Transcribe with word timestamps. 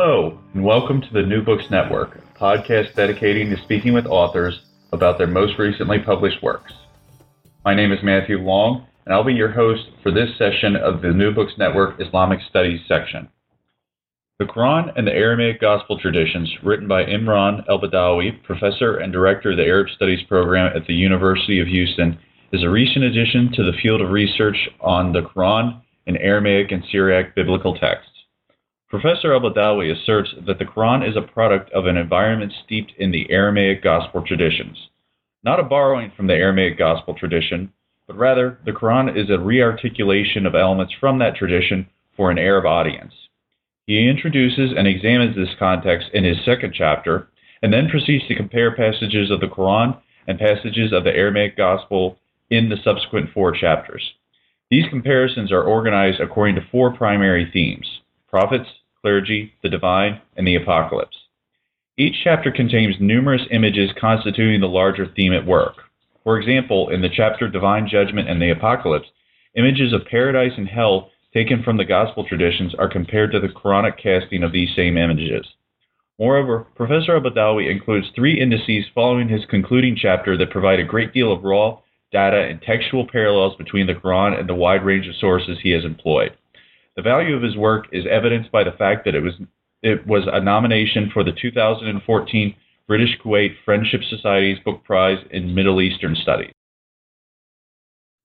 Hello, 0.00 0.38
and 0.54 0.62
welcome 0.62 1.00
to 1.00 1.12
the 1.12 1.24
New 1.24 1.42
Books 1.42 1.64
Network, 1.72 2.18
a 2.18 2.38
podcast 2.38 2.94
dedicating 2.94 3.50
to 3.50 3.60
speaking 3.64 3.92
with 3.92 4.06
authors 4.06 4.60
about 4.92 5.18
their 5.18 5.26
most 5.26 5.58
recently 5.58 5.98
published 5.98 6.40
works. 6.40 6.72
My 7.64 7.74
name 7.74 7.90
is 7.90 7.98
Matthew 8.04 8.38
Long, 8.38 8.86
and 9.04 9.12
I'll 9.12 9.24
be 9.24 9.34
your 9.34 9.50
host 9.50 9.88
for 10.04 10.12
this 10.12 10.30
session 10.38 10.76
of 10.76 11.02
the 11.02 11.08
New 11.08 11.34
Books 11.34 11.54
Network 11.58 12.00
Islamic 12.00 12.38
Studies 12.48 12.78
section. 12.86 13.28
The 14.38 14.44
Quran 14.44 14.96
and 14.96 15.04
the 15.04 15.12
Aramaic 15.12 15.60
Gospel 15.60 15.98
Traditions, 15.98 16.48
written 16.62 16.86
by 16.86 17.02
Imran 17.02 17.64
El 17.68 17.80
Badawi, 17.80 18.40
professor 18.44 18.98
and 18.98 19.12
director 19.12 19.50
of 19.50 19.56
the 19.56 19.66
Arab 19.66 19.88
Studies 19.96 20.24
program 20.28 20.76
at 20.76 20.86
the 20.86 20.94
University 20.94 21.58
of 21.58 21.66
Houston, 21.66 22.16
is 22.52 22.62
a 22.62 22.70
recent 22.70 23.04
addition 23.04 23.50
to 23.52 23.64
the 23.64 23.76
field 23.82 24.00
of 24.00 24.10
research 24.10 24.68
on 24.80 25.12
the 25.12 25.22
Quran 25.22 25.82
and 26.06 26.16
Aramaic 26.18 26.70
and 26.70 26.84
Syriac 26.92 27.34
biblical 27.34 27.76
texts. 27.76 28.17
Professor 28.88 29.34
al-Badawi 29.34 29.92
asserts 29.92 30.30
that 30.46 30.58
the 30.58 30.64
Quran 30.64 31.06
is 31.06 31.14
a 31.14 31.20
product 31.20 31.70
of 31.72 31.84
an 31.84 31.98
environment 31.98 32.54
steeped 32.64 32.92
in 32.96 33.10
the 33.10 33.30
Aramaic 33.30 33.82
gospel 33.82 34.22
traditions, 34.26 34.88
not 35.44 35.60
a 35.60 35.62
borrowing 35.62 36.10
from 36.16 36.26
the 36.26 36.32
Aramaic 36.32 36.78
gospel 36.78 37.12
tradition, 37.12 37.70
but 38.06 38.16
rather 38.16 38.58
the 38.64 38.72
Quran 38.72 39.14
is 39.14 39.28
a 39.28 39.36
rearticulation 39.38 40.46
of 40.46 40.54
elements 40.54 40.94
from 40.98 41.18
that 41.18 41.36
tradition 41.36 41.86
for 42.16 42.30
an 42.30 42.38
Arab 42.38 42.64
audience. 42.64 43.12
He 43.86 44.08
introduces 44.08 44.72
and 44.74 44.88
examines 44.88 45.36
this 45.36 45.54
context 45.58 46.08
in 46.14 46.24
his 46.24 46.42
second 46.42 46.72
chapter, 46.74 47.28
and 47.60 47.70
then 47.70 47.90
proceeds 47.90 48.26
to 48.28 48.36
compare 48.36 48.74
passages 48.74 49.30
of 49.30 49.40
the 49.40 49.48
Quran 49.48 50.00
and 50.26 50.38
passages 50.38 50.94
of 50.94 51.04
the 51.04 51.14
Aramaic 51.14 51.58
gospel 51.58 52.18
in 52.48 52.70
the 52.70 52.78
subsequent 52.82 53.34
four 53.34 53.52
chapters. 53.52 54.14
These 54.70 54.88
comparisons 54.88 55.52
are 55.52 55.62
organized 55.62 56.20
according 56.20 56.54
to 56.54 56.66
four 56.70 56.96
primary 56.96 57.50
themes 57.52 57.86
prophets, 58.28 58.68
clergy, 59.02 59.54
the 59.62 59.68
divine, 59.68 60.20
and 60.36 60.46
the 60.46 60.54
apocalypse. 60.54 61.16
Each 61.96 62.14
chapter 62.22 62.52
contains 62.52 62.96
numerous 63.00 63.42
images 63.50 63.90
constituting 64.00 64.60
the 64.60 64.68
larger 64.68 65.06
theme 65.06 65.32
at 65.32 65.46
work. 65.46 65.74
For 66.24 66.38
example, 66.38 66.90
in 66.90 67.00
the 67.02 67.08
chapter 67.08 67.48
Divine 67.48 67.88
Judgment 67.88 68.28
and 68.28 68.40
the 68.40 68.50
Apocalypse, 68.50 69.08
images 69.56 69.92
of 69.92 70.04
paradise 70.04 70.52
and 70.56 70.68
hell 70.68 71.10
taken 71.32 71.62
from 71.62 71.76
the 71.76 71.84
gospel 71.84 72.24
traditions 72.24 72.74
are 72.78 72.88
compared 72.88 73.32
to 73.32 73.40
the 73.40 73.48
Quranic 73.48 73.96
casting 74.02 74.42
of 74.42 74.52
these 74.52 74.74
same 74.76 74.96
images. 74.96 75.46
Moreover, 76.18 76.66
Professor 76.74 77.18
Abadawi 77.18 77.70
includes 77.70 78.08
three 78.14 78.40
indices 78.40 78.84
following 78.94 79.28
his 79.28 79.44
concluding 79.46 79.96
chapter 79.96 80.36
that 80.36 80.50
provide 80.50 80.80
a 80.80 80.84
great 80.84 81.12
deal 81.12 81.32
of 81.32 81.44
raw 81.44 81.78
data 82.10 82.42
and 82.42 82.60
textual 82.62 83.06
parallels 83.06 83.54
between 83.56 83.86
the 83.86 83.94
Quran 83.94 84.38
and 84.38 84.48
the 84.48 84.54
wide 84.54 84.84
range 84.84 85.06
of 85.06 85.16
sources 85.16 85.58
he 85.62 85.70
has 85.70 85.84
employed. 85.84 86.36
The 86.98 87.02
value 87.02 87.36
of 87.36 87.44
his 87.44 87.56
work 87.56 87.86
is 87.92 88.06
evidenced 88.10 88.50
by 88.50 88.64
the 88.64 88.72
fact 88.72 89.04
that 89.04 89.14
it 89.14 89.20
was 89.20 89.34
it 89.84 90.04
was 90.04 90.24
a 90.26 90.40
nomination 90.40 91.12
for 91.14 91.22
the 91.22 91.30
2014 91.30 92.56
British 92.88 93.16
Kuwait 93.22 93.54
Friendship 93.64 94.02
Society's 94.02 94.58
Book 94.64 94.82
Prize 94.82 95.24
in 95.30 95.54
Middle 95.54 95.80
Eastern 95.80 96.16
Studies. 96.16 96.50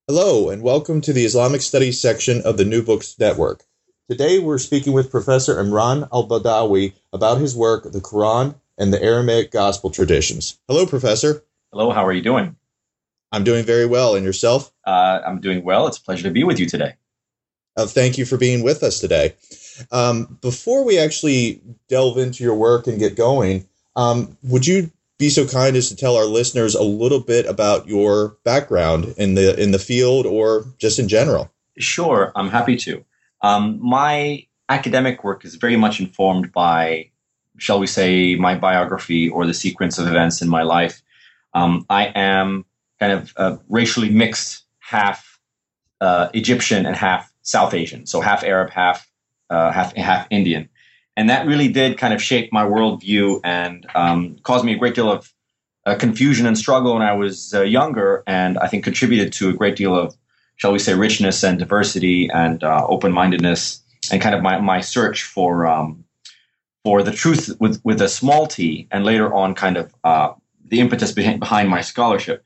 Hello, 0.08 0.50
and 0.50 0.64
welcome 0.64 1.02
to 1.02 1.14
the 1.14 1.24
Islamic 1.24 1.62
Studies 1.62 2.02
section 2.02 2.42
of 2.42 2.58
the 2.58 2.66
New 2.66 2.82
Books 2.82 3.14
Network. 3.20 3.62
Today 4.10 4.40
we're 4.40 4.58
speaking 4.58 4.92
with 4.92 5.12
Professor 5.12 5.64
Imran 5.64 6.10
Al 6.12 6.28
Badawi 6.28 6.94
about 7.14 7.38
his 7.38 7.56
work, 7.56 7.84
The 7.84 8.02
Quran 8.02 8.56
and 8.80 8.92
the 8.92 9.04
Aramaic 9.04 9.52
Gospel 9.52 9.92
Traditions. 9.92 10.60
Hello, 10.68 10.88
Professor. 10.88 11.44
Hello, 11.72 11.92
how 11.92 12.04
are 12.08 12.12
you 12.12 12.24
doing? 12.24 12.56
I'm 13.32 13.44
doing 13.44 13.66
very 13.66 13.86
well, 13.86 14.16
and 14.16 14.26
yourself? 14.26 14.74
Uh, 14.84 15.20
I'm 15.24 15.42
doing 15.42 15.64
well. 15.64 15.86
It's 15.86 16.00
a 16.00 16.04
pleasure 16.04 16.24
to 16.24 16.32
be 16.32 16.44
with 16.44 16.60
you 16.60 16.66
today. 16.66 16.96
Uh, 17.76 17.86
thank 17.86 18.18
you 18.18 18.26
for 18.26 18.38
being 18.38 18.64
with 18.64 18.84
us 18.84 19.00
today. 19.00 19.34
Um, 19.92 20.38
before 20.42 20.86
we 20.86 21.00
actually 21.00 21.62
delve 21.88 22.18
into 22.18 22.44
your 22.44 22.56
work 22.56 22.88
and 22.88 23.00
get 23.00 23.16
going, 23.16 23.68
um, 23.96 24.38
would 24.44 24.68
you 24.68 24.92
be 25.18 25.30
so 25.30 25.48
kind 25.48 25.76
as 25.76 25.90
to 25.90 25.96
tell 25.96 26.16
our 26.16 26.26
listeners 26.26 26.76
a 26.76 26.84
little 26.84 27.20
bit 27.20 27.46
about 27.46 27.88
your 27.88 28.38
background 28.44 29.14
in 29.18 29.36
the 29.36 29.60
in 29.62 29.72
the 29.72 29.80
field 29.80 30.26
or 30.26 30.66
just 30.78 31.00
in 31.00 31.08
general? 31.08 31.52
Sure, 31.78 32.32
I'm 32.36 32.50
happy 32.50 32.76
to. 32.78 33.04
Um, 33.42 33.80
my 33.82 34.46
academic 34.70 35.24
work 35.24 35.44
is 35.44 35.56
very 35.56 35.76
much 35.76 36.00
informed 36.00 36.52
by, 36.52 37.10
shall 37.58 37.80
we 37.80 37.88
say, 37.88 38.36
my 38.36 38.56
biography 38.56 39.30
or 39.30 39.46
the 39.46 39.54
sequence 39.54 39.98
of 39.98 40.08
events 40.08 40.42
in 40.42 40.50
my 40.50 40.64
life. 40.64 41.02
Um, 41.54 41.86
I 41.90 42.06
am 42.16 42.66
kind 43.00 43.12
of 43.12 43.34
uh, 43.36 43.58
racially 43.70 44.10
mixed, 44.10 44.64
half 44.80 45.40
uh, 46.00 46.30
Egyptian 46.34 46.86
and 46.86 46.96
half 46.96 47.33
South 47.44 47.74
Asian, 47.74 48.06
so 48.06 48.22
half 48.22 48.44
Arab, 48.44 48.72
half 48.72 49.08
uh, 49.50 49.72
half 49.72 49.96
half 49.96 50.28
Indian, 50.30 50.70
and 51.16 51.30
that 51.30 51.46
really 51.46 51.68
did 51.68 51.98
kind 51.98 52.14
of 52.14 52.22
shape 52.22 52.52
my 52.52 52.64
worldview 52.64 53.42
and 53.44 53.86
um, 53.94 54.38
caused 54.44 54.66
me 54.66 54.74
a 54.74 54.78
great 54.78 54.96
deal 54.96 55.12
of 55.12 55.32
uh, 55.86 55.96
confusion 55.96 56.46
and 56.46 56.58
struggle 56.58 56.94
when 56.94 57.04
I 57.04 57.14
was 57.14 57.54
uh, 57.54 57.62
younger, 57.62 58.24
and 58.26 58.58
I 58.58 58.68
think 58.68 58.84
contributed 58.84 59.34
to 59.34 59.50
a 59.50 59.54
great 59.54 59.76
deal 59.76 59.96
of, 59.96 60.16
shall 60.56 60.72
we 60.72 60.80
say, 60.80 60.94
richness 60.94 61.44
and 61.44 61.60
diversity 61.60 62.30
and 62.30 62.64
uh, 62.64 62.86
open 62.88 63.12
mindedness, 63.12 63.82
and 64.12 64.22
kind 64.22 64.34
of 64.34 64.42
my 64.42 64.60
my 64.60 64.82
search 64.82 65.24
for 65.24 65.68
um, 65.68 66.06
for 66.84 67.04
the 67.04 67.12
truth 67.12 67.56
with 67.60 67.82
with 67.84 68.02
a 68.02 68.10
small 68.10 68.48
t, 68.48 68.88
and 68.92 69.04
later 69.04 69.34
on, 69.34 69.54
kind 69.54 69.78
of 69.78 69.94
uh, 70.04 70.34
the 70.66 70.80
impetus 70.80 71.12
behind, 71.12 71.40
behind 71.40 71.70
my 71.70 71.82
scholarship. 71.82 72.44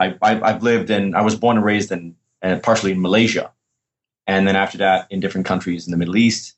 I, 0.00 0.16
I, 0.22 0.52
have 0.52 0.62
lived 0.62 0.90
in, 0.90 1.14
I 1.14 1.22
was 1.22 1.34
born 1.34 1.56
and 1.56 1.64
raised 1.64 1.90
in, 1.90 2.14
uh, 2.42 2.58
partially 2.62 2.92
in 2.92 3.00
Malaysia, 3.00 3.50
and 4.28 4.46
then 4.46 4.54
after 4.54 4.78
that 4.78 5.08
in 5.10 5.18
different 5.18 5.46
countries 5.46 5.86
in 5.86 5.90
the 5.90 5.96
Middle 5.96 6.16
East 6.16 6.54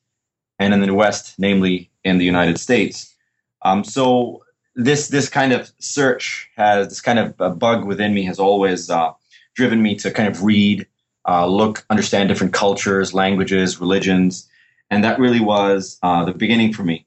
and 0.58 0.74
in 0.74 0.80
the 0.80 0.92
West, 0.92 1.36
namely 1.38 1.90
in 2.04 2.18
the 2.18 2.24
United 2.24 2.58
States. 2.58 3.14
Um, 3.62 3.84
so 3.84 4.42
this 4.74 5.08
this 5.08 5.28
kind 5.28 5.52
of 5.52 5.70
search 5.78 6.50
has 6.56 6.88
this 6.88 7.00
kind 7.00 7.18
of 7.18 7.58
bug 7.58 7.84
within 7.86 8.12
me 8.12 8.24
has 8.24 8.38
always 8.38 8.90
uh, 8.90 9.12
driven 9.54 9.82
me 9.82 9.94
to 9.96 10.10
kind 10.10 10.28
of 10.28 10.42
read, 10.42 10.86
uh, 11.26 11.46
look, 11.46 11.86
understand 11.88 12.28
different 12.28 12.52
cultures, 12.52 13.14
languages, 13.14 13.80
religions, 13.80 14.48
and 14.90 15.04
that 15.04 15.18
really 15.18 15.40
was 15.40 15.98
uh, 16.02 16.24
the 16.24 16.34
beginning 16.34 16.72
for 16.72 16.82
me. 16.82 17.06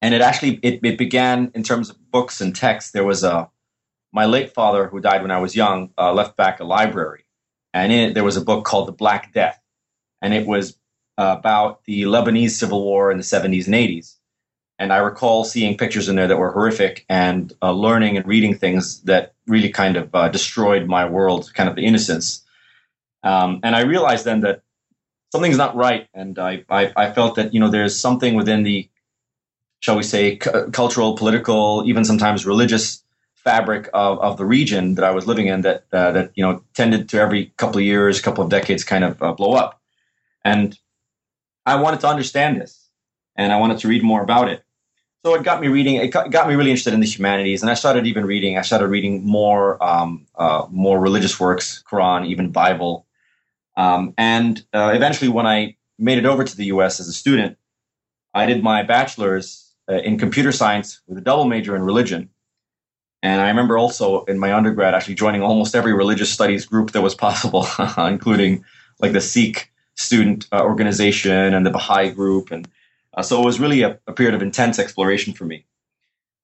And 0.00 0.14
it 0.14 0.20
actually 0.20 0.60
it, 0.62 0.80
it 0.84 0.96
began 0.96 1.50
in 1.54 1.62
terms 1.64 1.90
of 1.90 2.10
books 2.10 2.40
and 2.40 2.54
texts. 2.54 2.92
There 2.92 3.04
was 3.04 3.24
a 3.24 3.50
my 4.12 4.26
late 4.26 4.52
father, 4.52 4.88
who 4.88 5.00
died 5.00 5.22
when 5.22 5.30
I 5.30 5.38
was 5.38 5.56
young, 5.56 5.90
uh, 5.96 6.12
left 6.12 6.36
back 6.36 6.60
a 6.60 6.64
library, 6.64 7.24
and 7.74 7.90
in 7.90 8.10
it 8.10 8.14
there 8.14 8.24
was 8.24 8.36
a 8.36 8.44
book 8.44 8.64
called 8.64 8.86
The 8.86 8.92
Black 8.92 9.32
Death 9.32 9.61
and 10.22 10.32
it 10.32 10.46
was 10.46 10.76
uh, 11.18 11.36
about 11.38 11.84
the 11.84 12.02
Lebanese 12.02 12.52
civil 12.52 12.82
war 12.82 13.10
in 13.10 13.18
the 13.18 13.24
70s 13.24 13.66
and 13.66 13.74
80s. 13.74 14.16
And 14.78 14.92
I 14.92 14.98
recall 14.98 15.44
seeing 15.44 15.76
pictures 15.76 16.08
in 16.08 16.16
there 16.16 16.26
that 16.26 16.38
were 16.38 16.50
horrific 16.50 17.04
and 17.08 17.52
uh, 17.60 17.72
learning 17.72 18.16
and 18.16 18.26
reading 18.26 18.54
things 18.54 19.02
that 19.02 19.34
really 19.46 19.68
kind 19.68 19.96
of 19.96 20.14
uh, 20.14 20.28
destroyed 20.28 20.86
my 20.86 21.04
world, 21.04 21.52
kind 21.54 21.68
of 21.68 21.76
the 21.76 21.84
innocence. 21.84 22.42
Um, 23.22 23.60
and 23.62 23.76
I 23.76 23.82
realized 23.82 24.24
then 24.24 24.40
that 24.40 24.62
something's 25.30 25.56
not 25.56 25.76
right. 25.76 26.08
And 26.14 26.38
I, 26.38 26.64
I, 26.68 26.92
I, 26.96 27.12
felt 27.12 27.36
that, 27.36 27.54
you 27.54 27.60
know, 27.60 27.68
there's 27.68 27.98
something 27.98 28.34
within 28.34 28.64
the, 28.64 28.88
shall 29.80 29.96
we 29.96 30.02
say, 30.02 30.38
c- 30.38 30.50
cultural, 30.72 31.16
political, 31.16 31.84
even 31.86 32.04
sometimes 32.04 32.44
religious 32.44 33.04
fabric 33.34 33.88
of, 33.94 34.18
of 34.20 34.36
the 34.36 34.44
region 34.44 34.94
that 34.96 35.04
I 35.04 35.10
was 35.10 35.26
living 35.26 35.46
in 35.46 35.60
that, 35.60 35.84
uh, 35.92 36.12
that, 36.12 36.32
you 36.34 36.44
know, 36.44 36.62
tended 36.74 37.08
to 37.10 37.20
every 37.20 37.52
couple 37.56 37.78
of 37.78 37.84
years, 37.84 38.20
couple 38.20 38.42
of 38.42 38.50
decades 38.50 38.84
kind 38.84 39.04
of 39.04 39.22
uh, 39.22 39.32
blow 39.32 39.52
up. 39.52 39.81
And 40.44 40.78
I 41.66 41.76
wanted 41.76 42.00
to 42.00 42.08
understand 42.08 42.60
this 42.60 42.88
and 43.36 43.52
I 43.52 43.58
wanted 43.58 43.78
to 43.78 43.88
read 43.88 44.02
more 44.02 44.22
about 44.22 44.48
it. 44.48 44.64
So 45.24 45.34
it 45.34 45.44
got 45.44 45.60
me 45.60 45.68
reading. 45.68 45.96
It 45.96 46.08
got 46.08 46.48
me 46.48 46.56
really 46.56 46.70
interested 46.70 46.94
in 46.94 46.98
the 46.98 47.06
humanities, 47.06 47.62
and 47.62 47.70
I 47.70 47.74
started 47.74 48.08
even 48.08 48.26
reading. 48.26 48.58
I 48.58 48.62
started 48.62 48.88
reading 48.88 49.24
more, 49.24 49.82
um, 49.82 50.26
uh, 50.34 50.66
more 50.68 50.98
religious 50.98 51.38
works, 51.38 51.80
Quran, 51.88 52.26
even 52.26 52.50
Bible, 52.50 53.06
um, 53.76 54.14
and 54.18 54.64
uh, 54.72 54.92
eventually, 54.94 55.28
when 55.28 55.46
I 55.46 55.76
made 55.96 56.18
it 56.18 56.26
over 56.26 56.44
to 56.44 56.56
the 56.56 56.66
U.S. 56.66 57.00
as 57.00 57.08
a 57.08 57.12
student, 57.12 57.56
I 58.34 58.46
did 58.46 58.62
my 58.62 58.82
bachelor's 58.82 59.72
uh, 59.88 59.94
in 59.94 60.18
computer 60.18 60.52
science 60.52 61.00
with 61.06 61.18
a 61.18 61.20
double 61.20 61.44
major 61.44 61.76
in 61.76 61.82
religion. 61.82 62.28
And 63.22 63.40
I 63.40 63.48
remember 63.48 63.78
also 63.78 64.24
in 64.24 64.38
my 64.38 64.52
undergrad 64.52 64.94
actually 64.94 65.14
joining 65.14 65.42
almost 65.42 65.76
every 65.76 65.92
religious 65.92 66.32
studies 66.32 66.66
group 66.66 66.90
that 66.92 67.02
was 67.02 67.14
possible, 67.14 67.66
including 67.98 68.64
like 69.00 69.12
the 69.12 69.20
Sikh 69.20 69.71
student 69.94 70.46
uh, 70.52 70.62
organization 70.62 71.54
and 71.54 71.64
the 71.66 71.70
Baha'i 71.70 72.10
group, 72.10 72.50
and 72.50 72.68
uh, 73.14 73.22
so 73.22 73.42
it 73.42 73.44
was 73.44 73.60
really 73.60 73.82
a, 73.82 73.98
a, 74.06 74.12
period 74.12 74.34
of 74.34 74.42
intense 74.42 74.78
exploration 74.78 75.34
for 75.34 75.44
me. 75.44 75.64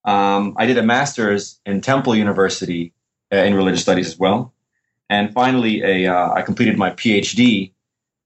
Um, 0.05 0.55
I 0.59 0.67
did 0.67 0.79
a 0.79 0.83
master's 0.83 1.61
in 1.65 1.81
Temple 1.81 2.15
University 2.15 2.93
uh, 3.33 3.37
in 3.37 3.55
religious 3.55 3.83
studies 3.83 4.07
as 4.07 4.19
well, 4.19 4.53
and 5.09 5.33
finally, 5.33 5.83
a, 5.83 6.07
uh, 6.07 6.33
I 6.33 6.43
completed 6.43 6.77
my 6.77 6.91
PhD 6.91 7.73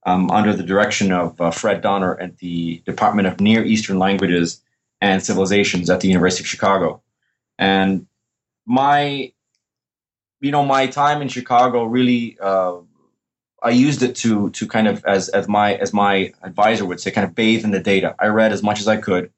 um, 0.05 0.31
under 0.31 0.53
the 0.53 0.63
direction 0.63 1.13
of 1.13 1.41
uh, 1.41 1.51
Fred 1.51 1.81
Donner 1.81 2.19
at 2.19 2.39
the 2.39 2.83
Department 2.85 3.29
of 3.29 3.41
Near 3.41 3.65
Eastern 3.65 3.99
Languages 3.99 4.61
and 5.01 5.23
Civilizations 5.23 5.91
at 5.91 6.01
the 6.01 6.09
University 6.09 6.43
of 6.43 6.49
Chicago. 6.49 7.03
And 7.59 8.07
my, 8.67 9.33
you 10.41 10.51
know, 10.51 10.65
my 10.65 10.87
time 10.87 11.23
in 11.23 11.29
Chicago 11.29 11.85
really, 11.85 12.37
uh, 12.41 12.77
I 13.63 13.71
used 13.71 14.03
it 14.03 14.17
to 14.17 14.51
to 14.51 14.67
kind 14.67 14.89
of 14.89 15.05
as 15.05 15.29
as 15.29 15.49
my 15.49 15.75
as 15.75 15.93
my 15.93 16.33
advisor 16.43 16.85
would 16.85 17.01
say, 17.01 17.11
kind 17.11 17.27
of 17.27 17.35
bathe 17.35 17.65
in 17.65 17.71
the 17.71 17.81
data. 17.81 18.15
I 18.19 18.27
read 18.27 18.53
as 18.53 18.63
much 18.63 18.81
as 18.81 18.89
I 18.89 18.97
could, 18.97 19.31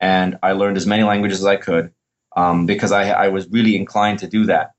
and 0.00 0.38
I 0.42 0.52
learned 0.52 0.76
as 0.76 0.86
many 0.86 1.02
languages 1.02 1.40
as 1.40 1.46
I 1.46 1.56
could 1.56 1.92
um, 2.36 2.66
because 2.66 2.92
I 2.92 3.10
I 3.10 3.28
was 3.28 3.48
really 3.48 3.76
inclined 3.76 4.18
to 4.20 4.26
do 4.26 4.46
that. 4.46 4.72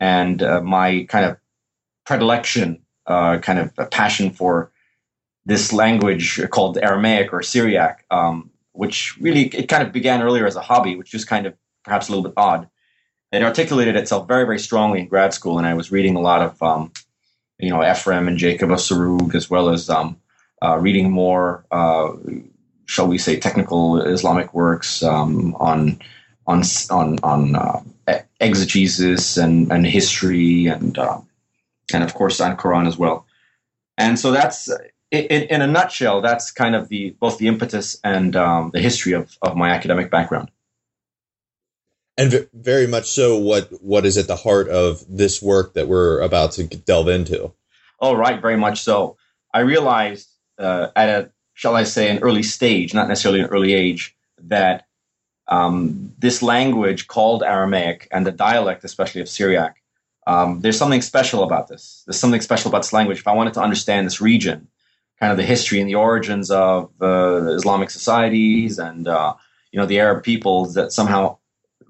And 0.00 0.42
uh, 0.42 0.60
my 0.60 1.04
kind 1.08 1.24
of 1.24 1.38
predilection, 2.06 2.82
uh, 3.06 3.38
kind 3.38 3.58
of 3.58 3.72
a 3.78 3.86
passion 3.86 4.30
for 4.30 4.70
this 5.44 5.72
language 5.72 6.40
called 6.50 6.78
Aramaic 6.78 7.32
or 7.32 7.42
Syriac, 7.42 8.04
um, 8.10 8.50
which 8.72 9.16
really 9.18 9.46
it 9.48 9.68
kind 9.68 9.82
of 9.82 9.92
began 9.92 10.22
earlier 10.22 10.46
as 10.46 10.56
a 10.56 10.60
hobby, 10.60 10.94
which 10.94 11.14
is 11.14 11.24
kind 11.24 11.46
of 11.46 11.54
perhaps 11.84 12.08
a 12.08 12.12
little 12.12 12.22
bit 12.22 12.34
odd. 12.36 12.68
It 13.32 13.42
articulated 13.42 13.96
itself 13.96 14.28
very, 14.28 14.44
very 14.44 14.58
strongly 14.58 15.00
in 15.00 15.08
grad 15.08 15.34
school, 15.34 15.58
and 15.58 15.66
I 15.66 15.74
was 15.74 15.90
reading 15.90 16.16
a 16.16 16.20
lot 16.20 16.40
of, 16.42 16.62
um, 16.62 16.92
you 17.58 17.70
know, 17.70 17.82
Ephraim 17.82 18.28
and 18.28 18.38
Jacob 18.38 18.70
of 18.70 18.78
Sarug, 18.78 19.34
as 19.34 19.50
well 19.50 19.68
as 19.70 19.90
um, 19.90 20.16
uh, 20.62 20.78
reading 20.78 21.10
more, 21.10 21.64
uh, 21.70 22.12
shall 22.86 23.08
we 23.08 23.18
say, 23.18 23.38
technical 23.38 24.00
Islamic 24.00 24.54
works 24.54 25.02
um, 25.02 25.54
on 25.56 26.00
on 26.46 26.62
on 26.90 27.18
on 27.22 27.56
uh, 27.56 27.80
exegesis 28.40 29.36
and 29.36 29.70
and 29.72 29.86
history 29.86 30.66
and 30.66 30.98
uh, 30.98 31.20
and 31.92 32.04
of 32.04 32.14
course 32.14 32.40
on 32.40 32.56
Quran 32.56 32.86
as 32.86 32.96
well. 32.96 33.26
And 33.96 34.18
so 34.18 34.30
that's 34.30 34.68
in, 35.10 35.42
in 35.44 35.62
a 35.62 35.66
nutshell, 35.66 36.20
that's 36.20 36.50
kind 36.50 36.74
of 36.74 36.88
the 36.88 37.16
both 37.18 37.38
the 37.38 37.48
impetus 37.48 37.98
and 38.04 38.36
um, 38.36 38.70
the 38.72 38.80
history 38.80 39.12
of, 39.12 39.36
of 39.42 39.56
my 39.56 39.70
academic 39.70 40.10
background. 40.10 40.50
And 42.18 42.48
very 42.52 42.88
much 42.88 43.06
so, 43.06 43.38
what 43.38 43.70
what 43.80 44.04
is 44.04 44.18
at 44.18 44.26
the 44.26 44.34
heart 44.34 44.68
of 44.68 45.04
this 45.08 45.40
work 45.40 45.74
that 45.74 45.86
we're 45.86 46.20
about 46.20 46.50
to 46.52 46.64
delve 46.64 47.08
into? 47.08 47.52
Oh, 48.00 48.14
right, 48.14 48.42
very 48.42 48.56
much 48.56 48.82
so. 48.82 49.16
I 49.54 49.60
realized 49.60 50.28
uh, 50.58 50.88
at 50.96 51.08
a 51.08 51.30
shall 51.54 51.76
I 51.76 51.84
say 51.84 52.10
an 52.10 52.18
early 52.18 52.42
stage, 52.42 52.92
not 52.92 53.06
necessarily 53.06 53.40
an 53.40 53.46
early 53.46 53.72
age, 53.72 54.16
that 54.42 54.86
um, 55.46 56.12
this 56.18 56.42
language 56.42 57.06
called 57.06 57.44
Aramaic 57.44 58.08
and 58.10 58.26
the 58.26 58.32
dialect, 58.32 58.82
especially 58.82 59.20
of 59.20 59.28
Syriac, 59.28 59.80
um, 60.26 60.60
there's 60.60 60.76
something 60.76 61.02
special 61.02 61.44
about 61.44 61.68
this. 61.68 62.02
There's 62.04 62.18
something 62.18 62.40
special 62.40 62.68
about 62.68 62.82
this 62.82 62.92
language. 62.92 63.18
If 63.18 63.28
I 63.28 63.32
wanted 63.32 63.54
to 63.54 63.62
understand 63.62 64.06
this 64.06 64.20
region, 64.20 64.66
kind 65.20 65.30
of 65.30 65.36
the 65.36 65.44
history 65.44 65.80
and 65.80 65.88
the 65.88 65.94
origins 65.94 66.50
of 66.50 66.90
uh, 67.00 67.52
Islamic 67.52 67.90
societies 67.90 68.78
and 68.80 69.06
uh, 69.06 69.34
you 69.70 69.78
know 69.78 69.86
the 69.86 70.00
Arab 70.00 70.24
peoples, 70.24 70.74
that 70.74 70.92
somehow 70.92 71.38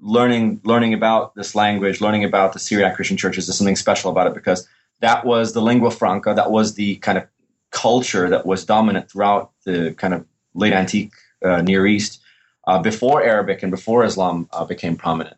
learning 0.01 0.61
learning 0.63 0.93
about 0.93 1.35
this 1.35 1.55
language, 1.55 2.01
learning 2.01 2.23
about 2.23 2.53
the 2.53 2.59
Syriac 2.59 2.95
Christian 2.95 3.17
churches, 3.17 3.47
there's 3.47 3.57
something 3.57 3.75
special 3.75 4.11
about 4.11 4.27
it 4.27 4.33
because 4.33 4.67
that 5.01 5.25
was 5.25 5.53
the 5.53 5.61
lingua 5.61 5.91
franca, 5.91 6.33
that 6.33 6.51
was 6.51 6.75
the 6.75 6.97
kind 6.97 7.17
of 7.17 7.27
culture 7.71 8.29
that 8.29 8.45
was 8.45 8.65
dominant 8.65 9.09
throughout 9.09 9.51
the 9.65 9.93
kind 9.97 10.13
of 10.13 10.25
late 10.53 10.73
antique 10.73 11.13
uh, 11.43 11.61
Near 11.61 11.85
East 11.85 12.21
uh, 12.67 12.81
before 12.81 13.23
Arabic 13.23 13.63
and 13.63 13.71
before 13.71 14.03
Islam 14.03 14.49
uh, 14.51 14.65
became 14.65 14.95
prominent. 14.95 15.37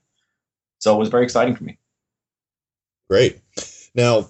So 0.80 0.96
it 0.96 1.00
was 1.00 1.10
very 1.10 1.24
exciting 1.24 1.56
for 1.56 1.64
me. 1.64 1.78
Great. 3.10 3.40
Now, 3.94 4.30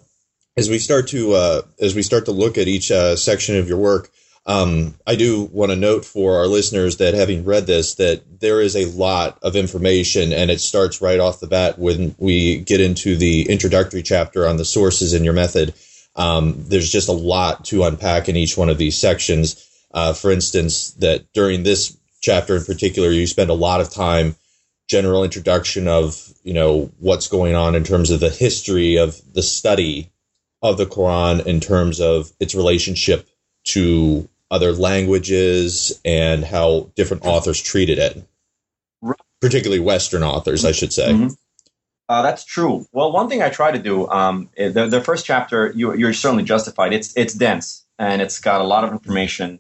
as 0.57 0.69
we 0.69 0.80
start 0.80 1.07
to 1.10 1.33
uh, 1.33 1.62
as 1.80 1.95
we 1.95 2.01
start 2.01 2.25
to 2.25 2.31
look 2.31 2.57
at 2.57 2.68
each 2.68 2.92
uh, 2.92 3.16
section 3.16 3.57
of 3.57 3.68
your 3.68 3.78
work, 3.78 4.10
um, 4.46 4.96
I 5.06 5.16
do 5.16 5.44
want 5.44 5.72
to 5.72 5.76
note 5.76 6.04
for 6.04 6.40
our 6.40 6.48
listeners 6.48 6.98
that 6.98 7.14
having 7.14 7.46
read 7.46 7.68
this, 7.68 7.96
that 7.96 8.40
there 8.40 8.60
is 8.60 8.76
a 8.76 8.86
lot 8.86 9.38
of 9.44 9.56
information, 9.56 10.34
and 10.34 10.50
it 10.50 10.60
starts 10.60 11.02
right 11.02 11.20
off 11.20 11.40
the 11.40 11.48
bat 11.48 11.78
when 11.78 12.16
we 12.18 12.60
get 12.60 12.82
into 12.82 13.16
the 13.16 13.50
introductory 13.50 14.02
chapter 14.02 14.48
on 14.48 14.58
the 14.58 14.66
sources 14.66 15.14
in 15.14 15.24
your 15.24 15.34
method. 15.34 15.76
Um, 16.16 16.66
there's 16.68 16.92
just 16.92 17.08
a 17.08 17.14
lot 17.14 17.66
to 17.66 17.84
unpack 17.84 18.30
in 18.30 18.36
each 18.36 18.58
one 18.58 18.70
of 18.70 18.80
these 18.80 18.98
sections. 18.98 19.68
Uh, 19.94 20.14
for 20.14 20.32
instance, 20.32 20.92
that 20.96 21.32
during 21.34 21.64
this 21.64 21.96
chapter 22.22 22.58
in 22.58 22.66
particular, 22.66 23.12
you 23.12 23.28
spend 23.28 23.50
a 23.52 23.56
lot 23.56 23.82
of 23.82 23.92
time 23.92 24.36
general 24.90 25.24
introduction 25.24 25.88
of 25.88 26.34
you 26.44 26.54
know 26.54 26.92
what's 27.00 27.30
going 27.30 27.56
on 27.56 27.76
in 27.76 27.84
terms 27.84 28.10
of 28.12 28.20
the 28.20 28.30
history 28.30 28.98
of 28.98 29.22
the 29.34 29.44
study 29.44 30.12
of 30.62 30.78
the 30.78 30.86
Quran 30.86 31.46
in 31.46 31.62
terms 31.62 32.02
of 32.02 32.32
its 32.42 32.56
relationship 32.56 33.28
to 33.73 34.27
other 34.50 34.73
languages 34.73 36.00
and 36.03 36.44
how 36.44 36.89
different 36.95 37.25
authors 37.25 37.62
treated 37.62 37.97
it, 37.97 38.23
particularly 39.39 39.79
Western 39.79 40.23
authors, 40.23 40.65
I 40.65 40.71
should 40.71 40.91
say. 40.91 41.12
Mm-hmm. 41.12 41.27
Uh, 42.09 42.21
that's 42.21 42.44
true. 42.44 42.85
Well, 42.91 43.13
one 43.13 43.29
thing 43.29 43.41
I 43.41 43.50
try 43.50 43.71
to 43.71 43.79
do, 43.79 44.09
um, 44.09 44.50
the, 44.57 44.88
the 44.88 45.01
first 45.01 45.25
chapter, 45.25 45.71
you, 45.73 46.06
are 46.06 46.13
certainly 46.13 46.44
justified. 46.44 46.91
It's 46.91 47.15
it's 47.15 47.33
dense 47.33 47.85
and 47.97 48.21
it's 48.21 48.41
got 48.41 48.59
a 48.59 48.65
lot 48.65 48.83
of 48.83 48.91
information. 48.91 49.59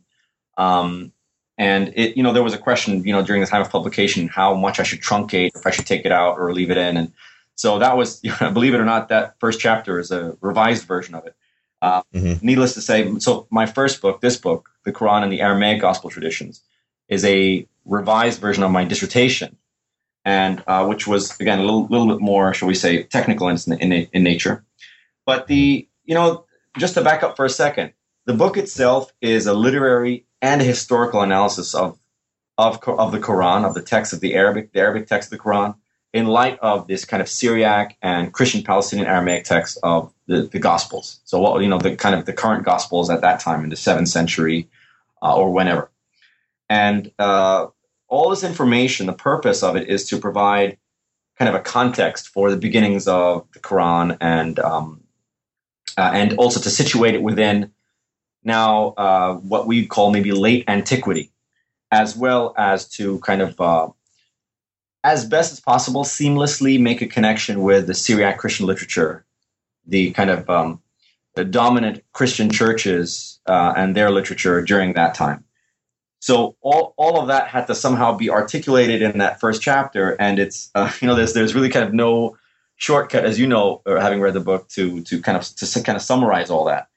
Um, 0.57 1.13
and 1.57 1.93
it, 1.95 2.17
you 2.17 2.23
know, 2.23 2.33
there 2.33 2.43
was 2.43 2.53
a 2.53 2.57
question, 2.57 3.05
you 3.05 3.13
know, 3.13 3.23
during 3.23 3.39
the 3.39 3.47
time 3.47 3.61
of 3.61 3.69
publication, 3.69 4.27
how 4.27 4.55
much 4.55 4.79
I 4.81 4.83
should 4.83 4.99
truncate, 4.99 5.51
if 5.55 5.65
I 5.65 5.69
should 5.69 5.85
take 5.85 6.05
it 6.05 6.11
out 6.11 6.37
or 6.39 6.51
leave 6.51 6.71
it 6.71 6.77
in. 6.77 6.97
And 6.97 7.13
so 7.55 7.79
that 7.79 7.95
was, 7.95 8.19
believe 8.53 8.73
it 8.73 8.79
or 8.79 8.85
not, 8.85 9.09
that 9.09 9.39
first 9.39 9.61
chapter 9.61 9.99
is 9.99 10.11
a 10.11 10.35
revised 10.41 10.85
version 10.85 11.15
of 11.15 11.25
it. 11.25 11.35
Uh, 11.81 12.03
mm-hmm. 12.13 12.45
Needless 12.45 12.75
to 12.75 12.81
say, 12.81 13.17
so 13.19 13.47
my 13.49 13.65
first 13.65 14.01
book, 14.01 14.21
this 14.21 14.37
book, 14.37 14.69
The 14.85 14.91
Quran 14.91 15.23
and 15.23 15.31
the 15.31 15.41
Aramaic 15.41 15.81
Gospel 15.81 16.09
Traditions, 16.09 16.61
is 17.07 17.25
a 17.25 17.67
revised 17.85 18.39
version 18.39 18.63
of 18.63 18.71
my 18.71 18.85
dissertation, 18.85 19.57
and 20.23 20.63
uh, 20.67 20.85
which 20.85 21.07
was 21.07 21.39
again 21.39 21.59
a 21.59 21.63
little, 21.63 21.87
little 21.87 22.07
bit 22.07 22.21
more, 22.21 22.53
shall 22.53 22.67
we 22.67 22.75
say, 22.75 23.03
technical 23.03 23.49
in, 23.49 23.57
in, 23.79 23.91
in 23.91 24.23
nature. 24.23 24.63
But 25.25 25.47
the, 25.47 25.87
you 26.03 26.13
know, 26.13 26.45
just 26.77 26.93
to 26.93 27.03
back 27.03 27.23
up 27.23 27.35
for 27.35 27.45
a 27.45 27.49
second, 27.49 27.93
the 28.25 28.33
book 28.33 28.57
itself 28.57 29.11
is 29.19 29.47
a 29.47 29.53
literary 29.53 30.25
and 30.41 30.61
a 30.61 30.65
historical 30.65 31.21
analysis 31.21 31.73
of, 31.73 31.97
of, 32.57 32.79
of 32.87 33.11
the 33.11 33.19
Quran, 33.19 33.65
of 33.65 33.73
the 33.73 33.81
text 33.81 34.13
of 34.13 34.19
the 34.19 34.35
Arabic, 34.35 34.71
the 34.71 34.79
Arabic 34.79 35.07
text 35.07 35.31
of 35.31 35.37
the 35.37 35.43
Quran, 35.43 35.75
in 36.13 36.27
light 36.27 36.59
of 36.59 36.87
this 36.87 37.05
kind 37.05 37.21
of 37.21 37.29
Syriac 37.29 37.97
and 38.01 38.33
Christian 38.33 38.63
Palestinian 38.63 39.07
Aramaic 39.07 39.45
text 39.45 39.77
of 39.81 40.13
the, 40.27 40.43
the 40.43 40.59
Gospels. 40.59 41.19
So, 41.23 41.39
what 41.39 41.61
you 41.61 41.67
know, 41.67 41.77
the 41.77 41.95
kind 41.95 42.15
of 42.15 42.25
the 42.25 42.33
current 42.33 42.63
Gospels 42.65 43.09
at 43.09 43.21
that 43.21 43.39
time 43.39 43.63
in 43.63 43.69
the 43.69 43.75
seventh 43.75 44.09
century 44.09 44.67
uh, 45.21 45.35
or 45.35 45.51
whenever. 45.51 45.89
And 46.69 47.11
uh, 47.19 47.67
all 48.07 48.29
this 48.29 48.43
information, 48.43 49.05
the 49.05 49.13
purpose 49.13 49.63
of 49.63 49.75
it 49.75 49.89
is 49.89 50.05
to 50.09 50.17
provide 50.17 50.77
kind 51.37 51.49
of 51.49 51.55
a 51.55 51.59
context 51.59 52.27
for 52.27 52.51
the 52.51 52.57
beginnings 52.57 53.07
of 53.07 53.47
the 53.53 53.59
Quran 53.59 54.17
and 54.21 54.59
um, 54.59 55.01
uh, 55.97 56.11
and 56.13 56.33
also 56.37 56.59
to 56.59 56.69
situate 56.69 57.15
it 57.15 57.21
within 57.21 57.71
now 58.43 58.89
uh, 58.97 59.35
what 59.35 59.67
we 59.67 59.85
call 59.85 60.11
maybe 60.11 60.31
late 60.31 60.65
antiquity, 60.67 61.31
as 61.91 62.15
well 62.15 62.53
as 62.57 62.87
to 62.89 63.19
kind 63.19 63.41
of, 63.41 63.59
uh, 63.61 63.89
as 65.03 65.25
best 65.25 65.51
as 65.51 65.59
possible, 65.59 66.03
seamlessly 66.03 66.79
make 66.79 67.01
a 67.01 67.07
connection 67.07 67.61
with 67.61 67.87
the 67.87 67.93
Syriac 67.93 68.37
Christian 68.37 68.65
literature, 68.65 69.25
the 69.85 70.11
kind 70.11 70.29
of 70.29 70.49
um, 70.49 70.81
the 71.35 71.45
dominant 71.45 72.03
Christian 72.13 72.49
churches 72.49 73.39
uh, 73.45 73.73
and 73.75 73.95
their 73.95 74.11
literature 74.11 74.61
during 74.61 74.93
that 74.93 75.15
time. 75.15 75.43
So 76.19 76.55
all, 76.61 76.93
all 76.97 77.19
of 77.19 77.27
that 77.27 77.47
had 77.47 77.65
to 77.65 77.73
somehow 77.73 78.15
be 78.15 78.29
articulated 78.29 79.01
in 79.01 79.17
that 79.17 79.39
first 79.39 79.61
chapter, 79.61 80.11
and 80.19 80.37
it's 80.37 80.69
uh, 80.75 80.91
you 81.01 81.07
know 81.07 81.15
there's 81.15 81.33
there's 81.33 81.55
really 81.55 81.69
kind 81.69 81.85
of 81.85 81.93
no 81.93 82.37
shortcut, 82.75 83.25
as 83.25 83.39
you 83.39 83.47
know, 83.47 83.81
having 83.85 84.21
read 84.21 84.33
the 84.33 84.39
book, 84.39 84.67
to 84.69 85.01
to 85.03 85.21
kind 85.21 85.37
of 85.37 85.43
to 85.55 85.83
kind 85.83 85.95
of 85.95 86.01
summarize 86.01 86.49
all 86.49 86.65
that. 86.65 86.87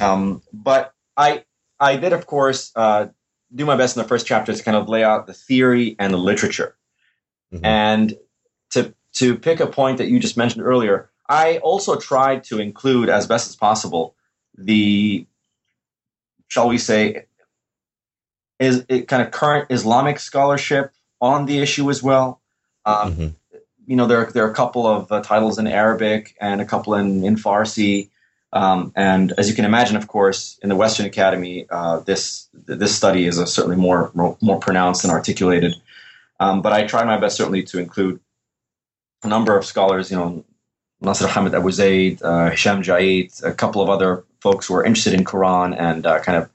Um, 0.00 0.42
but 0.52 0.92
I 1.16 1.44
I 1.78 1.96
did, 1.96 2.12
of 2.12 2.26
course, 2.26 2.72
uh, 2.74 3.06
do 3.54 3.64
my 3.64 3.76
best 3.76 3.96
in 3.96 4.02
the 4.02 4.08
first 4.08 4.26
chapter 4.26 4.52
to 4.52 4.62
kind 4.62 4.76
of 4.76 4.88
lay 4.88 5.04
out 5.04 5.26
the 5.26 5.34
theory 5.34 5.96
and 5.98 6.12
the 6.12 6.18
literature, 6.18 6.76
mm-hmm. 7.54 7.64
and 7.64 8.18
to 8.70 8.92
to 9.14 9.36
pick 9.38 9.60
a 9.60 9.66
point 9.66 9.98
that 9.98 10.08
you 10.08 10.18
just 10.18 10.36
mentioned 10.36 10.64
earlier. 10.64 11.08
I 11.28 11.58
also 11.58 11.96
tried 11.96 12.44
to 12.44 12.58
include 12.58 13.08
as 13.08 13.26
best 13.26 13.48
as 13.48 13.56
possible 13.56 14.14
the, 14.58 15.26
shall 16.48 16.68
we 16.68 16.78
say, 16.78 17.24
is 18.58 18.84
it 18.88 19.08
kind 19.08 19.22
of 19.22 19.30
current 19.30 19.66
Islamic 19.70 20.18
scholarship 20.18 20.92
on 21.20 21.46
the 21.46 21.58
issue 21.58 21.90
as 21.90 22.02
well. 22.02 22.40
Um, 22.84 23.12
mm-hmm. 23.12 23.28
You 23.86 23.96
know, 23.96 24.06
there 24.06 24.30
there 24.32 24.44
are 24.44 24.50
a 24.50 24.54
couple 24.54 24.86
of 24.86 25.10
uh, 25.10 25.22
titles 25.22 25.58
in 25.58 25.66
Arabic 25.66 26.36
and 26.40 26.60
a 26.60 26.64
couple 26.64 26.94
in 26.94 27.24
in 27.24 27.36
Farsi 27.36 28.10
Um, 28.54 28.92
and 28.94 29.32
as 29.36 29.48
you 29.48 29.54
can 29.54 29.64
imagine, 29.64 29.96
of 29.96 30.06
course, 30.06 30.58
in 30.62 30.68
the 30.68 30.76
Western 30.76 31.06
Academy, 31.06 31.66
uh, 31.68 31.98
this 32.00 32.48
this 32.52 32.94
study 32.94 33.26
is 33.26 33.36
certainly 33.52 33.76
more, 33.76 34.12
more, 34.14 34.36
more 34.40 34.60
pronounced 34.60 35.04
and 35.04 35.12
articulated. 35.12 35.74
Um, 36.40 36.62
but 36.62 36.72
I 36.72 36.86
tried 36.86 37.06
my 37.06 37.18
best 37.18 37.36
certainly 37.36 37.62
to 37.64 37.78
include 37.78 38.20
a 39.22 39.28
number 39.28 39.56
of 39.56 39.64
scholars, 39.64 40.10
you 40.10 40.16
know, 40.16 40.44
Nasr 41.00 41.26
Hamid 41.26 41.54
Abu 41.54 41.70
Zaid, 41.70 42.22
uh, 42.22 42.50
Hisham 42.50 42.82
Jait, 42.82 43.42
a 43.44 43.52
couple 43.52 43.82
of 43.82 43.88
other 43.88 44.24
folks 44.40 44.66
who 44.66 44.74
are 44.74 44.84
interested 44.84 45.14
in 45.14 45.24
Quran 45.24 45.74
and 45.78 46.06
uh, 46.06 46.20
kind 46.20 46.38
of 46.38 46.50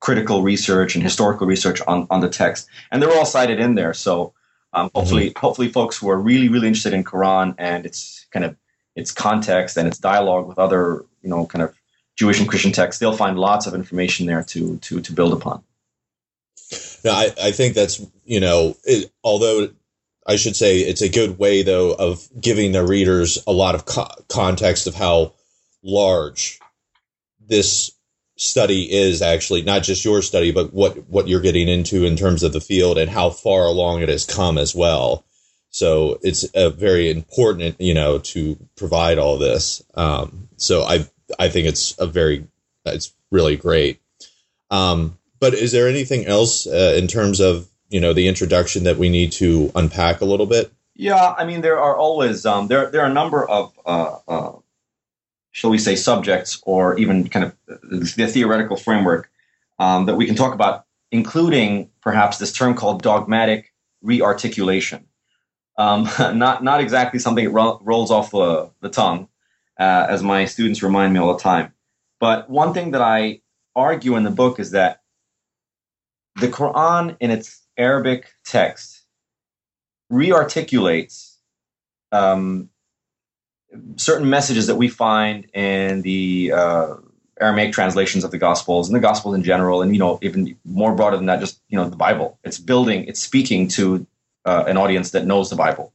critical 0.00 0.42
research 0.42 0.94
and 0.94 1.02
historical 1.02 1.46
research 1.46 1.80
on, 1.86 2.06
on 2.10 2.20
the 2.20 2.28
text. 2.28 2.68
And 2.90 3.02
they're 3.02 3.12
all 3.12 3.24
cited 3.24 3.58
in 3.58 3.74
there. 3.74 3.94
So 3.94 4.32
um, 4.72 4.90
hopefully, 4.94 5.30
mm-hmm. 5.30 5.38
hopefully 5.38 5.68
folks 5.68 5.98
who 5.98 6.08
are 6.10 6.20
really, 6.20 6.48
really 6.48 6.68
interested 6.68 6.94
in 6.94 7.04
Quran 7.04 7.54
and 7.58 7.86
its 7.86 8.26
kind 8.30 8.44
of 8.44 8.56
its 8.94 9.12
context 9.12 9.76
and 9.76 9.88
its 9.88 9.98
dialogue 9.98 10.46
with 10.48 10.58
other, 10.58 11.04
you 11.22 11.30
know, 11.30 11.46
kind 11.46 11.62
of 11.62 11.74
Jewish 12.16 12.40
and 12.40 12.48
Christian 12.48 12.72
texts, 12.72 12.98
they'll 12.98 13.12
find 13.16 13.38
lots 13.38 13.66
of 13.66 13.74
information 13.74 14.26
there 14.26 14.42
to 14.44 14.76
to 14.78 15.00
to 15.00 15.12
build 15.12 15.32
upon. 15.32 15.62
No, 17.04 17.12
I, 17.12 17.32
I 17.42 17.50
think 17.52 17.74
that's 17.74 18.04
you 18.24 18.40
know, 18.40 18.76
it, 18.84 19.10
although 19.24 19.70
I 20.26 20.36
should 20.36 20.56
say 20.56 20.80
it's 20.80 21.02
a 21.02 21.08
good 21.08 21.38
way 21.38 21.62
though 21.62 21.92
of 21.92 22.26
giving 22.40 22.72
the 22.72 22.84
readers 22.86 23.38
a 23.46 23.52
lot 23.52 23.74
of 23.74 23.86
co- 23.86 24.10
context 24.28 24.86
of 24.86 24.94
how 24.94 25.34
large 25.82 26.60
this 27.40 27.92
study 28.36 28.90
is 28.92 29.22
actually. 29.22 29.62
Not 29.62 29.82
just 29.82 30.04
your 30.04 30.22
study 30.22 30.52
but 30.52 30.72
what 30.72 31.08
what 31.08 31.28
you're 31.28 31.40
getting 31.40 31.68
into 31.68 32.04
in 32.04 32.16
terms 32.16 32.42
of 32.42 32.52
the 32.52 32.60
field 32.60 32.98
and 32.98 33.10
how 33.10 33.30
far 33.30 33.64
along 33.64 34.02
it 34.02 34.08
has 34.08 34.26
come 34.26 34.58
as 34.58 34.74
well. 34.74 35.24
So 35.70 36.18
it's 36.22 36.46
a 36.54 36.70
very 36.70 37.10
important 37.10 37.80
you 37.80 37.94
know 37.94 38.18
to 38.18 38.58
provide 38.76 39.18
all 39.18 39.38
this. 39.38 39.82
Um, 39.94 40.48
so 40.56 40.82
i 40.82 41.06
i 41.38 41.48
think 41.48 41.68
it's 41.68 41.94
a 41.98 42.06
very 42.06 42.46
it's 42.84 43.14
really 43.30 43.56
great. 43.56 44.00
Um, 44.70 45.17
but 45.40 45.54
is 45.54 45.72
there 45.72 45.88
anything 45.88 46.26
else 46.26 46.66
uh, 46.66 46.94
in 46.96 47.06
terms 47.06 47.40
of 47.40 47.68
you 47.88 48.00
know 48.00 48.12
the 48.12 48.28
introduction 48.28 48.84
that 48.84 48.96
we 48.96 49.08
need 49.08 49.32
to 49.32 49.70
unpack 49.74 50.20
a 50.20 50.24
little 50.24 50.46
bit? 50.46 50.72
Yeah, 50.94 51.34
I 51.36 51.44
mean 51.44 51.60
there 51.60 51.78
are 51.78 51.96
always 51.96 52.44
um, 52.44 52.68
there 52.68 52.90
there 52.90 53.02
are 53.02 53.10
a 53.10 53.12
number 53.12 53.48
of 53.48 53.72
uh, 53.86 54.18
uh, 54.26 54.52
shall 55.52 55.70
we 55.70 55.78
say 55.78 55.96
subjects 55.96 56.60
or 56.64 56.98
even 56.98 57.28
kind 57.28 57.46
of 57.46 57.56
the 57.66 58.26
theoretical 58.26 58.76
framework 58.76 59.30
um, 59.78 60.06
that 60.06 60.16
we 60.16 60.26
can 60.26 60.34
talk 60.34 60.54
about, 60.54 60.86
including 61.10 61.90
perhaps 62.00 62.38
this 62.38 62.52
term 62.52 62.74
called 62.74 63.02
dogmatic 63.02 63.72
rearticulation. 64.02 65.04
Um, 65.76 66.08
not 66.18 66.62
not 66.62 66.80
exactly 66.80 67.18
something 67.18 67.44
that 67.44 67.50
ro- 67.50 67.80
rolls 67.82 68.10
off 68.10 68.30
the, 68.30 68.70
the 68.80 68.88
tongue, 68.88 69.28
uh, 69.78 70.06
as 70.08 70.22
my 70.22 70.44
students 70.44 70.82
remind 70.82 71.12
me 71.12 71.20
all 71.20 71.32
the 71.32 71.42
time. 71.42 71.72
But 72.20 72.50
one 72.50 72.74
thing 72.74 72.90
that 72.92 73.02
I 73.02 73.42
argue 73.76 74.16
in 74.16 74.24
the 74.24 74.30
book 74.30 74.58
is 74.58 74.72
that 74.72 75.02
the 76.38 76.48
Quran 76.48 77.16
in 77.20 77.30
its 77.30 77.62
Arabic 77.76 78.32
text 78.44 79.02
rearticulates 80.12 81.36
um, 82.12 82.70
certain 83.96 84.30
messages 84.30 84.66
that 84.66 84.76
we 84.76 84.88
find 84.88 85.46
in 85.52 86.02
the 86.02 86.52
uh, 86.52 86.94
Aramaic 87.40 87.72
translations 87.72 88.24
of 88.24 88.30
the 88.30 88.38
Gospels 88.38 88.88
and 88.88 88.96
the 88.96 89.00
Gospels 89.00 89.34
in 89.34 89.42
general, 89.42 89.82
and 89.82 89.92
you 89.92 89.98
know 89.98 90.18
even 90.22 90.56
more 90.64 90.94
broader 90.94 91.16
than 91.16 91.26
that, 91.26 91.40
just 91.40 91.60
you 91.68 91.76
know 91.76 91.88
the 91.88 91.96
Bible. 91.96 92.38
It's 92.44 92.58
building, 92.58 93.04
it's 93.04 93.20
speaking 93.20 93.68
to 93.68 94.06
uh, 94.44 94.64
an 94.66 94.76
audience 94.76 95.10
that 95.10 95.26
knows 95.26 95.50
the 95.50 95.56
Bible, 95.56 95.92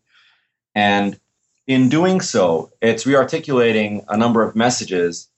and 0.76 1.20
in 1.66 1.90
doing 1.90 2.22
so, 2.22 2.72
it's 2.82 3.06
rearticulating 3.06 4.04
a 4.10 4.18
number 4.18 4.44
of 4.44 4.56
messages 4.56 5.30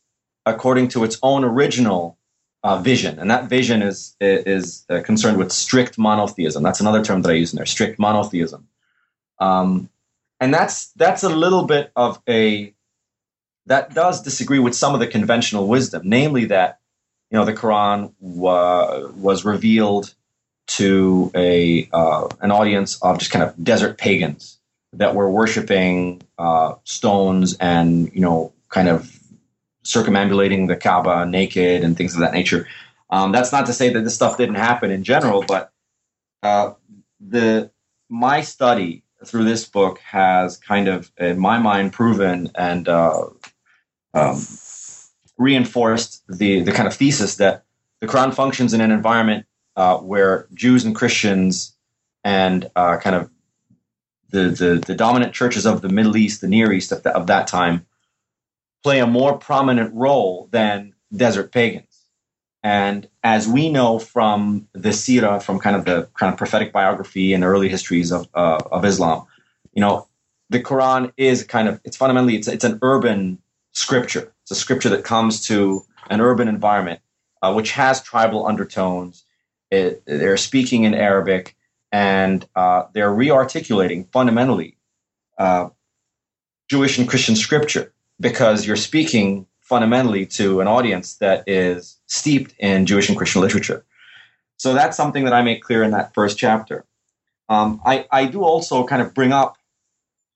according 0.45 0.87
to 0.89 1.03
its 1.03 1.17
own 1.23 1.43
original 1.43 2.14
uh, 2.65 2.79
vision, 2.79 3.19
and 3.19 3.29
that 3.29 3.47
vision 3.47 3.83
is 3.83 4.15
is 4.19 4.85
uh, 4.89 4.99
concerned 5.01 5.37
with 5.37 5.51
strict 5.51 5.99
monotheism. 5.99 6.63
That's 6.63 6.79
another 6.79 7.03
term 7.03 7.21
that 7.21 7.29
I 7.29 7.35
use 7.35 7.53
in 7.53 7.57
there: 7.57 7.65
strict 7.67 7.99
monotheism. 7.99 8.67
Um, 9.39 9.87
and 10.39 10.51
that's 10.51 10.87
that's 10.93 11.21
a 11.21 11.29
little 11.29 11.65
bit 11.65 11.91
of 11.95 12.19
a 12.27 12.73
that 13.67 13.93
does 13.93 14.23
disagree 14.23 14.57
with 14.57 14.73
some 14.73 14.95
of 14.95 14.99
the 14.99 15.05
conventional 15.05 15.67
wisdom, 15.67 16.01
namely 16.05 16.45
that 16.45 16.79
you 17.29 17.37
know 17.37 17.45
the 17.45 17.53
Quran 17.53 18.11
wa- 18.19 19.09
was 19.15 19.45
revealed 19.45 20.15
to 20.79 21.31
a 21.35 21.87
uh, 21.93 22.27
an 22.41 22.49
audience 22.49 22.99
of 23.03 23.19
just 23.19 23.29
kind 23.29 23.43
of 23.43 23.63
desert 23.63 23.99
pagans 23.99 24.57
that 24.93 25.13
were 25.13 25.29
worshiping 25.29 26.23
uh, 26.39 26.73
stones 26.83 27.55
and 27.59 28.11
you 28.11 28.21
know 28.21 28.53
kind 28.69 28.87
of 28.87 29.14
circumambulating 29.85 30.67
the 30.67 30.75
Kaaba 30.75 31.25
naked 31.25 31.83
and 31.83 31.95
things 31.95 32.13
of 32.13 32.19
that 32.19 32.33
nature. 32.33 32.67
Um, 33.09 33.31
that's 33.31 33.51
not 33.51 33.67
to 33.67 33.73
say 33.73 33.89
that 33.93 34.03
this 34.03 34.15
stuff 34.15 34.37
didn't 34.37 34.55
happen 34.55 34.91
in 34.91 35.03
general, 35.03 35.43
but 35.47 35.71
uh, 36.43 36.73
the 37.19 37.71
my 38.09 38.41
study 38.41 39.03
through 39.25 39.45
this 39.45 39.65
book 39.65 39.99
has 39.99 40.57
kind 40.57 40.87
of, 40.87 41.11
in 41.17 41.39
my 41.39 41.57
mind, 41.57 41.93
proven 41.93 42.51
and 42.55 42.87
uh, 42.87 43.25
um, 44.13 44.45
reinforced 45.37 46.23
the 46.27 46.61
the 46.61 46.71
kind 46.71 46.87
of 46.87 46.93
thesis 46.93 47.37
that 47.37 47.63
the 48.01 48.07
Quran 48.07 48.33
functions 48.33 48.73
in 48.73 48.81
an 48.81 48.91
environment 48.91 49.45
uh, 49.75 49.97
where 49.97 50.47
Jews 50.53 50.83
and 50.83 50.95
Christians 50.95 51.75
and 52.23 52.69
uh, 52.75 52.97
kind 52.97 53.15
of 53.15 53.29
the, 54.29 54.49
the, 54.49 54.83
the 54.85 54.95
dominant 54.95 55.33
churches 55.33 55.65
of 55.65 55.81
the 55.81 55.89
Middle 55.89 56.17
East, 56.17 56.41
the 56.41 56.47
Near 56.47 56.73
East 56.73 56.91
of, 56.91 57.03
the, 57.03 57.15
of 57.15 57.27
that 57.27 57.47
time, 57.47 57.85
play 58.85 58.99
a 58.99 59.07
more 59.07 59.35
prominent 59.35 59.91
role 59.95 60.47
than 60.51 60.93
desert 61.11 61.51
pagans. 61.51 62.05
And 62.61 63.09
as 63.23 63.47
we 63.47 63.67
know 63.67 63.97
from 63.97 64.67
the 64.73 64.93
Sira, 64.93 65.39
from 65.39 65.57
kind 65.57 65.75
of 65.75 65.85
the 65.85 66.07
kind 66.13 66.31
of 66.31 66.37
prophetic 66.37 66.71
biography 66.71 67.33
and 67.33 67.43
early 67.43 67.67
histories 67.67 68.11
of, 68.11 68.27
uh, 68.35 68.59
of 68.71 68.85
Islam, 68.85 69.25
you 69.73 69.81
know, 69.81 70.07
the 70.51 70.59
Quran 70.59 71.11
is 71.17 71.43
kind 71.43 71.67
of, 71.67 71.81
it's 71.83 71.97
fundamentally, 71.97 72.35
it's, 72.35 72.47
it's 72.47 72.63
an 72.63 72.77
urban 72.83 73.39
scripture. 73.71 74.31
It's 74.43 74.51
a 74.51 74.55
scripture 74.55 74.89
that 74.89 75.03
comes 75.03 75.41
to 75.47 75.83
an 76.11 76.21
urban 76.21 76.47
environment, 76.47 76.99
uh, 77.41 77.51
which 77.53 77.71
has 77.71 78.03
tribal 78.03 78.45
undertones. 78.45 79.23
It, 79.71 80.03
they're 80.05 80.37
speaking 80.37 80.83
in 80.83 80.93
Arabic 80.93 81.55
and 81.91 82.47
uh, 82.55 82.83
they're 82.93 83.09
rearticulating 83.09 84.11
fundamentally 84.11 84.77
uh, 85.39 85.69
Jewish 86.69 86.99
and 86.99 87.09
Christian 87.09 87.35
scripture 87.35 87.91
because 88.19 88.65
you're 88.65 88.75
speaking 88.75 89.47
fundamentally 89.61 90.25
to 90.25 90.61
an 90.61 90.67
audience 90.67 91.15
that 91.15 91.43
is 91.47 91.97
steeped 92.05 92.53
in 92.59 92.85
Jewish 92.85 93.09
and 93.09 93.17
Christian 93.17 93.41
literature. 93.41 93.83
So 94.57 94.73
that's 94.73 94.95
something 94.95 95.25
that 95.25 95.33
I 95.33 95.41
make 95.41 95.63
clear 95.63 95.83
in 95.83 95.91
that 95.91 96.13
first 96.13 96.37
chapter. 96.37 96.85
Um, 97.49 97.81
I, 97.85 98.05
I 98.11 98.25
do 98.25 98.43
also 98.43 98.85
kind 98.85 99.01
of 99.01 99.13
bring 99.13 99.33
up, 99.33 99.57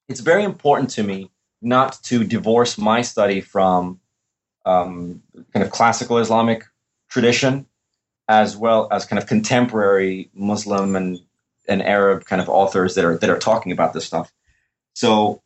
it's 0.08 0.20
very 0.20 0.44
important 0.44 0.90
to 0.92 1.04
me 1.04 1.32
not 1.62 2.02
to 2.04 2.24
divorce 2.24 2.78
my 2.78 3.02
study 3.02 3.42
from 3.42 4.00
um, 4.66 5.22
kind 5.54 5.64
of 5.64 5.72
classical 5.72 6.18
Islamic 6.18 6.66
tradition 7.10 7.66
as 8.28 8.56
well 8.56 8.88
as 8.92 9.06
kind 9.06 9.22
of 9.22 9.28
contemporary 9.28 10.30
Muslim 10.34 10.96
and, 10.96 11.20
and 11.68 11.82
Arab 11.82 12.26
kind 12.26 12.42
of 12.42 12.50
authors 12.50 12.96
that 12.96 13.06
are 13.06 13.18
that 13.18 13.30
are 13.30 13.40
talking 13.40 13.72
about 13.72 13.94
this 13.94 14.06
stuff. 14.06 14.32
So 14.94 15.42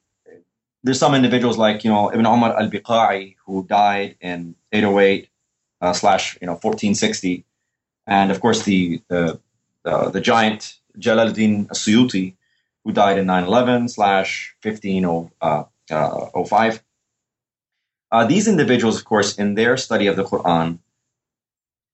there's 0.83 0.99
some 0.99 1.15
individuals 1.15 1.57
like 1.57 1.83
you 1.83 1.89
know 1.89 2.11
Ibn 2.11 2.25
Umar 2.25 2.59
al-Biqai 2.59 3.35
who 3.45 3.65
died 3.65 4.15
in 4.19 4.55
808 4.71 5.29
uh, 5.81 5.93
slash 5.93 6.37
you 6.41 6.47
know 6.47 6.53
1460, 6.53 7.45
and 8.05 8.31
of 8.31 8.41
course 8.41 8.63
the 8.63 9.01
the 9.07 9.39
uh, 9.85 10.09
the 10.09 10.21
giant 10.21 10.79
Jalaluddin 10.97 11.67
Suyuti 11.69 12.35
who 12.83 12.91
died 12.91 13.17
in 13.17 13.25
911 13.25 13.87
slash 13.89 14.55
1505. 14.61 15.31
Uh, 15.41 16.79
uh, 18.11 18.25
these 18.25 18.47
individuals, 18.47 18.97
of 18.97 19.05
course, 19.05 19.35
in 19.37 19.55
their 19.55 19.77
study 19.77 20.07
of 20.07 20.17
the 20.17 20.23
Quran, 20.23 20.79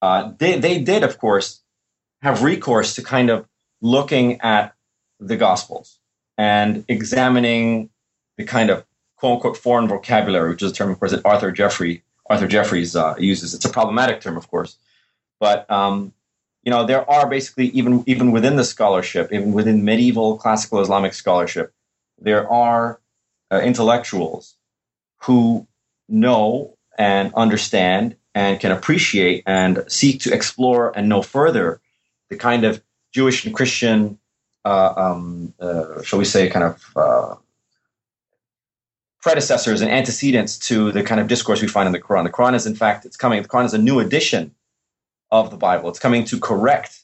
uh, 0.02 0.32
they 0.38 0.58
they 0.60 0.82
did 0.82 1.04
of 1.04 1.20
course 1.20 1.62
have 2.22 2.44
recourse 2.44 2.96
to 2.96 3.04
kind 3.04 3.30
of 3.30 3.48
looking 3.82 4.42
at 4.42 4.74
the 5.20 5.38
Gospels 5.38 6.00
and 6.38 6.84
examining 6.88 7.90
the 8.40 8.46
kind 8.46 8.70
of 8.70 8.86
quote 9.18 9.34
unquote 9.34 9.58
foreign 9.58 9.88
vocabulary, 9.88 10.50
which 10.50 10.64
is 10.64 10.72
a 10.72 10.74
term, 10.74 10.90
of 10.90 10.98
course, 10.98 11.12
that 11.12 11.26
Arthur 11.26 11.52
Jeffrey 11.52 12.04
Arthur 12.28 12.48
Jeffries 12.48 12.96
uh, 12.96 13.16
uses. 13.20 13.54
It's 13.54 13.66
a 13.66 13.70
problematic 13.70 14.22
term, 14.22 14.38
of 14.38 14.50
course, 14.50 14.78
but 15.40 15.70
um, 15.70 16.14
you 16.64 16.72
know 16.72 16.86
there 16.86 17.08
are 17.08 17.30
basically 17.30 17.68
even 17.68 18.04
even 18.08 18.32
within 18.32 18.56
the 18.56 18.64
scholarship, 18.64 19.34
even 19.34 19.52
within 19.52 19.84
medieval 19.84 20.38
classical 20.38 20.80
Islamic 20.80 21.14
scholarship, 21.14 21.74
there 22.18 22.50
are 22.50 23.02
uh, 23.52 23.60
intellectuals 23.60 24.56
who 25.24 25.68
know 26.08 26.78
and 26.98 27.34
understand 27.34 28.16
and 28.34 28.60
can 28.62 28.72
appreciate 28.72 29.44
and 29.46 29.84
seek 29.90 30.22
to 30.22 30.34
explore 30.34 30.98
and 30.98 31.10
know 31.10 31.22
further 31.22 31.82
the 32.30 32.38
kind 32.38 32.64
of 32.64 32.82
Jewish 33.12 33.44
and 33.44 33.54
Christian, 33.54 34.18
uh, 34.64 34.94
um, 34.96 35.54
uh, 35.60 36.02
shall 36.04 36.20
we 36.20 36.26
say, 36.26 36.48
kind 36.48 36.64
of 36.64 36.84
uh, 36.96 37.36
predecessors 39.22 39.82
and 39.82 39.92
antecedents 39.92 40.58
to 40.58 40.92
the 40.92 41.04
kind 41.04 41.20
of 41.20 41.28
discourse 41.28 41.62
we 41.62 41.68
find 41.68 41.88
in 41.88 41.94
the 41.94 42.00
Quran. 42.00 42.24
The 42.24 42.32
Quran 42.32 42.56
is, 42.56 42.66
in 42.66 42.76
fact, 42.76 43.06
it's 43.06 43.18
coming. 43.18 43.42
The 43.42 43.50
Quran 43.50 43.66
is 43.66 43.74
a 43.74 43.78
new 43.78 44.00
edition 44.00 44.56
of 45.32 45.52
the 45.52 45.58
Bible. 45.58 45.90
It's 45.90 46.00
coming 46.00 46.24
to 46.26 46.40
correct 46.40 47.04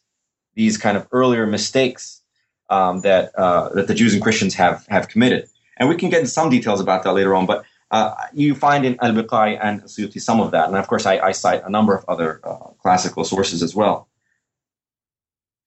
these 0.55 0.77
kind 0.77 0.97
of 0.97 1.07
earlier 1.11 1.45
mistakes 1.45 2.21
um, 2.69 3.01
that 3.01 3.35
uh, 3.35 3.69
that 3.69 3.87
the 3.87 3.93
Jews 3.93 4.13
and 4.13 4.21
Christians 4.21 4.55
have 4.55 4.85
have 4.87 5.07
committed. 5.09 5.47
And 5.77 5.89
we 5.89 5.95
can 5.95 6.09
get 6.09 6.19
into 6.19 6.31
some 6.31 6.49
details 6.49 6.79
about 6.79 7.03
that 7.03 7.13
later 7.13 7.35
on. 7.35 7.45
But 7.45 7.65
uh, 7.91 8.13
you 8.33 8.55
find 8.55 8.85
in 8.85 8.97
Al-Biqai 9.01 9.59
and 9.61 9.83
Suyuti 9.83 10.21
some 10.21 10.39
of 10.39 10.51
that. 10.51 10.67
And 10.67 10.77
of 10.77 10.87
course, 10.87 11.05
I, 11.05 11.19
I 11.19 11.31
cite 11.33 11.63
a 11.63 11.69
number 11.69 11.93
of 11.93 12.05
other 12.07 12.39
uh, 12.43 12.69
classical 12.81 13.25
sources 13.25 13.61
as 13.61 13.75
well. 13.75 14.07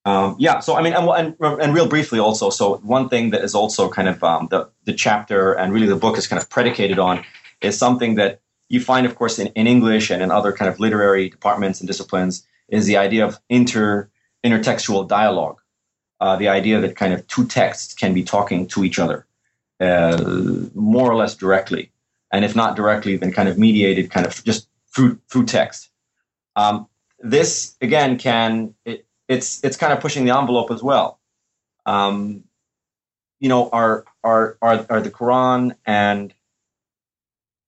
Um, 0.09 0.37
yeah, 0.39 0.61
so 0.61 0.75
I 0.75 0.81
mean, 0.81 0.95
and, 0.95 1.07
and, 1.07 1.61
and, 1.61 1.75
real 1.75 1.87
briefly 1.87 2.19
also, 2.19 2.49
so 2.49 2.77
one 2.79 3.11
thing 3.11 3.29
that 3.31 3.43
is 3.43 3.55
also 3.55 3.91
kind 3.91 4.09
of 4.09 4.25
um, 4.25 4.49
the, 4.51 4.71
the 4.85 4.95
chapter 4.95 5.53
and 5.53 5.71
really 5.71 5.87
the 5.87 5.97
book 5.97 6.17
is 6.17 6.27
kind 6.27 6.41
of 6.41 6.49
predicated 6.49 6.99
on 6.99 7.23
is 7.61 7.77
something 7.77 8.15
that 8.15 8.41
you 8.71 8.81
find, 8.81 9.05
of 9.05 9.17
course, 9.17 9.39
in, 9.39 9.49
in 9.49 9.67
English 9.67 10.09
and 10.09 10.23
in 10.23 10.31
other 10.31 10.51
kind 10.51 10.71
of 10.71 10.81
literary 10.81 11.29
departments 11.29 11.81
and 11.81 11.87
disciplines 11.87 12.47
is 12.69 12.87
the 12.87 12.97
idea 12.97 13.27
of 13.27 13.39
inter 13.51 14.09
intertextual 14.47 15.07
dialogue. 15.07 15.61
Uh, 16.21 16.37
the 16.37 16.49
idea 16.49 16.81
that 16.81 16.97
kind 16.97 17.13
of 17.13 17.27
two 17.27 17.47
texts 17.47 17.93
can 17.93 18.15
be 18.15 18.23
talking 18.23 18.67
to 18.69 18.85
each 18.85 18.99
other 18.99 19.27
uh, 19.79 20.17
more 20.75 21.11
or 21.11 21.17
less 21.17 21.35
directly, 21.35 21.93
and 22.33 22.47
if 22.47 22.57
not 22.57 22.77
directly, 22.77 23.19
then 23.19 23.31
kind 23.31 23.49
of 23.49 23.59
mediated, 23.59 24.11
kind 24.11 24.27
of 24.27 24.43
just 24.43 24.69
through 24.95 25.21
through 25.31 25.45
text. 25.45 25.91
Um, 26.57 26.89
this 27.21 27.77
again 27.83 28.17
can 28.17 28.75
it, 28.87 29.05
it's 29.29 29.63
it's 29.63 29.77
kind 29.77 29.93
of 29.93 30.01
pushing 30.01 30.25
the 30.25 30.37
envelope 30.37 30.71
as 30.71 30.83
well. 30.83 31.19
Um, 31.87 32.45
you 33.41 33.49
know, 33.49 33.69
are 33.71 34.05
are 34.25 34.57
are 34.61 34.87
are 34.91 35.01
the 35.01 35.11
Quran 35.11 35.77
and 35.87 36.35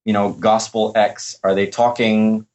you 0.04 0.12
know 0.12 0.32
Gospel 0.32 0.92
X 0.96 1.38
are 1.44 1.54
they 1.54 1.66
talking 1.66 2.46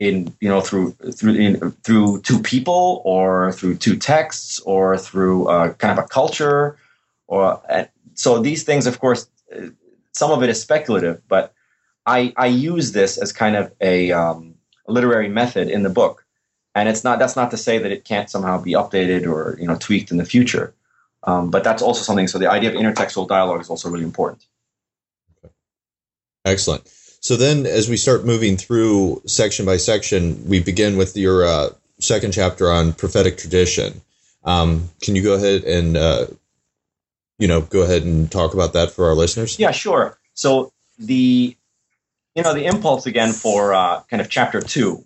in 0.00 0.34
you 0.40 0.48
know 0.48 0.60
through 0.60 0.92
through 1.12 1.34
in, 1.34 1.70
through 1.82 2.22
two 2.22 2.40
people 2.40 3.02
or 3.04 3.52
through 3.52 3.76
two 3.76 3.96
texts 3.96 4.58
or 4.60 4.98
through 4.98 5.46
uh, 5.48 5.72
kind 5.74 5.96
of 5.96 6.04
a 6.04 6.08
culture 6.08 6.76
or 7.28 7.62
so 8.14 8.40
these 8.40 8.64
things 8.64 8.86
of 8.86 8.98
course 8.98 9.28
some 10.12 10.30
of 10.30 10.42
it 10.42 10.48
is 10.48 10.60
speculative 10.60 11.20
but 11.28 11.52
I 12.06 12.32
I 12.36 12.46
use 12.46 12.92
this 12.92 13.18
as 13.18 13.30
kind 13.32 13.56
of 13.56 13.72
a 13.80 14.10
um, 14.10 14.54
literary 14.88 15.28
method 15.28 15.68
in 15.68 15.82
the 15.82 15.90
book 15.90 16.19
and 16.74 16.88
it's 16.88 17.04
not 17.04 17.18
that's 17.18 17.36
not 17.36 17.50
to 17.50 17.56
say 17.56 17.78
that 17.78 17.90
it 17.90 18.04
can't 18.04 18.30
somehow 18.30 18.60
be 18.60 18.72
updated 18.72 19.26
or 19.26 19.56
you 19.60 19.66
know 19.66 19.76
tweaked 19.76 20.10
in 20.10 20.16
the 20.16 20.24
future. 20.24 20.74
Um, 21.22 21.50
but 21.50 21.64
that's 21.64 21.82
also 21.82 22.02
something 22.02 22.28
so 22.28 22.38
the 22.38 22.50
idea 22.50 22.70
of 22.70 22.76
intertextual 22.76 23.28
dialogue 23.28 23.60
is 23.60 23.68
also 23.68 23.90
really 23.90 24.04
important. 24.04 24.44
Excellent. 26.44 26.88
So 27.20 27.36
then 27.36 27.66
as 27.66 27.88
we 27.88 27.98
start 27.98 28.24
moving 28.24 28.56
through 28.56 29.22
section 29.26 29.66
by 29.66 29.76
section 29.76 30.48
we 30.48 30.60
begin 30.60 30.96
with 30.96 31.16
your 31.16 31.44
uh, 31.44 31.70
second 31.98 32.32
chapter 32.32 32.70
on 32.70 32.92
prophetic 32.92 33.36
tradition. 33.36 34.00
Um, 34.44 34.88
can 35.02 35.16
you 35.16 35.22
go 35.22 35.34
ahead 35.34 35.64
and 35.64 35.96
uh, 35.96 36.26
you 37.38 37.48
know 37.48 37.60
go 37.60 37.82
ahead 37.82 38.04
and 38.04 38.30
talk 38.30 38.54
about 38.54 38.72
that 38.72 38.92
for 38.92 39.08
our 39.08 39.14
listeners? 39.14 39.58
Yeah 39.58 39.72
sure. 39.72 40.18
So 40.34 40.72
the 40.98 41.56
you 42.34 42.42
know 42.42 42.54
the 42.54 42.64
impulse 42.64 43.06
again 43.06 43.32
for 43.32 43.74
uh, 43.74 44.00
kind 44.08 44.20
of 44.20 44.30
chapter 44.30 44.60
two 44.60 45.04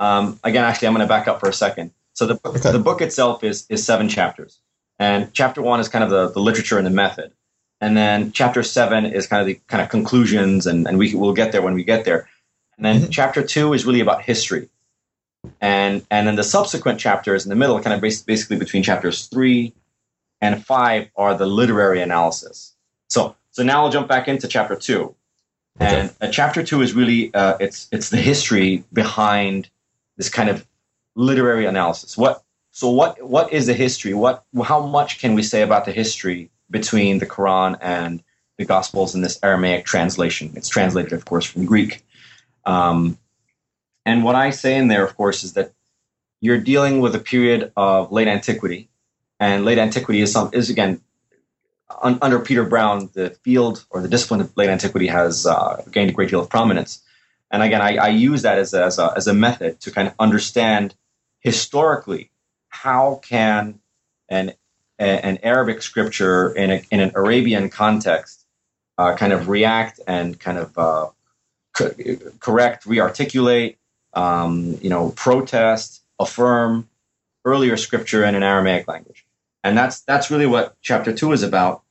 um, 0.00 0.40
again, 0.42 0.64
actually, 0.64 0.88
I'm 0.88 0.94
going 0.94 1.06
to 1.06 1.08
back 1.08 1.28
up 1.28 1.38
for 1.38 1.48
a 1.48 1.52
second. 1.52 1.92
So 2.14 2.26
the 2.26 2.34
book, 2.34 2.56
okay. 2.56 2.72
the 2.72 2.78
book 2.78 3.00
itself 3.00 3.44
is 3.44 3.66
is 3.68 3.84
seven 3.84 4.08
chapters, 4.08 4.58
and 4.98 5.32
chapter 5.32 5.62
one 5.62 5.78
is 5.78 5.88
kind 5.88 6.02
of 6.02 6.10
the, 6.10 6.28
the 6.30 6.40
literature 6.40 6.76
and 6.76 6.86
the 6.86 6.90
method, 6.90 7.32
and 7.80 7.96
then 7.96 8.32
chapter 8.32 8.62
seven 8.62 9.06
is 9.06 9.26
kind 9.26 9.40
of 9.40 9.46
the 9.46 9.60
kind 9.68 9.82
of 9.82 9.88
conclusions, 9.88 10.66
and, 10.66 10.88
and 10.88 10.98
we 10.98 11.14
will 11.14 11.32
get 11.32 11.52
there 11.52 11.62
when 11.62 11.74
we 11.74 11.84
get 11.84 12.04
there, 12.04 12.28
and 12.76 12.84
then 12.84 12.96
mm-hmm. 12.96 13.10
chapter 13.10 13.42
two 13.42 13.72
is 13.72 13.86
really 13.86 14.00
about 14.00 14.22
history, 14.22 14.68
and 15.60 16.04
and 16.10 16.26
then 16.26 16.36
the 16.36 16.44
subsequent 16.44 16.98
chapters 16.98 17.44
in 17.44 17.50
the 17.50 17.56
middle, 17.56 17.80
kind 17.80 17.94
of 17.94 18.00
basically 18.00 18.56
between 18.56 18.82
chapters 18.82 19.26
three 19.26 19.72
and 20.40 20.64
five, 20.66 21.08
are 21.16 21.34
the 21.34 21.46
literary 21.46 22.02
analysis. 22.02 22.74
So 23.08 23.36
so 23.50 23.62
now 23.62 23.84
I'll 23.84 23.90
jump 23.90 24.08
back 24.08 24.28
into 24.28 24.48
chapter 24.48 24.76
two, 24.76 25.14
and 25.78 26.10
okay. 26.10 26.28
uh, 26.28 26.30
chapter 26.30 26.62
two 26.62 26.82
is 26.82 26.92
really 26.92 27.32
uh, 27.32 27.56
it's 27.60 27.88
it's 27.92 28.10
the 28.10 28.18
history 28.18 28.84
behind 28.92 29.70
this 30.20 30.28
kind 30.28 30.50
of 30.50 30.66
literary 31.16 31.64
analysis. 31.64 32.14
What 32.14 32.44
so 32.72 32.90
what 32.90 33.22
what 33.26 33.50
is 33.54 33.66
the 33.66 33.72
history? 33.72 34.12
What 34.12 34.44
how 34.62 34.86
much 34.86 35.18
can 35.18 35.34
we 35.34 35.42
say 35.42 35.62
about 35.62 35.86
the 35.86 35.92
history 35.92 36.50
between 36.70 37.18
the 37.18 37.26
Quran 37.26 37.78
and 37.80 38.22
the 38.58 38.66
Gospels 38.66 39.14
in 39.14 39.22
this 39.22 39.38
Aramaic 39.42 39.86
translation? 39.86 40.52
It's 40.54 40.68
translated, 40.68 41.14
of 41.14 41.24
course, 41.24 41.46
from 41.46 41.64
Greek. 41.64 42.04
Um, 42.66 43.16
and 44.04 44.22
what 44.22 44.36
I 44.36 44.50
say 44.50 44.76
in 44.76 44.88
there, 44.88 45.04
of 45.06 45.16
course, 45.16 45.42
is 45.42 45.54
that 45.54 45.72
you're 46.42 46.60
dealing 46.60 47.00
with 47.00 47.14
a 47.14 47.18
period 47.18 47.72
of 47.74 48.12
late 48.12 48.28
antiquity, 48.28 48.90
and 49.40 49.64
late 49.64 49.78
antiquity 49.78 50.20
is 50.20 50.32
some 50.32 50.50
is 50.52 50.68
again 50.68 51.00
un, 52.02 52.18
under 52.20 52.40
Peter 52.40 52.64
Brown, 52.64 53.08
the 53.14 53.30
field 53.42 53.86
or 53.88 54.02
the 54.02 54.08
discipline 54.08 54.42
of 54.42 54.54
late 54.54 54.68
antiquity 54.68 55.06
has 55.06 55.46
uh, 55.46 55.82
gained 55.90 56.10
a 56.10 56.12
great 56.12 56.28
deal 56.28 56.40
of 56.40 56.50
prominence. 56.50 57.00
And 57.50 57.62
again, 57.62 57.82
I, 57.82 57.96
I 57.96 58.08
use 58.08 58.42
that 58.42 58.58
as 58.58 58.74
a, 58.74 58.84
as, 58.84 58.98
a, 58.98 59.12
as 59.16 59.26
a 59.26 59.34
method 59.34 59.80
to 59.80 59.90
kind 59.90 60.08
of 60.08 60.14
understand 60.18 60.94
historically 61.40 62.30
how 62.68 63.20
can 63.24 63.80
an, 64.28 64.52
an 64.98 65.38
Arabic 65.42 65.82
scripture 65.82 66.54
in, 66.54 66.70
a, 66.70 66.82
in 66.90 67.00
an 67.00 67.12
Arabian 67.14 67.68
context 67.70 68.46
uh, 68.98 69.16
kind 69.16 69.32
of 69.32 69.48
react 69.48 69.98
and 70.06 70.38
kind 70.38 70.58
of 70.58 70.78
uh, 70.78 71.08
co- 71.72 71.94
correct, 72.38 72.84
rearticulate, 72.84 73.78
um, 74.12 74.78
you 74.82 74.90
know, 74.90 75.10
protest, 75.10 76.02
affirm 76.18 76.88
earlier 77.44 77.76
scripture 77.76 78.24
in 78.24 78.34
an 78.34 78.42
Aramaic 78.42 78.86
language. 78.86 79.24
And 79.64 79.76
that's 79.76 80.00
that's 80.00 80.30
really 80.30 80.46
what 80.46 80.76
chapter 80.82 81.12
two 81.12 81.32
is 81.32 81.42
about. 81.42 81.82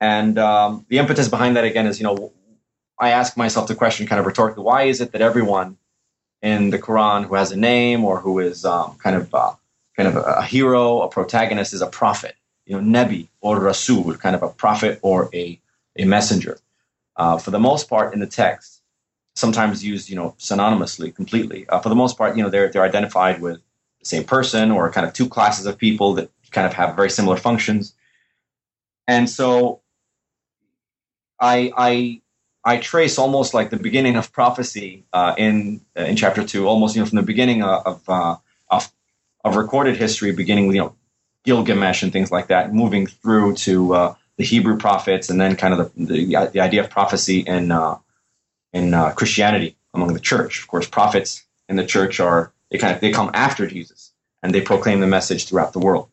And 0.00 0.38
um, 0.38 0.86
the 0.88 0.98
impetus 0.98 1.28
behind 1.28 1.56
that 1.56 1.64
again 1.64 1.86
is, 1.86 1.98
you 1.98 2.04
know, 2.04 2.32
I 3.00 3.10
ask 3.10 3.36
myself 3.36 3.66
the 3.66 3.74
question 3.74 4.06
kind 4.06 4.20
of 4.20 4.26
rhetorically 4.26 4.62
why 4.62 4.82
is 4.82 5.00
it 5.00 5.12
that 5.12 5.22
everyone 5.22 5.78
in 6.42 6.70
the 6.70 6.78
Quran 6.78 7.24
who 7.24 7.34
has 7.34 7.50
a 7.50 7.56
name 7.56 8.04
or 8.04 8.20
who 8.20 8.38
is 8.38 8.64
um, 8.64 8.96
kind 8.98 9.16
of 9.16 9.34
uh, 9.34 9.54
kind 9.96 10.08
of 10.08 10.16
a, 10.16 10.42
hero, 10.42 11.00
a 11.00 11.08
protagonist 11.08 11.72
is 11.72 11.82
a 11.82 11.86
prophet, 11.86 12.34
you 12.66 12.74
know, 12.74 12.80
Nebi 12.80 13.28
or 13.40 13.58
Rasul, 13.58 14.14
kind 14.14 14.36
of 14.36 14.42
a 14.42 14.48
prophet 14.48 14.98
or 15.02 15.28
a, 15.34 15.58
a 15.96 16.04
messenger. 16.04 16.58
Uh, 17.16 17.38
for 17.38 17.50
the 17.50 17.58
most 17.58 17.88
part 17.88 18.14
in 18.14 18.20
the 18.20 18.26
text, 18.26 18.80
sometimes 19.34 19.84
used, 19.84 20.08
you 20.08 20.16
know, 20.16 20.34
synonymously 20.38 21.14
completely. 21.14 21.68
Uh, 21.68 21.80
for 21.80 21.88
the 21.88 21.94
most 21.94 22.16
part, 22.16 22.36
you 22.36 22.42
know, 22.42 22.48
they're, 22.48 22.68
they're 22.68 22.84
identified 22.84 23.40
with 23.40 23.60
the 23.98 24.06
same 24.06 24.24
person 24.24 24.70
or 24.70 24.90
kind 24.90 25.06
of 25.06 25.12
two 25.12 25.28
classes 25.28 25.66
of 25.66 25.76
people 25.76 26.14
that 26.14 26.30
kind 26.50 26.66
of 26.66 26.72
have 26.72 26.96
very 26.96 27.10
similar 27.10 27.36
functions. 27.36 27.94
And 29.06 29.28
so 29.28 29.80
I, 31.38 31.72
I 31.76 32.22
I 32.64 32.76
trace 32.76 33.18
almost 33.18 33.54
like 33.54 33.70
the 33.70 33.78
beginning 33.78 34.16
of 34.16 34.32
prophecy 34.32 35.04
uh, 35.12 35.34
in 35.38 35.80
uh, 35.98 36.02
in 36.02 36.16
chapter 36.16 36.44
two, 36.44 36.68
almost 36.68 36.94
you 36.94 37.02
know 37.02 37.06
from 37.06 37.16
the 37.16 37.22
beginning 37.22 37.62
of 37.62 38.08
uh, 38.08 38.36
of, 38.70 38.92
of 39.44 39.56
recorded 39.56 39.96
history, 39.96 40.32
beginning 40.32 40.66
with 40.66 40.76
you 40.76 40.82
know 40.82 40.96
Gilgamesh 41.44 42.02
and 42.02 42.12
things 42.12 42.30
like 42.30 42.48
that, 42.48 42.74
moving 42.74 43.06
through 43.06 43.54
to 43.56 43.94
uh, 43.94 44.14
the 44.36 44.44
Hebrew 44.44 44.76
prophets, 44.76 45.30
and 45.30 45.40
then 45.40 45.56
kind 45.56 45.74
of 45.74 45.92
the 45.94 46.04
the, 46.04 46.50
the 46.52 46.60
idea 46.60 46.82
of 46.84 46.90
prophecy 46.90 47.40
in 47.40 47.72
uh, 47.72 47.96
in 48.72 48.92
uh, 48.94 49.12
Christianity 49.12 49.76
among 49.94 50.12
the 50.12 50.20
church. 50.20 50.60
Of 50.60 50.68
course, 50.68 50.86
prophets 50.86 51.44
in 51.68 51.76
the 51.76 51.86
church 51.86 52.20
are 52.20 52.52
they 52.70 52.78
kind 52.78 52.94
of 52.94 53.00
they 53.00 53.10
come 53.10 53.30
after 53.32 53.66
Jesus 53.66 54.12
and 54.42 54.54
they 54.54 54.60
proclaim 54.60 55.00
the 55.00 55.06
message 55.06 55.48
throughout 55.48 55.72
the 55.72 55.78
world. 55.78 56.08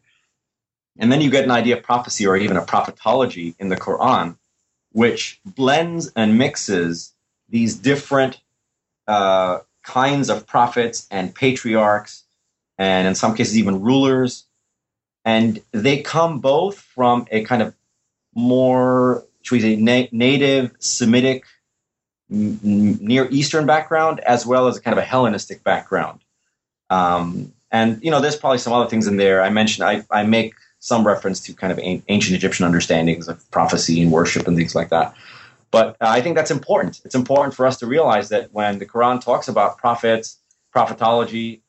And 0.98 1.12
then 1.12 1.22
you 1.22 1.30
get 1.30 1.44
an 1.44 1.52
idea 1.52 1.78
of 1.78 1.84
prophecy 1.84 2.26
or 2.26 2.38
even 2.38 2.58
a 2.58 2.62
prophetology 2.66 3.56
in 3.60 3.70
the 3.70 3.78
Quran 3.78 4.38
which 4.98 5.40
blends 5.46 6.12
and 6.16 6.40
mixes 6.40 7.14
these 7.50 7.76
different 7.76 8.42
uh, 9.08 9.60
kinds 9.84 10.28
of 10.28 10.48
prophets 10.48 11.06
and 11.12 11.36
patriarchs, 11.36 12.24
and 12.80 13.08
in 13.08 13.14
some 13.14 13.36
cases, 13.36 13.60
even 13.60 13.80
rulers. 13.80 14.46
And 15.24 15.62
they 15.72 16.02
come 16.02 16.40
both 16.40 16.80
from 16.80 17.28
a 17.30 17.44
kind 17.44 17.62
of 17.62 17.76
more, 18.34 19.24
should 19.44 19.54
we 19.54 19.62
say, 19.62 19.76
na- 19.76 20.08
native 20.12 20.72
Semitic, 20.80 21.46
Near 22.28 23.28
Eastern 23.30 23.68
background, 23.68 24.20
as 24.22 24.48
well 24.48 24.68
as 24.68 24.78
a 24.78 24.82
kind 24.82 24.98
of 24.98 25.04
a 25.04 25.06
Hellenistic 25.06 25.64
background. 25.64 26.22
Um, 26.90 27.54
and 27.70 28.04
you 28.04 28.10
know, 28.10 28.20
there's 28.20 28.36
probably 28.36 28.58
some 28.58 28.74
other 28.74 28.90
things 28.90 29.06
in 29.06 29.18
there. 29.18 29.44
I 29.44 29.52
mentioned 29.52 29.88
I, 29.88 30.04
I 30.10 30.24
make 30.24 30.56
some 30.88 31.06
reference 31.06 31.42
to 31.42 31.54
kind 31.54 31.74
of 31.74 31.80
ancient 31.84 32.36
Egyptian 32.36 32.66
understandings 32.66 33.28
of 33.28 33.50
prophecy 33.52 34.02
and 34.02 34.10
worship 34.12 34.48
and 34.48 34.56
things 34.56 34.74
like 34.74 34.90
that. 34.90 35.14
But 35.70 35.98
uh, 36.00 36.08
I 36.08 36.22
think 36.22 36.38
that's 36.38 36.50
important. 36.50 37.02
It's 37.04 37.16
important 37.16 37.54
for 37.54 37.66
us 37.66 37.78
to 37.80 37.86
realize 37.86 38.30
that 38.30 38.54
when 38.54 38.80
the 38.80 38.86
Quran 38.86 39.22
talks 39.22 39.50
about 39.50 39.78
prophets, 39.78 40.38
prophetology, 40.74 41.60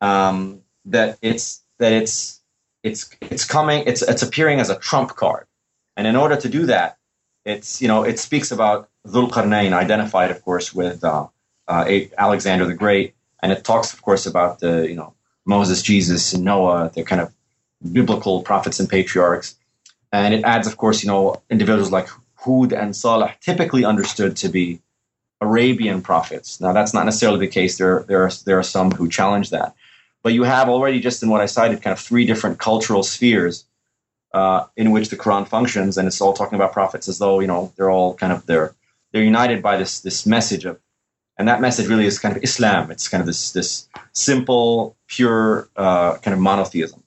um, 0.00 0.62
that 0.86 1.18
it's 1.20 1.62
that 1.78 1.92
it's 1.92 2.40
it's 2.82 3.10
it's 3.20 3.44
coming. 3.44 3.84
It's 3.86 4.00
it's 4.00 4.22
appearing 4.22 4.58
as 4.58 4.70
a 4.70 4.78
trump 4.78 5.10
card, 5.16 5.46
and 5.96 6.06
in 6.06 6.16
order 6.16 6.36
to 6.36 6.48
do 6.48 6.64
that, 6.66 6.96
it's 7.44 7.82
you 7.82 7.88
know 7.88 8.04
it 8.04 8.18
speaks 8.18 8.50
about 8.50 8.88
Dhul 9.06 9.30
Qarnayn, 9.30 9.74
identified, 9.74 10.30
of 10.30 10.42
course, 10.42 10.72
with 10.74 11.04
uh, 11.04 11.26
uh, 11.68 11.84
Alexander 12.16 12.64
the 12.64 12.74
Great, 12.74 13.14
and 13.42 13.52
it 13.52 13.64
talks, 13.64 13.92
of 13.92 14.00
course, 14.00 14.24
about 14.24 14.60
the 14.60 14.88
you 14.88 14.96
know 14.96 15.12
Moses, 15.44 15.82
Jesus, 15.82 16.32
and 16.32 16.42
Noah, 16.42 16.90
the 16.94 17.04
kind 17.04 17.20
of 17.20 17.32
biblical 17.92 18.42
prophets 18.42 18.80
and 18.80 18.88
patriarchs, 18.88 19.56
and 20.12 20.34
it 20.34 20.44
adds, 20.44 20.66
of 20.66 20.76
course, 20.76 21.02
you 21.02 21.08
know 21.08 21.42
individuals 21.50 21.90
like 21.90 22.08
Hud 22.36 22.72
and 22.72 22.94
Salih, 22.94 23.32
typically 23.40 23.84
understood 23.84 24.36
to 24.38 24.48
be 24.48 24.80
Arabian 25.40 26.02
prophets. 26.02 26.60
Now, 26.60 26.72
that's 26.72 26.94
not 26.94 27.04
necessarily 27.04 27.40
the 27.40 27.52
case. 27.52 27.78
There, 27.78 28.04
there 28.08 28.22
are 28.22 28.30
there 28.44 28.58
are 28.58 28.62
some 28.62 28.90
who 28.92 29.08
challenge 29.08 29.50
that, 29.50 29.74
but 30.22 30.32
you 30.32 30.44
have 30.44 30.68
already 30.68 31.00
just 31.00 31.22
in 31.22 31.28
what 31.28 31.40
I 31.40 31.46
cited, 31.46 31.82
kind 31.82 31.92
of 31.92 32.00
three 32.00 32.24
different 32.24 32.58
cultural 32.58 33.02
spheres 33.02 33.64
uh, 34.32 34.66
in 34.76 34.90
which 34.92 35.10
the 35.10 35.16
Quran 35.16 35.46
functions, 35.46 35.98
and 35.98 36.06
it's 36.06 36.20
all 36.20 36.32
talking 36.32 36.56
about 36.56 36.72
prophets 36.72 37.08
as 37.08 37.18
though 37.18 37.40
you 37.40 37.46
know 37.46 37.72
they're 37.76 37.90
all 37.90 38.14
kind 38.14 38.32
of 38.32 38.46
they're 38.46 38.74
they're 39.12 39.22
united 39.22 39.62
by 39.62 39.76
this 39.76 40.00
this 40.00 40.26
message 40.26 40.64
of, 40.64 40.80
and 41.36 41.48
that 41.48 41.60
message 41.60 41.88
really 41.88 42.06
is 42.06 42.18
kind 42.18 42.36
of 42.36 42.42
Islam. 42.42 42.90
It's 42.90 43.08
kind 43.08 43.20
of 43.20 43.26
this 43.26 43.52
this 43.52 43.88
simple, 44.12 44.96
pure 45.08 45.68
uh, 45.76 46.16
kind 46.18 46.34
of 46.34 46.40
monotheism. 46.40 47.01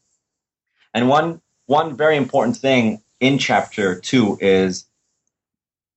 And 0.96 1.10
one 1.10 1.42
one 1.68 1.96
very 1.96 2.16
important 2.16 2.58
thing 2.58 3.02
in 3.20 3.38
chapter 3.38 4.00
two 4.00 4.38
is 4.40 4.86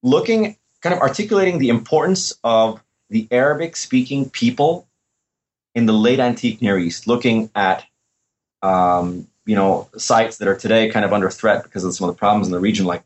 looking 0.02 0.56
kind 0.82 0.94
of 0.94 1.00
articulating 1.00 1.58
the 1.58 1.68
importance 1.68 2.34
of 2.42 2.82
the 3.08 3.28
Arabic 3.30 3.76
speaking 3.76 4.28
people 4.28 4.88
in 5.74 5.86
the 5.86 5.92
late 5.92 6.18
antique 6.18 6.60
Near 6.60 6.78
East, 6.78 7.06
looking 7.06 7.48
at 7.54 7.84
um, 8.60 9.28
you 9.46 9.54
know 9.54 9.88
sites 9.96 10.38
that 10.38 10.48
are 10.48 10.56
today 10.56 10.90
kind 10.90 11.04
of 11.04 11.12
under 11.12 11.30
threat 11.30 11.62
because 11.62 11.84
of 11.84 11.94
some 11.94 12.08
of 12.08 12.14
the 12.14 12.18
problems 12.18 12.48
in 12.48 12.52
the 12.52 12.58
region, 12.58 12.84
like 12.84 13.04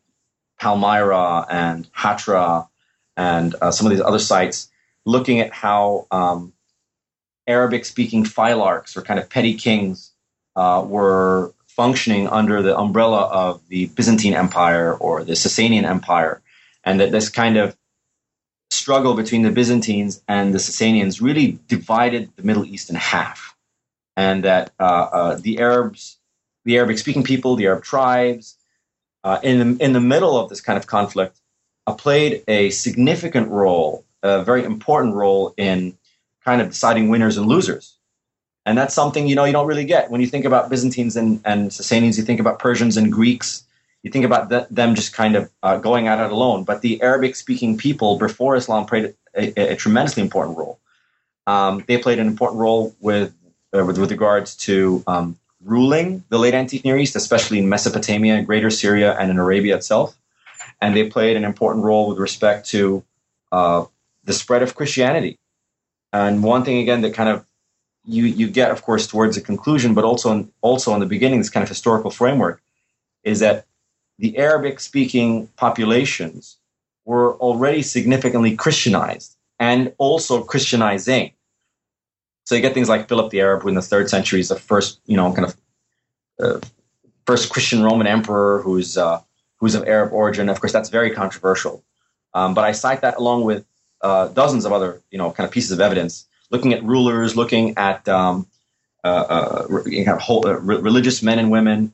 Palmyra 0.58 1.46
and 1.50 1.92
Hatra, 1.92 2.68
and 3.18 3.54
uh, 3.60 3.70
some 3.70 3.86
of 3.86 3.90
these 3.90 4.00
other 4.00 4.18
sites, 4.18 4.70
looking 5.04 5.40
at 5.40 5.52
how 5.52 6.06
um, 6.10 6.54
Arabic-speaking 7.46 8.24
phylarchs 8.24 8.96
or 8.96 9.02
kind 9.02 9.20
of 9.20 9.28
petty 9.28 9.52
kings 9.52 10.12
uh, 10.56 10.82
were 10.86 11.52
functioning 11.76 12.28
under 12.28 12.62
the 12.62 12.76
umbrella 12.76 13.22
of 13.22 13.60
the 13.68 13.86
Byzantine 13.86 14.34
Empire 14.34 14.94
or 14.94 15.24
the 15.24 15.32
Sasanian 15.32 15.84
Empire, 15.84 16.40
and 16.84 17.00
that 17.00 17.10
this 17.10 17.28
kind 17.28 17.56
of 17.56 17.76
struggle 18.70 19.14
between 19.14 19.42
the 19.42 19.50
Byzantines 19.50 20.22
and 20.28 20.54
the 20.54 20.58
Sasanians 20.58 21.20
really 21.20 21.58
divided 21.68 22.30
the 22.36 22.42
Middle 22.42 22.64
East 22.64 22.90
in 22.90 22.96
half, 22.96 23.56
and 24.16 24.44
that 24.44 24.72
uh, 24.80 25.08
uh, 25.12 25.36
the 25.36 25.58
Arabs 25.58 26.18
the 26.64 26.76
Arabic 26.76 26.98
speaking 26.98 27.22
people, 27.24 27.56
the 27.56 27.66
Arab 27.66 27.82
tribes, 27.82 28.56
uh, 29.24 29.38
in, 29.42 29.76
the, 29.76 29.84
in 29.84 29.92
the 29.92 30.00
middle 30.00 30.38
of 30.38 30.48
this 30.48 30.60
kind 30.60 30.76
of 30.76 30.86
conflict, 30.86 31.38
uh, 31.86 31.94
played 31.94 32.42
a 32.48 32.70
significant 32.70 33.48
role, 33.48 34.04
a 34.22 34.42
very 34.42 34.64
important 34.64 35.14
role 35.14 35.54
in 35.56 35.96
kind 36.44 36.60
of 36.60 36.68
deciding 36.68 37.08
winners 37.08 37.36
and 37.36 37.46
losers. 37.46 37.96
And 38.64 38.78
that's 38.78 38.94
something 38.94 39.26
you 39.26 39.34
know 39.34 39.44
you 39.44 39.52
don't 39.52 39.66
really 39.66 39.84
get 39.84 40.10
when 40.10 40.20
you 40.20 40.26
think 40.26 40.44
about 40.44 40.70
Byzantines 40.70 41.16
and, 41.16 41.40
and 41.44 41.70
Sasanians. 41.70 42.16
You 42.16 42.24
think 42.24 42.40
about 42.40 42.58
Persians 42.58 42.96
and 42.96 43.12
Greeks. 43.12 43.64
You 44.02 44.10
think 44.10 44.24
about 44.24 44.48
the, 44.48 44.66
them 44.70 44.94
just 44.94 45.12
kind 45.12 45.36
of 45.36 45.50
uh, 45.62 45.78
going 45.78 46.08
at 46.08 46.24
it 46.24 46.30
alone. 46.30 46.64
But 46.64 46.80
the 46.80 47.00
Arabic-speaking 47.02 47.78
people 47.78 48.18
before 48.18 48.56
Islam 48.56 48.86
played 48.86 49.14
a, 49.34 49.60
a, 49.60 49.72
a 49.72 49.76
tremendously 49.76 50.22
important 50.22 50.58
role. 50.58 50.78
Um, 51.46 51.84
they 51.88 51.98
played 51.98 52.18
an 52.18 52.26
important 52.26 52.60
role 52.60 52.94
with 53.00 53.34
uh, 53.74 53.84
with, 53.84 53.98
with, 53.98 54.10
regards 54.10 54.54
to 54.54 55.02
um, 55.06 55.38
ruling 55.64 56.22
the 56.28 56.38
late 56.38 56.54
antique 56.54 56.84
Near 56.84 56.98
East, 56.98 57.16
especially 57.16 57.58
in 57.58 57.68
Mesopotamia, 57.68 58.42
Greater 58.42 58.70
Syria, 58.70 59.16
and 59.18 59.30
in 59.30 59.38
Arabia 59.38 59.76
itself. 59.76 60.14
And 60.80 60.94
they 60.94 61.08
played 61.08 61.36
an 61.36 61.44
important 61.44 61.84
role 61.84 62.08
with 62.08 62.18
respect 62.18 62.68
to 62.70 63.02
uh, 63.50 63.86
the 64.24 64.32
spread 64.32 64.62
of 64.62 64.74
Christianity. 64.74 65.38
And 66.12 66.42
one 66.42 66.64
thing 66.64 66.78
again 66.78 67.00
that 67.00 67.14
kind 67.14 67.28
of 67.28 67.44
you 68.04 68.24
you 68.24 68.50
get, 68.50 68.70
of 68.70 68.82
course, 68.82 69.06
towards 69.06 69.36
a 69.36 69.40
conclusion, 69.40 69.94
but 69.94 70.04
also 70.04 70.32
in, 70.32 70.52
also 70.60 70.94
in 70.94 71.00
the 71.00 71.06
beginning, 71.06 71.38
this 71.38 71.50
kind 71.50 71.62
of 71.62 71.68
historical 71.68 72.10
framework, 72.10 72.62
is 73.22 73.40
that 73.40 73.66
the 74.18 74.36
Arabic-speaking 74.38 75.48
populations 75.56 76.58
were 77.04 77.34
already 77.36 77.82
significantly 77.82 78.56
Christianized 78.56 79.36
and 79.58 79.92
also 79.98 80.42
Christianizing. 80.42 81.32
So 82.44 82.54
you 82.54 82.60
get 82.60 82.74
things 82.74 82.88
like 82.88 83.08
Philip 83.08 83.30
the 83.30 83.40
Arab, 83.40 83.62
who 83.62 83.68
in 83.68 83.74
the 83.74 83.82
third 83.82 84.10
century 84.10 84.40
is 84.40 84.48
the 84.48 84.56
first, 84.56 85.00
you 85.06 85.16
know, 85.16 85.32
kind 85.32 85.46
of 85.46 85.56
uh, 86.42 86.60
first 87.26 87.50
Christian 87.50 87.82
Roman 87.82 88.06
emperor 88.06 88.62
who's 88.62 88.96
uh, 88.96 89.20
who's 89.58 89.74
of 89.74 89.86
Arab 89.86 90.12
origin. 90.12 90.48
Of 90.48 90.60
course, 90.60 90.72
that's 90.72 90.88
very 90.88 91.10
controversial. 91.10 91.84
Um, 92.34 92.54
but 92.54 92.64
I 92.64 92.72
cite 92.72 93.02
that 93.02 93.16
along 93.16 93.44
with 93.44 93.64
uh, 94.00 94.28
dozens 94.28 94.64
of 94.64 94.72
other, 94.72 95.00
you 95.10 95.18
know, 95.18 95.30
kind 95.30 95.46
of 95.46 95.52
pieces 95.52 95.70
of 95.70 95.80
evidence, 95.80 96.26
looking 96.52 96.72
at 96.72 96.84
rulers, 96.84 97.34
looking 97.34 97.76
at 97.76 98.08
um, 98.08 98.46
uh, 99.02 99.08
uh, 99.08 99.82
kind 99.84 100.08
of 100.08 100.20
whole, 100.20 100.46
uh, 100.46 100.52
religious 100.60 101.22
men 101.22 101.40
and 101.40 101.50
women, 101.50 101.92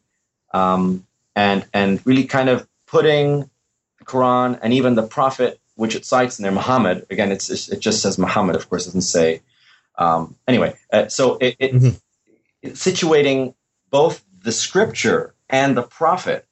um, 0.53 1.07
and 1.35 1.65
and 1.73 2.05
really 2.05 2.25
kind 2.25 2.51
of 2.51 2.69
putting 2.87 3.49
the 3.99 4.05
Quran 4.05 4.59
and 4.61 4.75
even 4.75 4.95
the 4.95 5.07
Prophet, 5.07 5.59
which 5.77 5.95
it 5.95 6.05
cites 6.05 6.39
in 6.39 6.43
there, 6.43 6.53
Muhammad. 6.53 7.07
Again, 7.09 7.33
it's, 7.33 7.69
it 7.69 7.81
just 7.81 8.03
says 8.03 8.19
Muhammad. 8.19 8.57
Of 8.57 8.69
course, 8.69 8.85
it 8.85 8.89
doesn't 8.89 9.03
say 9.03 9.41
um, 9.99 10.37
anyway, 10.47 10.77
uh, 10.93 11.09
so 11.09 11.37
it, 11.39 11.57
it, 11.59 11.73
mm-hmm. 11.73 12.69
situating 12.71 13.55
both 13.91 14.25
the 14.43 14.53
scripture 14.53 15.35
and 15.49 15.77
the 15.77 15.83
prophet 15.83 16.47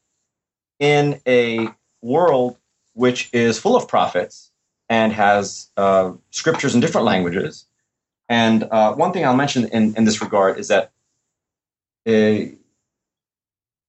in 0.80 1.20
a 1.26 1.68
world 2.02 2.56
which 2.94 3.30
is 3.32 3.58
full 3.58 3.76
of 3.76 3.88
prophets 3.88 4.50
and 4.88 5.12
has 5.12 5.70
uh, 5.76 6.12
scriptures 6.30 6.74
in 6.74 6.80
different 6.80 7.04
languages. 7.04 7.66
And 8.28 8.64
uh, 8.64 8.94
one 8.94 9.12
thing 9.12 9.24
I'll 9.24 9.36
mention 9.36 9.66
in, 9.68 9.94
in 9.96 10.04
this 10.04 10.20
regard 10.20 10.58
is 10.58 10.68
that 10.68 10.90
uh, 12.06 12.52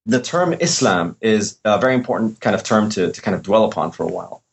the 0.06 0.21
term 0.21 0.54
Islam 0.54 1.17
is 1.21 1.60
a 1.65 1.80
very 1.80 1.95
important 1.95 2.39
kind 2.39 2.56
of 2.56 2.63
term 2.63 2.89
to, 2.91 3.12
to 3.12 3.21
kind 3.21 3.36
of 3.36 3.43
dwell 3.43 3.65
upon 3.65 3.91
for 3.91 4.04
a 4.04 4.12
while. 4.12 4.43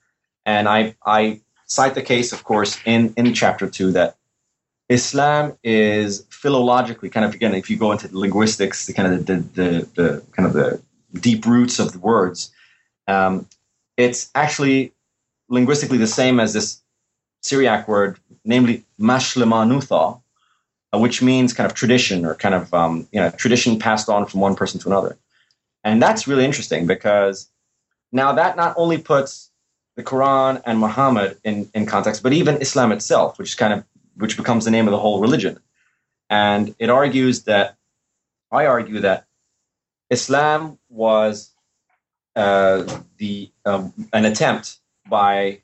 And 0.44 0.68
I, 0.68 0.96
I 1.04 1.40
cite 1.66 1.94
the 1.94 2.02
case, 2.02 2.32
of 2.32 2.44
course, 2.44 2.78
in, 2.84 3.14
in 3.16 3.32
chapter 3.34 3.68
two 3.68 3.92
that 3.92 4.16
Islam 4.88 5.56
is 5.62 6.22
philologically 6.24 7.10
kind 7.10 7.24
of 7.24 7.34
again, 7.34 7.54
if 7.54 7.70
you 7.70 7.76
go 7.76 7.92
into 7.92 8.08
linguistics, 8.12 8.86
the 8.86 8.92
kind 8.92 9.14
of 9.14 9.26
the, 9.26 9.36
the, 9.36 9.88
the 9.94 10.22
kind 10.32 10.46
of 10.46 10.52
the 10.52 10.82
deep 11.18 11.46
roots 11.46 11.78
of 11.78 11.92
the 11.92 11.98
words, 11.98 12.52
um, 13.06 13.46
it's 13.96 14.30
actually 14.34 14.92
linguistically 15.48 15.98
the 15.98 16.06
same 16.06 16.40
as 16.40 16.52
this 16.52 16.82
Syriac 17.42 17.86
word, 17.86 18.18
namely 18.44 18.85
mashlemanutha, 19.00 20.20
uh, 20.92 20.98
which 20.98 21.22
means 21.22 21.52
kind 21.52 21.70
of 21.70 21.74
tradition 21.74 22.24
or 22.24 22.35
kind 22.35 22.54
of 22.54 22.72
um, 22.74 23.09
you 23.12 23.20
know 23.20 23.30
tradition 23.30 23.78
passed 23.78 24.09
on 24.09 24.26
from 24.26 24.40
one 24.40 24.54
person 24.54 24.80
to 24.80 24.88
another, 24.88 25.16
and 25.83 26.02
that's 26.02 26.26
really 26.26 26.44
interesting 26.44 26.87
because 26.87 27.48
now 28.12 28.33
that 28.33 28.57
not 28.57 28.74
only 28.76 28.98
puts 28.98 29.50
the 29.96 30.02
Quran 30.02 30.61
and 30.64 30.78
Muhammad 30.78 31.38
in, 31.44 31.70
in 31.74 31.87
context, 31.87 32.22
but 32.22 32.33
even 32.33 32.57
Islam 32.57 32.92
itself, 32.92 33.38
which 33.38 33.50
is 33.50 33.54
kind 33.54 33.72
of 33.72 33.85
which 34.16 34.37
becomes 34.37 34.64
the 34.64 34.70
name 34.70 34.87
of 34.87 34.92
the 34.92 34.98
whole 34.98 35.20
religion. 35.20 35.59
And 36.30 36.74
it 36.78 36.90
argues 36.90 37.44
that, 37.44 37.76
I 38.50 38.66
argue 38.66 39.00
that 39.00 39.26
Islam 40.11 40.78
was 40.88 41.50
uh, 42.37 42.85
the 43.18 43.50
um, 43.64 43.92
an 44.12 44.24
attempt 44.24 44.78
by 45.09 45.61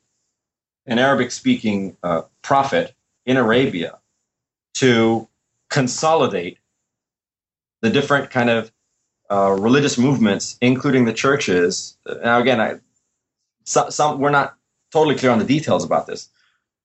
an 0.90 0.98
Arabic-speaking 0.98 1.96
uh, 2.02 2.22
prophet 2.42 2.94
in 3.24 3.36
Arabia 3.38 3.98
to 4.74 5.28
consolidate 5.70 6.58
the 7.80 7.90
different 7.90 8.30
kind 8.30 8.50
of 8.50 8.70
uh, 9.30 9.52
religious 9.52 9.96
movements, 9.96 10.58
including 10.60 11.04
the 11.06 11.12
churches. 11.12 11.96
Now, 12.24 12.40
again, 12.40 12.60
I, 12.60 12.80
some, 13.64 13.90
some 13.90 14.18
we're 14.18 14.30
not 14.30 14.56
totally 14.92 15.14
clear 15.14 15.30
on 15.30 15.38
the 15.38 15.44
details 15.44 15.84
about 15.84 16.06
this, 16.08 16.28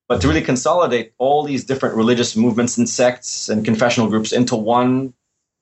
but 0.08 0.22
to 0.22 0.28
really 0.28 0.44
consolidate 0.44 1.14
all 1.18 1.44
these 1.44 1.66
different 1.66 1.96
religious 1.96 2.36
movements 2.36 2.78
and 2.78 2.88
sects 2.88 3.50
and 3.50 3.66
confessional 3.66 4.08
groups 4.08 4.32
into 4.32 4.56
one, 4.56 5.14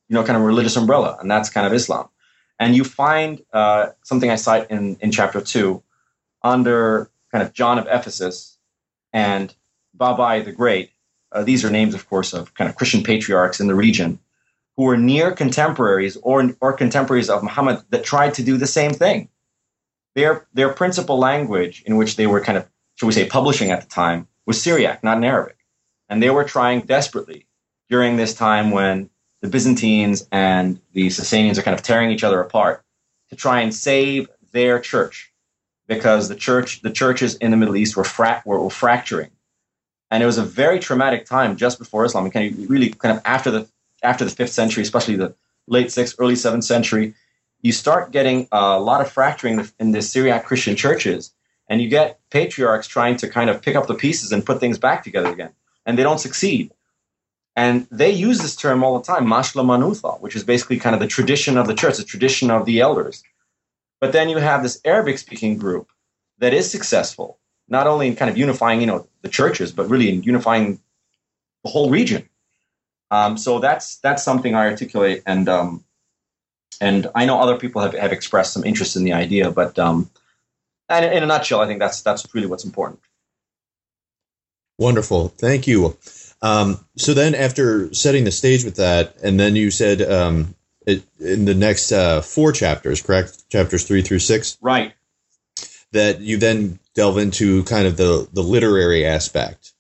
you 0.10 0.15
know, 0.15 0.23
kind 0.23 0.38
of 0.38 0.43
religious 0.43 0.75
umbrella, 0.75 1.17
and 1.21 1.32
that's 1.32 1.49
kind 1.49 1.65
of 1.65 1.71
Islam. 1.71 2.10
And 2.60 2.75
you 2.75 2.84
find 2.84 3.41
uh, 3.53 3.91
something 4.03 4.29
I 4.29 4.36
cite 4.36 4.69
in, 4.69 4.97
in 4.99 5.12
chapter 5.12 5.39
two 5.39 5.82
under 6.43 7.10
kind 7.34 7.43
of 7.43 7.52
John 7.52 7.80
of 7.80 7.88
Ephesus 7.88 8.58
and 9.12 9.54
Babai 9.98 10.46
the 10.46 10.52
Great. 10.52 10.91
Uh, 11.32 11.43
these 11.43 11.65
are 11.65 11.72
names, 11.72 11.96
of 11.96 12.08
course, 12.08 12.32
of 12.32 12.54
kind 12.54 12.69
of 12.69 12.76
Christian 12.76 13.04
patriarchs 13.04 13.60
in 13.60 13.67
the 13.67 13.76
region 13.76 14.19
who 14.78 14.84
were 14.84 14.98
near 14.98 15.32
contemporaries 15.32 16.15
or, 16.17 16.52
or 16.62 16.74
contemporaries 16.74 17.30
of 17.30 17.43
Muhammad 17.43 17.84
that 17.89 18.04
tried 18.04 18.36
to 18.36 18.43
do 18.43 18.56
the 18.58 18.67
same 18.67 18.93
thing. 18.93 19.30
Their, 20.15 20.48
their 20.54 20.69
principal 20.69 21.17
language 21.17 21.84
in 21.88 21.98
which 21.98 22.15
they 22.15 22.28
were 22.28 22.39
kind 22.39 22.58
of, 22.58 22.69
shall 22.96 23.08
we 23.08 23.13
say, 23.13 23.28
publishing 23.28 23.72
at 23.72 23.82
the 23.82 23.89
time 23.89 24.28
was 24.46 24.62
Syriac, 24.62 25.04
not 25.04 25.17
in 25.17 25.24
Arabic. 25.24 25.58
And 26.10 26.22
they 26.22 26.30
were 26.30 26.43
trying 26.43 26.82
desperately 26.82 27.48
during 27.89 28.15
this 28.15 28.36
time 28.36 28.69
when 28.69 29.10
the 29.41 29.50
Byzantines 29.50 30.28
and 30.32 30.80
the 30.93 31.08
Sasanians 31.08 31.58
are 31.58 31.63
kind 31.63 31.76
of 31.76 31.82
tearing 31.84 32.12
each 32.12 32.24
other 32.24 32.41
apart 32.41 32.84
to 33.30 33.36
try 33.36 33.62
and 33.62 33.74
save 33.74 34.30
their 34.52 34.80
church. 34.80 35.33
Because 35.88 36.30
the 36.30 36.36
church, 36.36 36.82
the 36.82 36.91
churches 36.91 37.36
in 37.36 37.52
the 37.52 37.58
Middle 37.58 37.76
East 37.76 37.96
were, 37.96 38.04
fra- 38.04 38.41
were, 38.46 38.60
were 38.60 38.69
fracturing, 38.69 39.32
and 40.10 40.24
it 40.24 40.26
was 40.26 40.38
a 40.38 40.43
very 40.43 40.80
traumatic 40.80 41.26
time 41.26 41.56
just 41.56 41.80
before 41.80 42.06
Islam. 42.06 42.30
Kind 42.32 42.54
of 42.54 42.69
really 42.69 42.89
kind 42.89 43.17
of 43.17 43.22
after 43.26 43.52
the 43.52 43.67
after 44.04 44.26
the 44.26 44.32
fifth 44.32 44.52
century, 44.52 44.84
especially 44.84 45.15
the 45.15 45.36
late 45.67 45.91
sixth, 45.91 46.15
early 46.19 46.36
seventh 46.36 46.63
century, 46.63 47.13
you 47.62 47.72
start 47.72 48.12
getting 48.12 48.48
a 48.52 48.80
lot 48.80 49.02
of 49.02 49.12
fracturing 49.12 49.67
in 49.80 49.91
the 49.91 50.02
Syriac 50.02 50.46
Christian 50.46 50.76
churches, 50.76 51.34
and 51.67 51.82
you 51.82 51.89
get 51.89 52.19
patriarchs 52.30 52.88
trying 52.88 53.17
to 53.17 53.30
kind 53.30 53.50
of 53.50 53.62
pick 53.62 53.76
up 53.76 53.88
the 53.88 53.96
pieces 53.96 54.32
and 54.32 54.46
put 54.46 54.60
things 54.60 54.78
back 54.78 55.04
together 55.04 55.32
again, 55.32 55.52
and 55.86 55.98
they 55.98 56.04
don't 56.04 56.19
succeed. 56.19 56.72
And 57.56 57.88
they 57.91 58.10
use 58.10 58.39
this 58.39 58.56
term 58.56 58.84
all 58.84 58.98
the 58.98 59.06
time, 59.06 59.26
mashla 59.26 59.63
manutha, 59.63 60.19
which 60.22 60.36
is 60.36 60.43
basically 60.43 60.78
kind 60.78 60.96
of 60.96 61.00
the 61.00 61.08
tradition 61.08 61.58
of 61.58 61.67
the 61.67 61.76
church, 61.76 61.98
the 61.98 62.04
tradition 62.04 62.50
of 62.50 62.65
the 62.65 62.80
elders. 62.80 63.24
But 64.04 64.12
then 64.12 64.28
you 64.28 64.36
have 64.36 64.63
this 64.63 64.82
Arabic 64.84 65.18
speaking 65.18 65.56
group 65.58 65.89
that 66.39 66.54
is 66.54 66.70
successful, 66.70 67.39
not 67.70 67.88
only 67.88 68.08
in 68.08 68.18
kind 68.18 68.30
of 68.30 68.38
unifying, 68.38 68.82
you 68.82 68.86
know, 68.86 69.08
the 69.22 69.30
churches, 69.30 69.72
but 69.72 69.89
really 69.89 70.10
in 70.10 70.24
unifying 70.24 70.82
the 71.63 71.70
whole 71.70 71.89
region. 71.89 72.28
Um, 73.12 73.38
so 73.38 73.60
that's 73.60 74.00
that's 74.00 74.22
something 74.22 74.56
I 74.56 74.68
articulate, 74.68 75.24
and 75.26 75.48
um, 75.48 75.86
and 76.82 77.08
I 77.16 77.24
know 77.24 77.39
other 77.39 77.56
people 77.56 77.82
have, 77.82 77.94
have 77.94 78.12
expressed 78.12 78.52
some 78.52 78.66
interest 78.66 78.98
in 78.98 79.06
the 79.06 79.13
idea, 79.13 79.52
but 79.52 79.80
um, 79.80 80.10
and 80.89 81.06
in 81.06 81.24
a 81.24 81.26
nutshell, 81.26 81.62
I 81.62 81.68
think 81.68 81.80
that's 81.80 82.02
that's 82.02 82.28
really 82.36 82.48
what's 82.48 82.66
important. 82.66 83.00
Wonderful, 84.78 85.30
thank 85.30 85.66
you. 85.66 85.96
Um, 86.42 86.86
so 86.98 87.13
then, 87.13 87.36
after 87.36 87.94
setting 87.94 88.26
the 88.26 88.32
stage 88.32 88.66
with 88.66 88.76
that, 88.76 89.16
and 89.24 89.39
then 89.39 89.56
you 89.56 89.72
said 89.72 90.02
um, 90.02 90.56
it, 90.86 91.04
in 91.19 91.46
the 91.46 91.54
next 91.54 91.91
uh, 91.91 92.22
four 92.22 92.52
chapters, 92.52 93.02
correct? 93.02 93.50
Chapters 93.50 93.86
three 93.86 94.02
through 94.02 94.19
six, 94.19 94.58
right? 94.62 94.93
That 95.91 96.22
you 96.22 96.38
then 96.38 96.80
delve 96.96 97.17
into 97.17 97.63
kind 97.63 97.88
of 97.88 97.98
the 97.98 98.28
the 98.34 98.43
literary 98.43 99.06
aspect. 99.06 99.74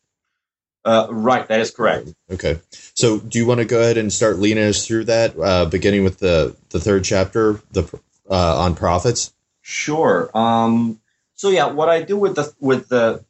Uh, 0.85 1.07
right, 1.09 1.47
that 1.47 1.61
is 1.61 1.71
correct. 1.71 2.13
Okay, 2.29 2.59
so 2.93 3.19
do 3.19 3.39
you 3.39 3.45
want 3.45 3.59
to 3.59 3.65
go 3.65 3.79
ahead 3.79 3.97
and 3.97 4.11
start 4.11 4.37
leading 4.37 4.63
us 4.63 4.85
through 4.85 5.05
that, 5.05 5.33
uh, 5.39 5.65
beginning 5.65 6.03
with 6.03 6.19
the 6.19 6.55
the 6.69 6.79
third 6.79 7.03
chapter, 7.03 7.61
the 7.71 7.83
uh, 8.29 8.63
on 8.63 8.75
prophets? 8.75 9.33
Sure. 9.61 10.29
Um, 10.33 10.99
so 11.35 11.49
yeah, 11.49 11.67
what 11.67 11.89
I 11.89 12.01
do 12.01 12.17
with 12.17 12.35
the 12.35 12.53
with 12.59 12.89
the 12.89 13.23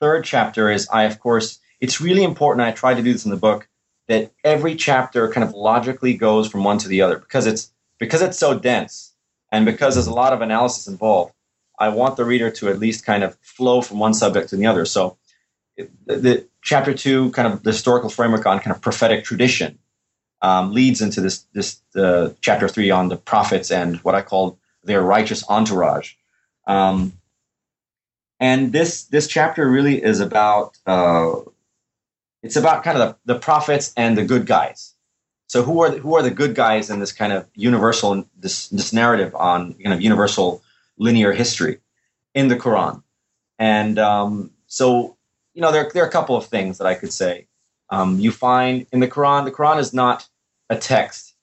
third 0.00 0.24
chapter 0.24 0.70
is 0.70 0.88
I, 0.88 1.04
of 1.04 1.20
course, 1.20 1.58
it's 1.80 2.00
really 2.00 2.24
important. 2.24 2.66
I 2.66 2.72
try 2.72 2.94
to 2.94 3.02
do 3.02 3.12
this 3.12 3.24
in 3.24 3.30
the 3.30 3.36
book 3.36 3.68
that 4.08 4.32
every 4.44 4.74
chapter 4.74 5.30
kind 5.30 5.46
of 5.46 5.54
logically 5.54 6.14
goes 6.14 6.48
from 6.48 6.64
one 6.64 6.78
to 6.78 6.88
the 6.88 7.02
other 7.02 7.18
because 7.18 7.46
it's 7.46 7.72
because 7.98 8.22
it's 8.22 8.38
so 8.38 8.58
dense 8.58 9.12
and 9.50 9.64
because 9.64 9.94
there's 9.94 10.06
a 10.06 10.12
lot 10.12 10.32
of 10.32 10.42
analysis 10.42 10.86
involved. 10.86 11.32
I 11.78 11.88
want 11.88 12.16
the 12.16 12.24
reader 12.24 12.50
to 12.52 12.68
at 12.68 12.78
least 12.78 13.04
kind 13.04 13.22
of 13.22 13.36
flow 13.42 13.82
from 13.82 13.98
one 13.98 14.14
subject 14.14 14.48
to 14.50 14.56
the 14.56 14.66
other. 14.66 14.84
So, 14.84 15.18
the, 15.76 16.16
the, 16.16 16.48
chapter 16.62 16.94
two, 16.94 17.30
kind 17.32 17.52
of 17.52 17.62
the 17.62 17.70
historical 17.70 18.08
framework 18.08 18.46
on 18.46 18.60
kind 18.60 18.74
of 18.74 18.80
prophetic 18.80 19.24
tradition, 19.24 19.78
um, 20.42 20.72
leads 20.72 21.02
into 21.02 21.20
this 21.20 21.44
this 21.52 21.80
uh, 21.94 22.30
chapter 22.40 22.68
three 22.68 22.90
on 22.90 23.08
the 23.08 23.16
prophets 23.16 23.70
and 23.70 23.96
what 23.98 24.14
I 24.14 24.22
call 24.22 24.58
their 24.84 25.02
righteous 25.02 25.44
entourage. 25.48 26.14
Um, 26.66 27.12
and 28.40 28.72
this 28.72 29.04
this 29.04 29.26
chapter 29.26 29.68
really 29.68 30.02
is 30.02 30.20
about 30.20 30.78
uh, 30.86 31.40
it's 32.46 32.56
about 32.56 32.84
kind 32.84 32.96
of 32.96 33.02
the, 33.24 33.34
the 33.34 33.38
prophets 33.40 33.92
and 33.96 34.16
the 34.16 34.24
good 34.24 34.46
guys. 34.46 34.94
So 35.48 35.62
who 35.62 35.82
are 35.82 35.90
the, 35.90 35.98
who 35.98 36.14
are 36.14 36.22
the 36.22 36.30
good 36.30 36.54
guys 36.54 36.90
in 36.90 37.00
this 37.00 37.12
kind 37.12 37.32
of 37.32 37.48
universal 37.54 38.24
this 38.38 38.68
this 38.68 38.92
narrative 38.92 39.34
on 39.34 39.74
kind 39.74 39.92
of 39.92 40.00
universal 40.00 40.62
linear 40.96 41.32
history 41.32 41.80
in 42.34 42.48
the 42.48 42.56
Quran? 42.56 43.02
And 43.58 43.98
um, 43.98 44.50
so 44.66 45.16
you 45.54 45.62
know 45.62 45.72
there 45.72 45.90
there 45.92 46.04
are 46.04 46.08
a 46.08 46.18
couple 46.18 46.36
of 46.36 46.46
things 46.46 46.78
that 46.78 46.86
I 46.86 46.94
could 46.94 47.12
say. 47.12 47.46
Um, 47.90 48.18
you 48.18 48.30
find 48.32 48.86
in 48.92 49.00
the 49.00 49.08
Quran 49.08 49.44
the 49.44 49.52
Quran 49.52 49.78
is 49.78 49.92
not 49.92 50.28
a 50.70 50.76
text, 50.76 51.34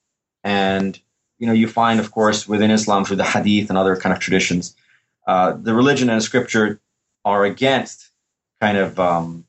and 0.43 0.99
you 1.37 1.47
know 1.47 1.53
you 1.53 1.67
find 1.67 1.99
of 1.99 2.11
course 2.11 2.47
within 2.47 2.71
Islam 2.71 3.03
through 3.03 3.17
the 3.17 3.31
Hadith 3.35 3.69
and 3.69 3.77
other 3.77 3.95
kind 3.97 4.13
of 4.13 4.19
traditions, 4.19 4.75
uh, 5.27 5.53
the 5.53 5.73
religion 5.73 6.09
and 6.09 6.19
the 6.19 6.23
scripture 6.23 6.79
are 7.25 7.43
against 7.45 8.09
kind 8.61 8.77
of 8.77 8.99
um, 8.99 9.45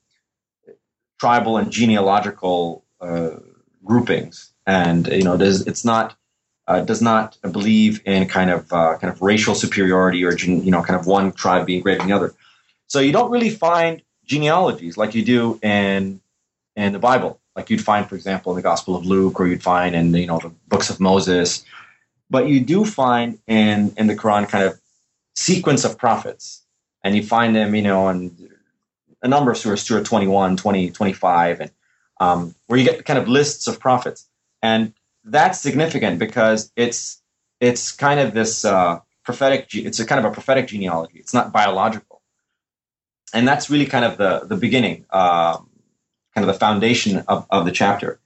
tribal 1.25 1.57
and 1.57 1.71
genealogical 1.71 2.85
uh, 3.01 3.37
groupings, 3.83 4.53
and 4.67 5.07
you 5.07 5.23
know, 5.23 5.39
does 5.39 5.67
it's 5.67 5.83
not 5.83 6.15
uh, 6.69 6.81
does 6.81 7.01
not 7.01 7.39
believe 7.51 8.03
in 8.05 8.29
kind 8.29 8.51
of 8.51 8.71
uh, 8.71 8.99
kind 8.99 9.11
of 9.11 9.23
racial 9.23 9.55
superiority 9.55 10.23
or 10.23 10.37
you 10.37 10.71
know, 10.71 10.83
kind 10.83 11.01
of 11.01 11.07
one 11.07 11.33
tribe 11.33 11.65
being 11.65 11.81
greater 11.81 12.01
than 12.01 12.09
the 12.09 12.15
other. 12.15 12.35
So 12.89 13.01
you 13.01 13.13
don't 13.13 13.31
really 13.31 13.49
find 13.49 14.03
genealogies 14.27 14.99
like 14.99 15.15
you 15.15 15.25
do 15.25 15.59
in 15.63 16.21
in 16.77 16.93
the 16.93 16.99
Bible, 16.99 17.41
like 17.57 17.71
you'd 17.71 17.83
find, 17.83 18.07
for 18.07 18.17
example, 18.17 18.53
in 18.53 18.57
the 18.57 18.63
Gospel 18.71 18.95
of 18.95 19.07
Luke, 19.07 19.41
or 19.41 19.47
you'd 19.47 19.63
find 19.63 19.97
in 19.97 20.13
you 20.13 20.27
know 20.27 20.41
the 20.41 20.53
books 20.69 20.91
of 20.91 21.01
Moses. 21.01 21.65
But 22.29 22.49
you 22.49 22.61
do 22.61 22.85
find 22.85 23.39
in 23.47 23.95
in 23.97 24.09
the 24.09 24.17
Quran 24.17 24.47
kind 24.47 24.65
of 24.65 24.79
sequence 25.37 25.87
of 25.87 25.97
prophets, 25.97 26.63
and 27.03 27.17
you 27.17 27.23
find 27.23 27.57
them, 27.57 27.75
you 27.75 27.83
know, 27.83 28.09
and 28.09 28.44
a 29.25 29.29
number 29.29 29.51
of 29.51 29.57
surahs, 29.57 29.79
Surah 29.79 30.05
21, 30.05 30.57
20, 30.59 30.91
25, 30.91 31.61
and 31.61 31.71
um, 32.21 32.55
where 32.67 32.79
you 32.79 32.85
get 32.85 33.05
kind 33.05 33.19
of 33.19 33.27
lists 33.27 33.67
of 33.67 33.81
prophets. 33.81 34.29
And 34.63 34.93
that's 35.25 35.59
significant 35.59 36.19
because 36.19 36.71
it's 36.77 37.21
it's 37.59 37.91
kind 37.93 38.21
of 38.21 38.35
this 38.35 38.65
uh, 38.65 39.01
prophetic. 39.25 39.69
It's 39.73 39.99
a 39.99 40.07
kind 40.07 40.25
of 40.25 40.31
a 40.31 40.35
prophetic 40.35 40.69
genealogy. 40.69 41.19
It's 41.19 41.35
not 41.35 41.53
biological, 41.53 42.21
and 43.33 43.49
that's 43.49 43.71
really 43.71 43.87
kind 43.87 44.05
of 44.05 44.19
the 44.19 44.41
the 44.47 44.57
beginning, 44.57 45.07
uh, 45.11 45.57
kind 46.35 46.47
of 46.47 46.47
the 46.47 46.55
foundation 46.55 47.25
of, 47.27 47.47
of 47.51 47.65
the 47.65 47.73
chapter. 47.73 48.21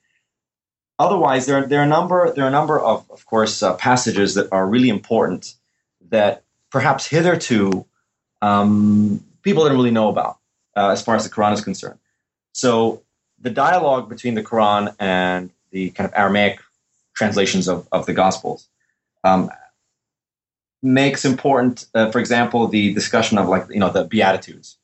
Otherwise, 0.99 1.47
there 1.47 1.65
there 1.67 1.81
are 1.81 1.85
a 1.85 1.89
number 1.89 2.33
there 2.33 2.45
are 2.45 2.49
a 2.49 2.53
number 2.53 2.79
of 2.81 3.09
of 3.11 3.25
course 3.27 3.63
uh, 3.63 3.75
passages 3.75 4.35
that 4.35 4.49
are 4.53 4.67
really 4.67 4.89
important 4.89 5.55
that 6.11 6.43
perhaps 6.71 7.07
hitherto 7.07 7.87
um, 8.43 9.25
people 9.43 9.63
didn't 9.63 9.79
really 9.79 9.93
know 9.93 10.09
about 10.09 10.38
uh, 10.79 10.91
as 10.91 11.03
far 11.03 11.17
as 11.17 11.25
the 11.25 11.31
Quran 11.31 11.53
is 11.53 11.61
concerned. 11.61 11.99
So 12.53 13.03
the 13.41 13.51
dialogue 13.51 14.09
between 14.09 14.35
the 14.35 14.43
Quran 14.43 14.95
and 14.99 15.51
the 15.71 15.91
kind 15.91 16.09
of 16.09 16.14
Aramaic 16.17 16.61
translations 17.14 17.69
of, 17.69 17.87
of 17.93 18.07
the 18.07 18.14
Gospels 18.14 18.69
um, 19.25 19.51
makes 20.83 21.25
important, 21.25 21.87
uh, 21.95 22.11
for 22.11 22.21
example, 22.21 22.69
the 22.69 22.95
discussion 22.95 23.38
of 23.38 23.49
like 23.49 23.64
you 23.71 23.81
know 23.81 23.91
the 23.91 24.05
Beatitudes. 24.05 24.77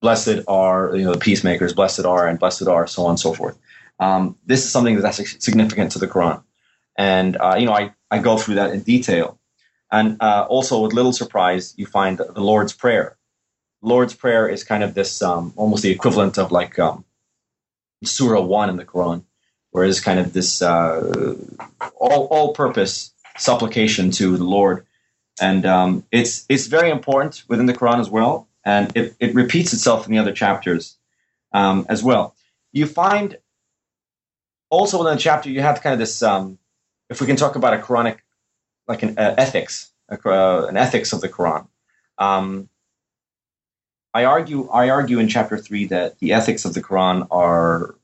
Blessed 0.00 0.40
are 0.48 0.94
you 0.96 1.04
know 1.04 1.12
the 1.12 1.24
peacemakers, 1.28 1.72
blessed 1.72 2.04
are, 2.04 2.26
and 2.26 2.38
blessed 2.38 2.66
are, 2.66 2.86
so 2.86 3.04
on 3.04 3.10
and 3.10 3.20
so 3.20 3.32
forth. 3.34 3.56
Um, 4.00 4.36
this 4.46 4.64
is 4.64 4.70
something 4.70 5.00
that's 5.00 5.44
significant 5.44 5.92
to 5.92 5.98
the 5.98 6.08
Quran, 6.08 6.42
and 6.96 7.36
uh, 7.36 7.56
you 7.58 7.66
know 7.66 7.72
I, 7.72 7.92
I 8.10 8.18
go 8.18 8.36
through 8.36 8.56
that 8.56 8.70
in 8.70 8.80
detail, 8.80 9.38
and 9.90 10.16
uh, 10.20 10.46
also 10.48 10.80
with 10.82 10.92
little 10.92 11.12
surprise 11.12 11.74
you 11.76 11.86
find 11.86 12.18
the 12.18 12.40
Lord's 12.40 12.72
Prayer, 12.72 13.16
Lord's 13.84 14.14
Prayer 14.14 14.48
is 14.48 14.64
kind 14.64 14.82
of 14.82 14.94
this 14.94 15.22
um, 15.22 15.52
almost 15.56 15.82
the 15.82 15.90
equivalent 15.90 16.38
of 16.38 16.50
like 16.50 16.78
um, 16.78 17.04
Surah 18.02 18.40
1 18.40 18.70
in 18.70 18.76
the 18.76 18.84
Quran, 18.84 19.24
where 19.70 19.84
it's 19.84 20.00
kind 20.00 20.18
of 20.18 20.32
this 20.32 20.62
uh, 20.62 21.36
all, 21.96 22.26
all 22.26 22.54
purpose 22.54 23.12
supplication 23.36 24.10
to 24.12 24.36
the 24.36 24.44
Lord. 24.44 24.86
And 25.40 25.66
um, 25.66 26.04
it's, 26.10 26.46
it's 26.48 26.66
very 26.66 26.90
important 26.90 27.44
within 27.48 27.66
the 27.66 27.74
Quran 27.74 28.00
as 28.00 28.08
well. 28.08 28.48
And 28.64 28.96
it, 28.96 29.14
it 29.20 29.34
repeats 29.34 29.74
itself 29.74 30.06
in 30.06 30.12
the 30.12 30.18
other 30.18 30.32
chapters 30.32 30.96
um, 31.52 31.84
as 31.88 32.02
well. 32.02 32.34
You 32.72 32.86
find 32.86 33.36
also 34.70 34.98
within 34.98 35.16
the 35.16 35.20
chapter, 35.20 35.50
you 35.50 35.60
have 35.60 35.82
kind 35.82 35.92
of 35.92 35.98
this, 35.98 36.22
um, 36.22 36.58
if 37.10 37.20
we 37.20 37.26
can 37.26 37.36
talk 37.36 37.56
about 37.56 37.74
a 37.74 37.78
Quranic, 37.78 38.18
like 38.88 39.02
an 39.02 39.18
uh, 39.18 39.34
ethics, 39.36 39.90
uh, 40.10 40.66
an 40.66 40.78
ethics 40.78 41.12
of 41.12 41.20
the 41.20 41.28
Quran. 41.28 41.66
I 44.14 44.24
argue 44.24 44.68
I 44.70 44.90
argue 44.90 45.18
in 45.18 45.28
chapter 45.28 45.58
three 45.58 45.86
that 45.86 46.18
the 46.20 46.32
ethics 46.32 46.64
of 46.64 46.72
the 46.72 46.82
Quran 46.82 47.26
are 47.32 47.96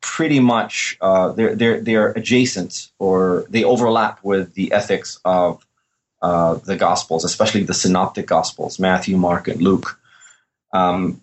pretty 0.00 0.40
much 0.40 0.96
uh, 1.00 1.32
they're 1.32 1.56
they're 1.56 1.80
they're 1.80 2.10
adjacent 2.12 2.90
or 3.00 3.44
they 3.48 3.64
overlap 3.64 4.22
with 4.22 4.54
the 4.54 4.72
ethics 4.72 5.18
of 5.24 5.66
uh, 6.22 6.54
the 6.54 6.76
Gospels, 6.76 7.24
especially 7.24 7.64
the 7.64 7.74
Synoptic 7.74 8.26
Gospels, 8.26 8.78
Matthew, 8.78 9.16
Mark, 9.16 9.48
and 9.48 9.60
Luke. 9.60 9.98
Um, 10.72 11.20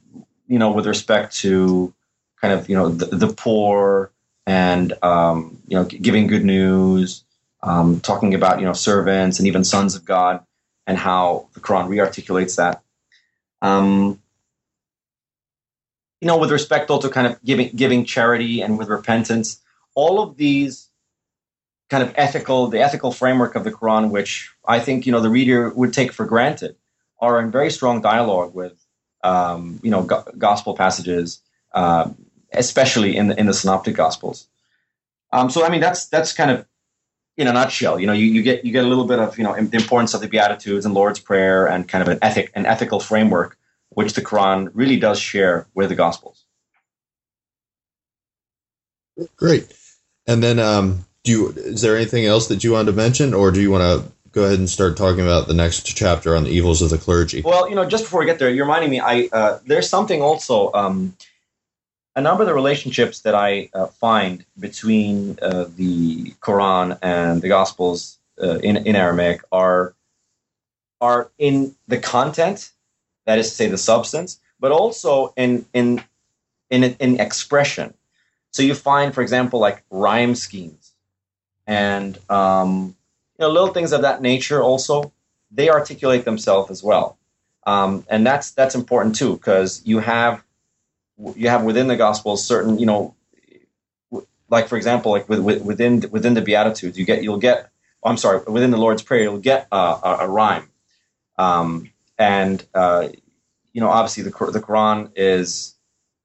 you 0.48 0.60
know, 0.60 0.72
with 0.72 0.86
respect 0.86 1.36
to 1.38 1.94
kind 2.42 2.54
of 2.54 2.68
you 2.68 2.76
know 2.76 2.90
the, 2.90 3.06
the 3.06 3.34
poor 3.34 4.12
and 4.46 4.92
um, 5.02 5.58
you 5.68 5.78
know 5.78 5.86
giving 5.86 6.28
good 6.28 6.44
news, 6.44 7.24
um, 7.64 8.02
talking 8.02 8.34
about 8.34 8.60
you 8.60 8.66
know 8.66 8.74
servants 8.74 9.40
and 9.40 9.48
even 9.48 9.64
sons 9.64 9.96
of 9.96 10.04
God, 10.04 10.44
and 10.86 10.98
how 10.98 11.48
the 11.54 11.62
Quran 11.62 11.88
rearticulates 11.88 12.58
that. 12.58 12.82
Um, 13.62 14.22
you 16.22 16.28
know, 16.28 16.38
with 16.38 16.52
respect 16.52 16.90
also 16.90 17.10
kind 17.10 17.28
of 17.28 17.42
giving 17.44 17.70
giving 17.76 18.06
charity 18.06 18.62
and 18.62 18.78
with 18.78 18.90
repentance, 18.90 19.62
all 19.96 20.22
of 20.22 20.38
these 20.38 20.90
kind 21.90 22.04
of 22.04 22.14
ethical, 22.16 22.68
the 22.68 22.82
ethical 22.82 23.12
framework 23.12 23.56
of 23.56 23.64
the 23.64 23.72
Quran, 23.72 24.12
which 24.12 24.52
I 24.66 24.80
think 24.80 25.06
you 25.06 25.12
know 25.12 25.22
the 25.22 25.30
reader 25.30 25.70
would 25.70 25.94
take 25.94 26.12
for 26.12 26.26
granted, 26.26 26.76
are 27.20 27.40
in 27.40 27.52
very 27.52 27.72
strong 27.72 28.02
dialogue 28.02 28.54
with 28.54 28.74
um, 29.24 29.80
you 29.82 29.92
know 29.92 30.04
go- 30.04 30.26
gospel 30.38 30.76
passages, 30.76 31.42
uh, 31.74 32.10
especially 32.54 33.16
in 33.16 33.28
the 33.28 33.40
in 33.40 33.46
the 33.46 33.54
synoptic 33.54 33.96
gospels. 33.96 34.48
Um, 35.32 35.50
so 35.50 35.66
I 35.66 35.70
mean 35.70 35.82
that's 35.82 36.08
that's 36.08 36.34
kind 36.34 36.52
of 36.52 36.66
in 37.40 37.48
a 37.48 37.54
nutshell. 37.54 38.00
You 38.00 38.06
know, 38.06 38.14
you, 38.14 38.26
you 38.26 38.44
get 38.44 38.66
you 38.66 38.72
get 38.72 38.84
a 38.84 38.88
little 38.88 39.06
bit 39.06 39.18
of 39.18 39.38
you 39.38 39.44
know 39.44 39.56
the 39.56 39.78
importance 39.78 40.14
of 40.14 40.22
the 40.22 40.28
Beatitudes 40.28 40.86
and 40.86 40.94
Lord's 40.94 41.20
Prayer 41.20 41.66
and 41.66 41.88
kind 41.88 42.02
of 42.02 42.10
an 42.10 42.20
ethic 42.22 42.52
an 42.54 42.66
ethical 42.66 43.00
framework 43.00 43.58
which 43.90 44.14
the 44.14 44.22
Quran 44.22 44.70
really 44.74 45.00
does 45.00 45.20
share 45.20 45.66
with 45.74 45.90
the 45.90 45.96
Gospels. 45.96 46.46
Great. 49.36 49.74
And 50.28 50.44
then, 50.44 50.60
um, 50.60 51.06
do 51.24 51.32
you 51.32 51.50
is 51.50 51.82
there 51.82 51.96
anything 51.96 52.26
else 52.26 52.48
that 52.48 52.64
you 52.64 52.74
want 52.74 52.88
to 52.88 52.94
mention, 52.94 53.34
or 53.34 53.52
do 53.52 53.62
you 53.62 53.72
want 53.72 53.84
to 53.84 54.12
go 54.32 54.44
ahead 54.44 54.60
and 54.60 54.70
start 54.70 54.96
talking 54.96 55.22
about 55.22 55.48
the 55.48 55.54
next 55.54 55.84
chapter 55.84 56.36
on 56.36 56.44
the 56.44 56.50
evils 56.50 56.82
of 56.82 56.90
the 56.90 56.98
clergy? 56.98 57.42
Well, 57.42 57.68
you 57.68 57.76
know, 57.76 57.86
just 57.86 58.04
before 58.04 58.20
we 58.20 58.26
get 58.26 58.40
there, 58.40 58.50
you're 58.50 58.66
reminding 58.66 58.92
me. 58.92 59.00
I 59.00 59.30
uh, 59.32 59.60
there's 59.66 59.90
something 59.90 60.22
also. 60.22 60.72
Um, 60.74 61.16
a 62.16 62.22
number 62.22 62.44
of 62.44 62.48
the 62.48 62.54
relationships 62.54 63.22
that 63.22 63.36
I 63.36 63.70
uh, 63.74 63.88
find 63.88 64.46
between 64.60 65.38
uh, 65.42 65.66
the 65.76 66.32
Quran 66.42 66.98
and 67.02 67.42
the 67.42 67.50
Gospels 67.50 68.18
uh, 68.42 68.60
in 68.60 68.78
in 68.78 68.96
Aramaic 68.96 69.42
are 69.52 69.94
are 71.02 71.32
in 71.38 71.76
the 71.88 71.98
content, 71.98 72.72
that 73.26 73.40
is 73.40 73.50
to 73.50 73.56
say, 73.56 73.68
the 73.68 73.78
substance, 73.78 74.40
but 74.60 74.72
also 74.72 75.34
in 75.38 75.66
in 75.74 76.04
in 76.70 76.84
in 76.84 77.20
expression. 77.20 77.94
So 78.52 78.64
you 78.64 78.74
find, 78.74 79.14
for 79.14 79.22
example, 79.22 79.60
like 79.60 79.84
rhyme 79.92 80.36
schemes 80.36 80.94
and 81.68 82.18
um, 82.30 82.96
you 83.38 83.46
know 83.46 83.50
little 83.50 83.74
things 83.74 83.92
of 83.94 84.02
that 84.02 84.22
nature. 84.22 84.62
Also, 84.62 85.12
they 85.52 85.70
articulate 85.70 86.26
themselves 86.26 86.72
as 86.72 86.84
well, 86.84 87.18
um, 87.66 88.06
and 88.10 88.26
that's 88.26 88.52
that's 88.52 88.76
important 88.76 89.16
too 89.16 89.34
because 89.34 89.82
you 89.86 90.00
have 90.00 90.44
you 91.36 91.50
have 91.50 91.64
within 91.64 91.88
the 91.88 91.96
Gospels 91.96 92.46
certain 92.46 92.80
you 92.80 92.86
know 92.86 93.16
like 94.50 94.68
for 94.68 94.78
example 94.78 95.12
like 95.12 95.30
with, 95.30 95.40
with, 95.40 95.62
within 95.64 96.04
within 96.12 96.34
the 96.34 96.42
Beatitudes 96.42 96.98
you 96.98 97.06
get 97.06 97.24
you'll 97.24 97.38
get 97.38 97.70
I'm 98.04 98.18
sorry 98.18 98.42
within 98.48 98.72
the 98.72 98.78
Lord's 98.78 99.04
Prayer 99.04 99.24
you'll 99.24 99.40
get 99.40 99.68
a, 99.72 99.76
a, 99.76 100.18
a 100.22 100.28
rhyme, 100.28 100.70
um, 101.38 101.92
and 102.18 102.64
uh, 102.74 103.10
you 103.74 103.82
know 103.82 103.90
obviously 103.90 104.24
the 104.24 104.32
the 104.52 104.62
Quran 104.62 105.12
is 105.16 105.76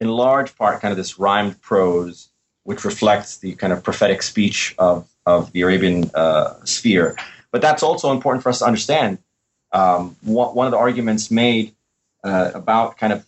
in 0.00 0.09
large 0.09 0.57
part 0.57 0.80
kind 0.80 0.92
of 0.92 0.96
this 0.96 1.18
rhymed 1.18 1.61
prose, 1.61 2.28
which 2.64 2.85
reflects 2.85 3.38
the 3.38 3.54
kind 3.54 3.72
of 3.72 3.83
prophetic 3.83 4.22
speech 4.22 4.74
of, 4.78 5.09
of 5.26 5.52
the 5.52 5.62
Arabian 5.62 6.11
uh, 6.14 6.54
sphere. 6.64 7.16
But 7.50 7.62
that's 7.62 7.83
also 7.83 8.12
important 8.12 8.42
for 8.42 8.48
us 8.48 8.59
to 8.59 8.66
understand. 8.66 9.18
Um, 9.72 10.16
one 10.22 10.66
of 10.66 10.70
the 10.70 10.78
arguments 10.78 11.30
made 11.30 11.74
uh, 12.22 12.50
about 12.54 12.96
kind 12.96 13.12
of 13.12 13.24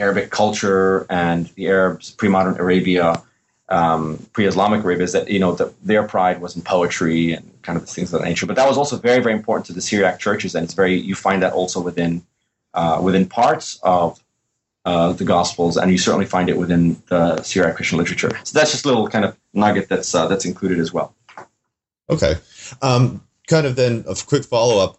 Arabic 0.00 0.30
culture 0.30 1.06
and 1.10 1.46
the 1.54 1.68
Arabs, 1.68 2.10
pre-modern 2.10 2.58
Arabia, 2.58 3.22
um, 3.68 4.26
pre-Islamic 4.32 4.82
Arabia, 4.82 5.04
is 5.04 5.12
that 5.12 5.30
you 5.30 5.38
know 5.38 5.52
that 5.52 5.72
their 5.84 6.02
pride 6.02 6.40
was 6.40 6.56
in 6.56 6.62
poetry 6.62 7.32
and 7.32 7.62
kind 7.62 7.76
of 7.76 7.88
things 7.88 8.12
of 8.12 8.20
that 8.20 8.26
nature. 8.26 8.46
But 8.46 8.56
that 8.56 8.66
was 8.66 8.78
also 8.78 8.96
very, 8.96 9.22
very 9.22 9.34
important 9.34 9.66
to 9.66 9.72
the 9.72 9.80
Syriac 9.80 10.18
churches, 10.18 10.54
and 10.54 10.64
it's 10.64 10.74
very 10.74 10.98
you 10.98 11.14
find 11.14 11.42
that 11.42 11.52
also 11.52 11.80
within 11.80 12.24
uh, 12.74 13.00
within 13.02 13.28
parts 13.28 13.78
of 13.82 14.20
uh, 14.84 15.12
the 15.12 15.24
Gospels, 15.24 15.76
and 15.76 15.90
you 15.90 15.98
certainly 15.98 16.26
find 16.26 16.48
it 16.48 16.56
within 16.56 17.02
the 17.08 17.42
Syriac 17.42 17.76
Christian 17.76 17.98
literature. 17.98 18.30
So 18.44 18.58
that's 18.58 18.72
just 18.72 18.84
a 18.84 18.88
little 18.88 19.08
kind 19.08 19.24
of 19.24 19.36
nugget 19.52 19.88
that's 19.88 20.14
uh, 20.14 20.26
that's 20.26 20.44
included 20.44 20.78
as 20.78 20.92
well. 20.92 21.14
Okay, 22.08 22.34
um, 22.82 23.22
kind 23.46 23.66
of 23.66 23.76
then 23.76 24.04
a 24.08 24.14
quick 24.26 24.44
follow 24.44 24.82
up. 24.82 24.96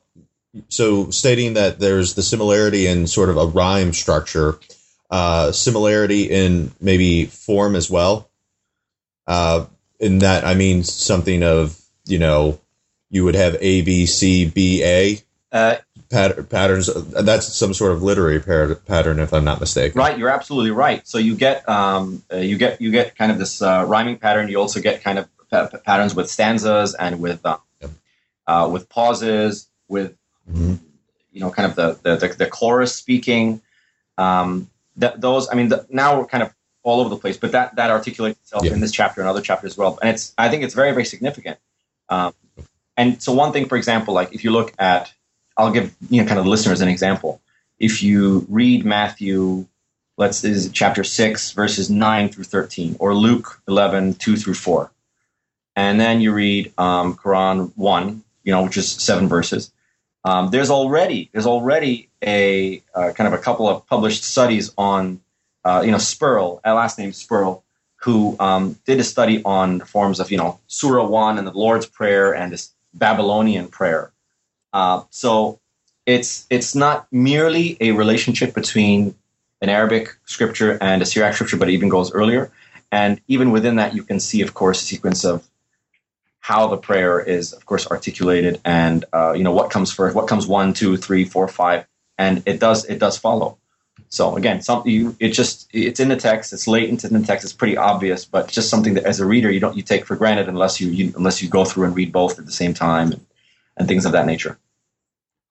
So 0.67 1.09
stating 1.11 1.53
that 1.53 1.79
there's 1.79 2.13
the 2.13 2.21
similarity 2.21 2.85
in 2.85 3.07
sort 3.07 3.29
of 3.29 3.37
a 3.37 3.45
rhyme 3.45 3.93
structure, 3.93 4.59
uh, 5.11 5.51
similarity 5.51 6.23
in 6.23 6.71
maybe 6.79 7.25
form 7.25 7.75
as 7.75 7.89
well. 7.89 8.29
Uh, 9.27 9.65
in 9.99 10.19
that, 10.19 10.45
I 10.45 10.55
mean 10.55 10.83
something 10.83 11.43
of 11.43 11.79
you 12.05 12.17
know 12.17 12.59
you 13.09 13.23
would 13.23 13.35
have 13.35 13.55
A 13.59 13.81
B 13.81 14.05
C 14.07 14.45
B 14.45 14.83
A. 14.83 15.21
Uh, 15.51 15.75
pat- 16.09 16.49
patterns. 16.49 16.89
That's 16.93 17.45
some 17.45 17.73
sort 17.73 17.91
of 17.91 18.01
literary 18.01 18.39
par- 18.39 18.75
pattern, 18.75 19.19
if 19.19 19.33
I'm 19.33 19.43
not 19.43 19.59
mistaken. 19.59 19.99
Right, 19.99 20.17
you're 20.17 20.29
absolutely 20.29 20.71
right. 20.71 21.05
So 21.05 21.17
you 21.17 21.35
get 21.35 21.67
um, 21.67 22.23
uh, 22.31 22.37
you 22.37 22.57
get 22.57 22.79
you 22.79 22.89
get 22.89 23.17
kind 23.17 23.31
of 23.31 23.37
this 23.37 23.61
uh, 23.61 23.85
rhyming 23.85 24.17
pattern. 24.17 24.47
You 24.47 24.59
also 24.59 24.79
get 24.79 25.03
kind 25.03 25.19
of 25.19 25.27
pa- 25.49 25.67
patterns 25.85 26.15
with 26.15 26.29
stanzas 26.29 26.95
and 26.95 27.19
with 27.19 27.45
uh, 27.45 27.57
yep. 27.81 27.91
Uh, 28.47 28.69
with 28.71 28.87
pauses, 28.87 29.67
with 29.89 30.15
mm-hmm. 30.49 30.75
you 31.33 31.41
know, 31.41 31.51
kind 31.51 31.69
of 31.69 31.75
the 31.75 31.99
the, 32.01 32.15
the, 32.15 32.33
the 32.33 32.47
chorus 32.47 32.95
speaking. 32.95 33.61
Um, 34.17 34.69
th- 34.99 35.13
those, 35.17 35.49
I 35.49 35.55
mean, 35.55 35.69
the, 35.69 35.85
now 35.89 36.19
we're 36.19 36.25
kind 36.25 36.43
of 36.43 36.53
all 36.83 36.99
over 36.99 37.09
the 37.09 37.17
place, 37.17 37.37
but 37.37 37.51
that 37.51 37.75
that 37.75 37.91
articulates 37.91 38.39
itself 38.39 38.65
yeah. 38.65 38.73
in 38.73 38.79
this 38.79 38.91
chapter 38.91 39.21
and 39.21 39.29
other 39.29 39.41
chapters 39.41 39.73
as 39.73 39.77
well. 39.77 39.99
And 40.01 40.11
it's 40.11 40.33
I 40.37 40.49
think 40.49 40.63
it's 40.63 40.73
very 40.73 40.91
very 40.91 41.05
significant. 41.05 41.59
Um, 42.09 42.33
and 42.97 43.21
so 43.21 43.31
one 43.31 43.53
thing, 43.53 43.67
for 43.67 43.77
example, 43.77 44.13
like 44.13 44.33
if 44.33 44.43
you 44.43 44.51
look 44.51 44.73
at 44.79 45.13
I'll 45.57 45.71
give 45.71 45.93
you 46.09 46.21
know 46.21 46.27
kind 46.27 46.39
of 46.39 46.45
listeners 46.45 46.81
an 46.81 46.87
example. 46.87 47.41
If 47.79 48.03
you 48.03 48.45
read 48.49 48.85
Matthew, 48.85 49.67
let's 50.17 50.43
is 50.43 50.71
chapter 50.71 51.03
six 51.03 51.51
verses 51.51 51.89
nine 51.89 52.29
through 52.29 52.45
thirteen, 52.45 52.95
or 52.99 53.13
Luke 53.13 53.61
11, 53.67 54.15
2 54.15 54.37
through 54.37 54.53
four, 54.53 54.91
and 55.75 55.99
then 55.99 56.21
you 56.21 56.33
read 56.33 56.73
um, 56.77 57.15
Quran 57.15 57.71
one, 57.75 58.23
you 58.43 58.51
know, 58.51 58.63
which 58.63 58.77
is 58.77 58.91
seven 58.91 59.27
verses. 59.27 59.71
Um, 60.23 60.49
there's 60.51 60.69
already 60.69 61.29
there's 61.33 61.47
already 61.47 62.09
a 62.23 62.81
uh, 62.93 63.11
kind 63.13 63.27
of 63.27 63.33
a 63.33 63.41
couple 63.41 63.67
of 63.67 63.85
published 63.87 64.23
studies 64.23 64.73
on 64.77 65.21
uh, 65.63 65.81
you 65.85 65.91
know 65.91 65.97
Sperl, 65.97 66.59
a 66.63 66.73
last 66.73 66.97
name 66.97 67.11
Sperl, 67.11 67.63
who 67.97 68.35
um, 68.39 68.77
did 68.85 68.99
a 68.99 69.03
study 69.03 69.41
on 69.43 69.79
the 69.79 69.85
forms 69.85 70.19
of 70.19 70.31
you 70.31 70.37
know 70.37 70.59
Surah 70.67 71.07
one 71.07 71.37
and 71.37 71.47
the 71.47 71.51
Lord's 71.51 71.85
Prayer 71.85 72.33
and 72.33 72.51
this 72.51 72.71
Babylonian 72.93 73.67
prayer. 73.67 74.11
Uh, 74.73 75.03
so 75.09 75.59
it's 76.05 76.45
it's 76.49 76.75
not 76.75 77.07
merely 77.11 77.77
a 77.79 77.91
relationship 77.91 78.53
between 78.53 79.15
an 79.61 79.69
Arabic 79.69 80.15
scripture 80.25 80.77
and 80.81 81.01
a 81.01 81.05
Syriac 81.05 81.35
scripture, 81.35 81.57
but 81.57 81.69
it 81.69 81.73
even 81.73 81.89
goes 81.89 82.11
earlier. 82.11 82.51
And 82.91 83.21
even 83.27 83.51
within 83.51 83.75
that, 83.75 83.95
you 83.95 84.03
can 84.03 84.19
see, 84.19 84.41
of 84.41 84.53
course, 84.53 84.81
a 84.81 84.85
sequence 84.85 85.23
of 85.23 85.47
how 86.39 86.67
the 86.67 86.77
prayer 86.77 87.19
is, 87.19 87.53
of 87.53 87.65
course, 87.65 87.87
articulated, 87.87 88.59
and 88.65 89.05
uh, 89.13 89.33
you 89.33 89.43
know 89.43 89.51
what 89.51 89.69
comes 89.69 89.91
first, 89.91 90.15
what 90.15 90.27
comes 90.27 90.47
one, 90.47 90.73
two, 90.73 90.97
three, 90.97 91.23
four, 91.23 91.47
five, 91.47 91.85
and 92.21 92.43
it 92.45 92.59
does 92.59 92.85
it 92.85 92.99
does 92.99 93.17
follow. 93.17 93.57
So 94.09 94.35
again, 94.35 94.61
something 94.61 94.91
you 94.91 95.15
it 95.19 95.29
just 95.29 95.69
it's 95.73 95.99
in 95.99 96.09
the 96.09 96.15
text, 96.15 96.53
it's 96.53 96.67
latent 96.67 97.03
in 97.03 97.13
the 97.13 97.25
text, 97.25 97.43
it's 97.43 97.53
pretty 97.53 97.77
obvious, 97.77 98.25
but 98.25 98.47
just 98.47 98.69
something 98.69 98.93
that 98.95 99.05
as 99.05 99.19
a 99.19 99.25
reader 99.25 99.49
you 99.51 99.59
don't 99.59 99.75
you 99.75 99.83
take 99.83 100.05
for 100.05 100.15
granted 100.15 100.47
unless 100.47 100.79
you, 100.81 100.89
you 100.89 101.13
unless 101.15 101.41
you 101.41 101.49
go 101.49 101.65
through 101.65 101.85
and 101.85 101.95
read 101.95 102.11
both 102.11 102.39
at 102.39 102.45
the 102.45 102.51
same 102.51 102.73
time 102.73 103.11
and, 103.11 103.25
and 103.77 103.87
things 103.87 104.05
of 104.05 104.11
that 104.11 104.25
nature 104.25 104.57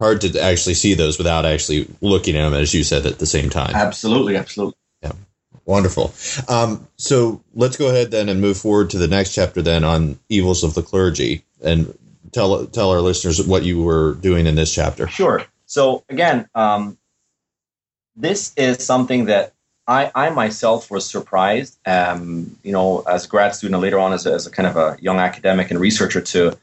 hard 0.01 0.23
to 0.23 0.41
actually 0.41 0.75
see 0.75 0.95
those 0.95 1.19
without 1.19 1.45
actually 1.45 1.87
looking 2.01 2.35
at 2.35 2.43
them, 2.43 2.55
as 2.55 2.75
you 2.75 2.83
said, 2.83 3.07
at 3.07 3.19
the 3.19 3.27
same 3.27 3.51
time. 3.51 3.75
Absolutely, 3.75 4.37
absolutely. 4.37 4.75
Yeah, 5.03 5.13
wonderful. 5.67 6.15
Um, 6.49 6.89
so 6.97 7.43
let's 7.55 7.77
go 7.77 7.89
ahead 7.89 8.11
then 8.11 8.29
and 8.29 8.41
move 8.41 8.57
forward 8.57 8.91
to 8.91 8.99
the 8.99 9.09
next 9.09 9.35
chapter 9.35 9.63
then 9.63 9.85
on 9.85 10.19
evils 10.29 10.65
of 10.65 10.75
the 10.75 10.83
clergy, 10.83 11.45
and 11.63 11.97
tell 12.33 12.67
tell 12.67 12.91
our 12.91 13.01
listeners 13.01 13.47
what 13.47 13.63
you 13.63 13.83
were 13.83 14.15
doing 14.15 14.47
in 14.47 14.55
this 14.55 14.75
chapter. 14.75 15.07
Sure. 15.07 15.45
So 15.71 16.03
again, 16.09 16.49
um, 16.53 16.99
this 18.17 18.53
is 18.57 18.85
something 18.85 19.27
that 19.27 19.55
I, 19.87 20.11
I 20.17 20.31
myself 20.31 20.91
was 20.91 21.09
surprised, 21.09 21.79
um, 21.87 22.59
you 22.65 22.73
know, 22.73 23.03
as 23.03 23.25
a 23.25 23.29
grad 23.29 23.55
student 23.55 23.77
and 23.77 23.83
later 23.83 24.01
on 24.01 24.13
as 24.13 24.27
a, 24.27 24.33
as 24.35 24.49
a 24.49 24.51
kind 24.51 24.67
of 24.67 24.77
a 24.77 24.97
young 25.01 25.19
academic 25.19 25.71
and 25.71 25.79
researcher 25.79 26.21
to 26.23 26.59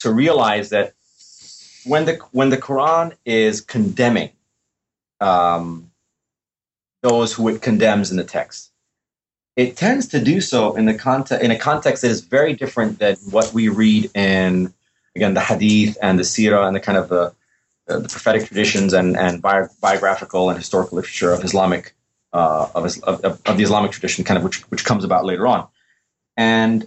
to 0.00 0.12
realize 0.12 0.70
that 0.70 0.94
when 1.84 2.06
the 2.06 2.18
when 2.32 2.50
the 2.50 2.56
Quran 2.56 3.12
is 3.24 3.60
condemning 3.60 4.30
um, 5.20 5.92
those 7.02 7.32
who 7.32 7.48
it 7.48 7.62
condemns 7.62 8.10
in 8.10 8.16
the 8.16 8.24
text, 8.24 8.72
it 9.54 9.76
tends 9.76 10.08
to 10.08 10.18
do 10.18 10.40
so 10.40 10.74
in 10.74 10.86
the 10.86 10.94
context 10.94 11.44
in 11.44 11.52
a 11.52 11.58
context 11.58 12.02
that 12.02 12.10
is 12.10 12.22
very 12.22 12.52
different 12.52 12.98
than 12.98 13.14
what 13.30 13.54
we 13.54 13.68
read 13.68 14.10
in 14.16 14.74
again 15.14 15.34
the 15.34 15.40
Hadith 15.40 15.96
and 16.02 16.18
the 16.18 16.24
Sirah 16.24 16.66
and 16.66 16.74
the 16.74 16.80
kind 16.80 16.98
of 16.98 17.08
the 17.08 17.32
the 17.86 18.00
prophetic 18.00 18.46
traditions 18.46 18.92
and 18.92 19.16
and 19.16 19.42
bi- 19.42 19.68
biographical 19.80 20.50
and 20.50 20.58
historical 20.58 20.96
literature 20.96 21.32
of 21.32 21.44
Islamic 21.44 21.94
uh, 22.32 22.68
of, 22.74 22.84
of, 23.02 23.24
of 23.24 23.56
the 23.56 23.62
Islamic 23.62 23.92
tradition, 23.92 24.24
kind 24.24 24.38
of 24.38 24.44
which 24.44 24.62
which 24.70 24.84
comes 24.84 25.04
about 25.04 25.24
later 25.24 25.46
on. 25.46 25.68
And 26.36 26.82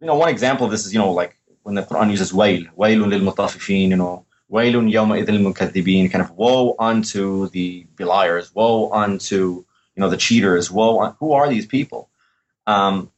you 0.00 0.06
know, 0.06 0.14
one 0.14 0.28
example 0.28 0.66
of 0.66 0.70
this 0.70 0.86
is 0.86 0.92
you 0.92 0.98
know 0.98 1.12
like 1.12 1.36
when 1.62 1.74
the 1.74 1.82
Quran 1.82 2.10
uses 2.10 2.32
wail, 2.32 2.64
wailun 2.76 3.08
lil 3.08 3.20
mutaffifin, 3.20 3.88
you 3.88 3.96
know, 3.96 4.26
wailun 4.50 4.92
yawma 4.92 5.24
idhil 5.24 5.40
mukaththibin, 5.40 6.10
kind 6.10 6.22
of 6.22 6.30
woe 6.32 6.74
unto 6.78 7.48
the 7.50 7.86
beliers, 7.96 8.54
woe 8.54 8.90
unto, 8.92 9.64
you 9.94 10.00
know, 10.00 10.10
the 10.10 10.16
cheaters, 10.16 10.70
woe, 10.70 10.98
on, 10.98 11.16
who 11.20 11.32
are 11.32 11.48
these 11.48 11.66
people? 11.66 12.10
Um, 12.66 13.10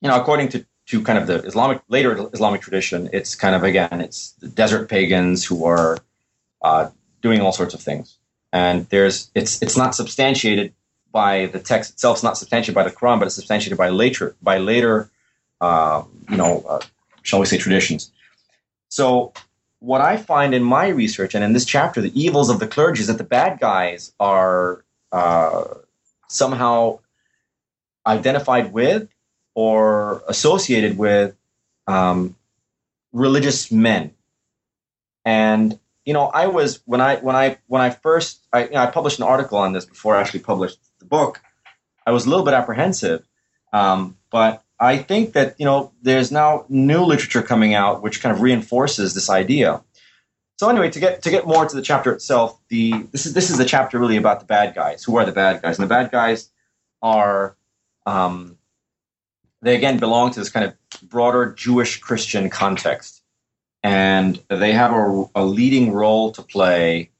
you 0.00 0.08
know, 0.08 0.20
according 0.20 0.48
to, 0.50 0.66
to 0.86 1.02
kind 1.02 1.18
of 1.18 1.26
the 1.26 1.42
Islamic, 1.44 1.82
later 1.88 2.28
Islamic 2.32 2.60
tradition, 2.60 3.08
it's 3.12 3.34
kind 3.34 3.54
of, 3.54 3.62
again, 3.62 4.00
it's 4.00 4.32
the 4.32 4.48
desert 4.48 4.88
pagans 4.88 5.44
who 5.44 5.64
are, 5.64 5.98
uh, 6.64 6.90
doing 7.20 7.40
all 7.40 7.52
sorts 7.52 7.74
of 7.74 7.80
things. 7.80 8.16
And 8.52 8.88
there's 8.88 9.30
it's 9.34 9.62
it's 9.62 9.76
not 9.76 9.94
substantiated 9.94 10.72
by 11.12 11.46
the 11.46 11.60
text 11.60 11.92
itself. 11.92 12.16
It's 12.16 12.24
not 12.24 12.38
substantiated 12.38 12.74
by 12.74 12.84
the 12.84 12.90
Quran, 12.90 13.18
but 13.18 13.26
it's 13.26 13.36
substantiated 13.36 13.78
by 13.78 13.90
later 13.90 14.34
by 14.42 14.58
later, 14.58 15.10
uh, 15.60 16.02
you 16.30 16.36
know, 16.36 16.64
uh, 16.68 16.80
shall 17.22 17.38
we 17.38 17.46
say, 17.46 17.58
traditions. 17.58 18.10
So 18.88 19.32
what 19.80 20.00
I 20.00 20.16
find 20.16 20.54
in 20.54 20.62
my 20.62 20.88
research 20.88 21.34
and 21.34 21.44
in 21.44 21.52
this 21.52 21.64
chapter, 21.64 22.00
the 22.00 22.18
evils 22.20 22.48
of 22.48 22.58
the 22.58 22.66
clergy, 22.66 23.00
is 23.00 23.08
that 23.08 23.18
the 23.18 23.24
bad 23.24 23.60
guys 23.60 24.12
are 24.18 24.84
uh, 25.12 25.64
somehow 26.28 27.00
identified 28.06 28.72
with 28.72 29.08
or 29.54 30.22
associated 30.26 30.96
with 30.96 31.36
um, 31.86 32.34
religious 33.12 33.70
men. 33.70 34.12
And 35.24 35.78
you 36.04 36.12
know, 36.12 36.26
I 36.26 36.46
was 36.46 36.80
when 36.84 37.00
I 37.00 37.16
when 37.16 37.36
I 37.36 37.58
when 37.66 37.80
I 37.80 37.90
first 37.90 38.46
I, 38.52 38.64
you 38.64 38.70
know, 38.72 38.82
I 38.82 38.86
published 38.86 39.18
an 39.18 39.24
article 39.24 39.58
on 39.58 39.72
this 39.72 39.84
before 39.84 40.16
I 40.16 40.20
actually 40.20 40.40
published 40.40 40.78
the 40.98 41.06
book. 41.06 41.40
I 42.06 42.12
was 42.12 42.26
a 42.26 42.30
little 42.30 42.44
bit 42.44 42.54
apprehensive, 42.54 43.26
um, 43.72 44.16
but 44.30 44.62
I 44.78 44.98
think 44.98 45.32
that 45.32 45.54
you 45.58 45.64
know 45.64 45.92
there's 46.02 46.30
now 46.30 46.66
new 46.68 47.02
literature 47.02 47.42
coming 47.42 47.74
out 47.74 48.02
which 48.02 48.20
kind 48.20 48.34
of 48.34 48.42
reinforces 48.42 49.14
this 49.14 49.30
idea. 49.30 49.82
So 50.56 50.68
anyway, 50.68 50.90
to 50.90 51.00
get 51.00 51.22
to 51.22 51.30
get 51.30 51.46
more 51.46 51.66
to 51.66 51.74
the 51.74 51.82
chapter 51.82 52.12
itself, 52.12 52.60
the 52.68 52.92
this 53.12 53.26
is 53.26 53.32
this 53.32 53.50
is 53.50 53.58
the 53.58 53.64
chapter 53.64 53.98
really 53.98 54.16
about 54.16 54.40
the 54.40 54.46
bad 54.46 54.74
guys. 54.74 55.02
Who 55.02 55.16
are 55.16 55.24
the 55.24 55.32
bad 55.32 55.62
guys? 55.62 55.78
And 55.78 55.84
the 55.84 55.92
bad 55.92 56.10
guys 56.10 56.50
are 57.02 57.56
um, 58.06 58.58
they 59.62 59.74
again 59.74 59.98
belong 59.98 60.30
to 60.32 60.38
this 60.38 60.50
kind 60.50 60.66
of 60.66 61.08
broader 61.08 61.52
Jewish 61.52 61.98
Christian 61.98 62.50
context, 62.50 63.22
and 63.84 64.40
they 64.48 64.72
have 64.72 64.92
a, 64.92 65.24
a 65.34 65.44
leading 65.44 65.92
role 65.92 66.32
to 66.32 66.42
play 66.42 67.10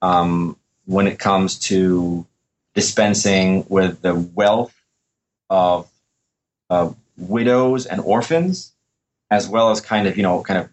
um, 0.00 0.56
when 0.86 1.06
it 1.06 1.18
comes 1.18 1.58
to 1.58 2.26
dispensing 2.74 3.64
with 3.68 4.00
the 4.00 4.14
wealth 4.14 4.74
of, 5.50 5.86
of 6.70 6.96
widows 7.18 7.84
and 7.84 8.00
orphans, 8.00 8.72
as 9.30 9.46
well 9.46 9.70
as 9.70 9.82
kind 9.82 10.08
of 10.08 10.16
you 10.16 10.22
know 10.22 10.42
kind 10.42 10.58
of 10.58 10.70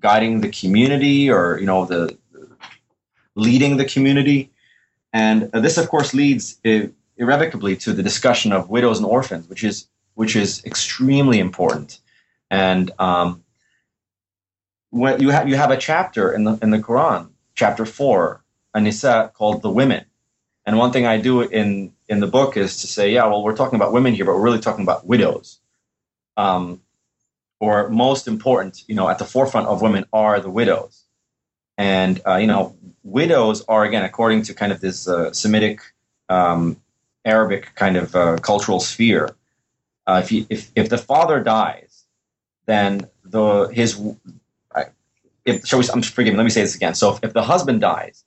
guiding 0.00 0.40
the 0.40 0.48
community 0.48 1.28
or 1.28 1.58
you 1.58 1.66
know 1.66 1.84
the 1.84 2.16
leading 3.34 3.76
the 3.76 3.84
community, 3.84 4.50
and 5.12 5.50
this 5.52 5.78
of 5.78 5.88
course 5.88 6.14
leads 6.14 6.60
irrevocably 7.16 7.76
to 7.76 7.92
the 7.92 8.04
discussion 8.04 8.52
of 8.52 8.70
widows 8.70 8.98
and 8.98 9.06
orphans, 9.06 9.48
which 9.48 9.64
is 9.64 9.88
which 10.14 10.36
is 10.36 10.64
extremely 10.64 11.40
important. 11.40 11.98
And 12.52 12.90
um, 12.98 13.44
when 14.90 15.20
you 15.20 15.30
have 15.30 15.48
you 15.48 15.56
have 15.56 15.70
a 15.70 15.76
chapter 15.76 16.32
in 16.32 16.44
the 16.44 16.58
in 16.62 16.70
the 16.70 16.78
Quran, 16.78 17.30
chapter 17.54 17.86
four, 17.86 18.44
An-Nisa, 18.74 19.32
called 19.34 19.62
the 19.62 19.70
women. 19.70 20.04
And 20.66 20.78
one 20.78 20.92
thing 20.92 21.06
I 21.06 21.18
do 21.18 21.40
in 21.40 21.92
in 22.08 22.20
the 22.20 22.26
book 22.26 22.56
is 22.56 22.80
to 22.82 22.86
say, 22.86 23.12
yeah, 23.12 23.26
well, 23.26 23.42
we're 23.42 23.56
talking 23.56 23.76
about 23.76 23.92
women 23.92 24.14
here, 24.14 24.24
but 24.24 24.34
we're 24.34 24.42
really 24.42 24.60
talking 24.60 24.84
about 24.84 25.06
widows. 25.06 25.58
Um, 26.36 26.82
or 27.60 27.90
most 27.90 28.26
important, 28.26 28.84
you 28.88 28.94
know, 28.94 29.08
at 29.08 29.18
the 29.18 29.24
forefront 29.24 29.66
of 29.68 29.82
women 29.82 30.06
are 30.12 30.40
the 30.40 30.50
widows. 30.50 31.04
And 31.76 32.20
uh, 32.26 32.36
you 32.36 32.46
know, 32.46 32.76
widows 33.02 33.64
are 33.68 33.84
again, 33.84 34.04
according 34.04 34.42
to 34.42 34.54
kind 34.54 34.72
of 34.72 34.80
this 34.80 35.08
uh, 35.08 35.32
Semitic, 35.32 35.80
um, 36.28 36.80
Arabic 37.24 37.74
kind 37.74 37.96
of 37.96 38.14
uh, 38.14 38.36
cultural 38.38 38.80
sphere, 38.80 39.30
uh, 40.06 40.22
if, 40.24 40.46
if 40.50 40.70
if 40.74 40.88
the 40.88 40.98
father 40.98 41.40
dies, 41.42 42.04
then 42.66 43.08
the 43.24 43.68
his 43.68 44.00
if 45.44 45.66
shall 45.66 45.78
we? 45.78 45.86
I'm 45.92 46.02
forgive 46.02 46.34
me. 46.34 46.38
Let 46.38 46.44
me 46.44 46.50
say 46.50 46.62
this 46.62 46.74
again. 46.74 46.94
So 46.94 47.14
if, 47.14 47.24
if 47.24 47.32
the 47.32 47.42
husband 47.42 47.80
dies, 47.80 48.24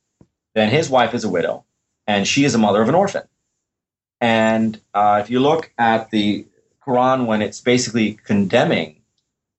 then 0.55 0.69
his 0.69 0.89
wife 0.89 1.13
is 1.13 1.23
a 1.23 1.29
widow, 1.29 1.65
and 2.07 2.27
she 2.27 2.45
is 2.45 2.55
a 2.55 2.57
mother 2.57 2.81
of 2.81 2.89
an 2.89 2.95
orphan. 2.95 3.23
And 4.21 4.79
uh, 4.93 5.19
if 5.23 5.29
you 5.29 5.39
look 5.39 5.71
at 5.77 6.09
the 6.11 6.45
Quran, 6.85 7.25
when 7.25 7.41
it's 7.41 7.61
basically 7.61 8.13
condemning 8.13 9.01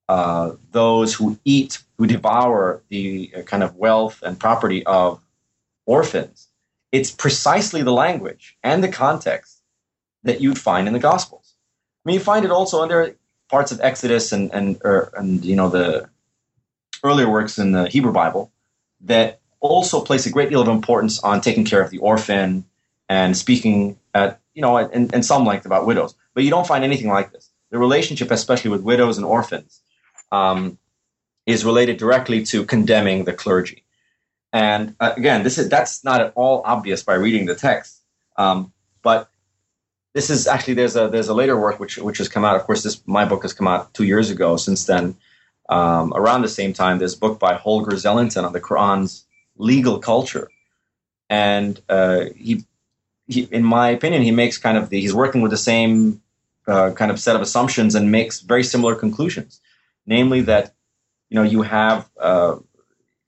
uh, 0.08 0.52
those 0.72 1.14
who 1.14 1.38
eat, 1.44 1.78
who 1.98 2.06
devour 2.06 2.82
the 2.88 3.32
uh, 3.36 3.42
kind 3.42 3.62
of 3.62 3.76
wealth 3.76 4.22
and 4.22 4.38
property 4.38 4.84
of 4.86 5.22
orphans, 5.86 6.48
it's 6.92 7.10
precisely 7.10 7.82
the 7.82 7.92
language 7.92 8.56
and 8.62 8.82
the 8.82 8.88
context 8.88 9.62
that 10.22 10.40
you'd 10.40 10.58
find 10.58 10.86
in 10.86 10.94
the 10.94 10.98
Gospels. 10.98 11.54
I 12.04 12.08
mean, 12.08 12.14
you 12.14 12.20
find 12.20 12.44
it 12.44 12.50
also 12.50 12.82
under 12.82 13.16
parts 13.48 13.72
of 13.72 13.80
Exodus 13.80 14.32
and 14.32 14.52
and 14.52 14.80
or, 14.84 15.12
and 15.16 15.44
you 15.44 15.56
know 15.56 15.68
the 15.68 16.08
earlier 17.04 17.30
works 17.30 17.58
in 17.58 17.72
the 17.72 17.88
Hebrew 17.88 18.12
Bible 18.12 18.50
that 19.02 19.40
also 19.60 20.00
place 20.00 20.26
a 20.26 20.30
great 20.30 20.48
deal 20.50 20.60
of 20.60 20.68
importance 20.68 21.20
on 21.20 21.40
taking 21.40 21.64
care 21.64 21.82
of 21.82 21.90
the 21.90 21.98
orphan 21.98 22.64
and 23.08 23.36
speaking 23.36 23.98
at 24.14 24.40
you 24.54 24.62
know 24.62 24.78
in, 24.78 25.14
in 25.14 25.22
some 25.22 25.44
length 25.44 25.66
about 25.66 25.86
widows. 25.86 26.14
But 26.32 26.44
you 26.44 26.50
don't 26.50 26.66
find 26.66 26.82
anything 26.82 27.08
like 27.08 27.32
this. 27.32 27.50
The 27.70 27.78
relationship, 27.78 28.30
especially 28.30 28.70
with 28.70 28.82
widows 28.82 29.18
and 29.18 29.26
orphans, 29.26 29.80
um, 30.32 30.78
is 31.46 31.64
related 31.64 31.98
directly 31.98 32.44
to 32.46 32.64
condemning 32.64 33.24
the 33.24 33.32
clergy. 33.32 33.84
And 34.52 34.94
uh, 35.00 35.12
again, 35.16 35.42
this 35.42 35.58
is 35.58 35.68
that's 35.68 36.04
not 36.04 36.20
at 36.20 36.32
all 36.34 36.62
obvious 36.64 37.02
by 37.02 37.14
reading 37.14 37.46
the 37.46 37.54
text. 37.54 38.00
Um, 38.36 38.72
but 39.02 39.28
this 40.14 40.30
is 40.30 40.46
actually 40.46 40.74
there's 40.74 40.96
a 40.96 41.08
there's 41.08 41.28
a 41.28 41.34
later 41.34 41.58
work 41.60 41.80
which 41.80 41.98
which 41.98 42.18
has 42.18 42.28
come 42.28 42.44
out. 42.44 42.56
Of 42.56 42.62
course, 42.64 42.82
this 42.82 43.02
my 43.06 43.24
book 43.24 43.42
has 43.42 43.52
come 43.52 43.66
out 43.66 43.92
two 43.94 44.04
years 44.04 44.30
ago. 44.30 44.56
Since 44.56 44.86
then, 44.86 45.16
um, 45.68 46.12
around 46.14 46.42
the 46.42 46.48
same 46.48 46.72
time, 46.72 46.98
this 46.98 47.14
book 47.14 47.38
by 47.38 47.54
Holger 47.54 47.92
Zellentin 47.92 48.44
on 48.44 48.52
the 48.52 48.60
Quran's 48.60 49.24
legal 49.56 49.98
culture, 49.98 50.50
and 51.30 51.80
uh, 51.88 52.26
he, 52.36 52.64
he, 53.26 53.42
in 53.50 53.64
my 53.64 53.90
opinion, 53.90 54.22
he 54.22 54.30
makes 54.30 54.58
kind 54.58 54.76
of 54.76 54.90
the 54.90 55.00
he's 55.00 55.14
working 55.14 55.40
with 55.40 55.50
the 55.50 55.56
same 55.56 56.22
uh, 56.66 56.92
kind 56.92 57.10
of 57.10 57.18
set 57.18 57.36
of 57.36 57.42
assumptions 57.42 57.94
and 57.94 58.10
makes 58.10 58.40
very 58.40 58.64
similar 58.64 58.94
conclusions, 58.94 59.60
namely 60.06 60.42
that 60.42 60.74
you 61.30 61.36
know 61.36 61.42
you 61.42 61.62
have 61.62 62.08
uh, 62.20 62.56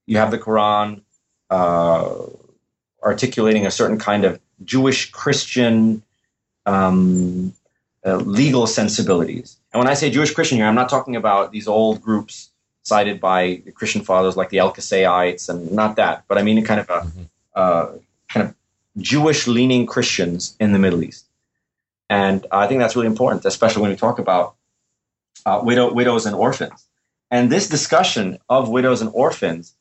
you 0.06 0.18
have 0.18 0.30
the 0.30 0.38
Quran 0.38 1.02
uh, 1.50 2.16
articulating 3.02 3.66
a 3.66 3.70
certain 3.70 3.98
kind 3.98 4.24
of 4.24 4.40
Jewish 4.64 5.10
Christian 5.10 6.02
um, 6.66 7.54
uh, 8.04 8.16
legal 8.16 8.66
sensibilities. 8.66 9.55
And 9.72 9.78
when 9.80 9.88
I 9.88 9.94
say 9.94 10.10
Jewish 10.10 10.32
Christian 10.32 10.58
here, 10.58 10.66
I'm 10.66 10.74
not 10.74 10.88
talking 10.88 11.16
about 11.16 11.52
these 11.52 11.68
old 11.68 12.00
groups 12.00 12.50
cited 12.82 13.20
by 13.20 13.62
the 13.64 13.72
Christian 13.72 14.02
fathers 14.02 14.36
like 14.36 14.50
the 14.50 14.58
Elchasaites 14.58 15.48
and 15.48 15.72
not 15.72 15.96
that, 15.96 16.24
but 16.28 16.38
I 16.38 16.42
mean 16.42 16.62
kind 16.64 16.80
of 16.80 16.88
a 16.88 17.00
mm-hmm. 17.00 17.22
uh, 17.54 17.86
kind 18.28 18.48
of 18.48 18.54
Jewish 18.98 19.46
leaning 19.46 19.86
Christians 19.86 20.56
in 20.60 20.72
the 20.72 20.78
Middle 20.78 21.02
East. 21.02 21.26
And 22.08 22.46
I 22.52 22.66
think 22.68 22.78
that's 22.80 22.94
really 22.94 23.08
important, 23.08 23.44
especially 23.44 23.82
when 23.82 23.90
we 23.90 23.96
talk 23.96 24.18
about 24.18 24.54
uh, 25.44 25.60
widow, 25.62 25.92
widows 25.92 26.26
and 26.26 26.36
orphans. 26.36 26.86
And 27.30 27.50
this 27.50 27.68
discussion 27.68 28.38
of 28.48 28.68
widows 28.68 29.00
and 29.00 29.10
orphans, 29.12 29.74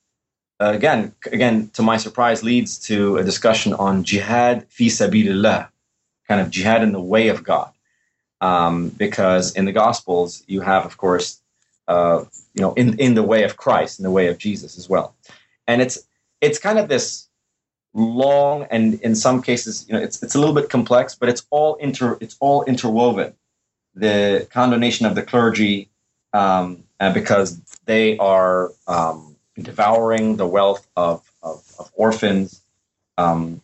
uh, 0.59 0.71
again, 0.73 1.13
again, 1.31 1.69
to 1.73 1.83
my 1.83 1.97
surprise, 1.97 2.43
leads 2.43 2.79
to 2.88 3.17
a 3.17 3.23
discussion 3.23 3.73
on 3.73 4.03
jihad 4.03 4.65
fi 4.69 4.88
sabilillah, 4.88 5.69
kind 6.27 6.41
of 6.41 6.49
jihad 6.49 6.81
in 6.81 6.91
the 6.91 7.01
way 7.01 7.27
of 7.27 7.43
God. 7.43 7.71
Um, 8.45 8.89
because 8.89 9.45
in 9.57 9.65
the 9.65 9.71
Gospels, 9.71 10.43
you 10.53 10.61
have, 10.61 10.83
of 10.85 10.97
course, 10.97 11.27
uh, 11.87 12.25
you 12.53 12.61
know, 12.63 12.73
in, 12.81 12.87
in 12.99 13.15
the 13.15 13.23
way 13.23 13.41
of 13.43 13.57
Christ, 13.57 13.99
in 13.99 14.03
the 14.03 14.15
way 14.17 14.27
of 14.27 14.37
Jesus 14.37 14.77
as 14.77 14.87
well. 14.93 15.07
And 15.67 15.81
it's 15.81 15.97
it's 16.45 16.59
kind 16.67 16.77
of 16.77 16.87
this 16.87 17.27
long 17.93 18.67
and 18.69 19.01
in 19.01 19.15
some 19.15 19.41
cases, 19.41 19.73
you 19.87 19.93
know, 19.95 20.01
it's 20.07 20.21
it's 20.23 20.35
a 20.35 20.39
little 20.39 20.57
bit 20.59 20.69
complex, 20.69 21.15
but 21.15 21.27
it's 21.31 21.43
all 21.49 21.71
inter 21.87 22.17
it's 22.21 22.37
all 22.39 22.63
interwoven. 22.65 23.33
The 23.95 24.47
condemnation 24.51 25.05
of 25.09 25.15
the 25.15 25.23
clergy 25.31 25.89
um, 26.33 26.83
because 27.13 27.59
they 27.85 28.17
are 28.17 28.71
um, 28.87 29.35
devouring 29.57 30.35
the 30.35 30.47
wealth 30.47 30.85
of, 30.95 31.23
of, 31.41 31.63
of 31.79 31.91
orphans, 31.95 32.61
um, 33.17 33.61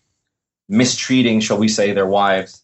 mistreating, 0.70 1.40
shall 1.42 1.58
we 1.58 1.68
say, 1.68 1.92
their 1.92 2.08
wives, 2.08 2.64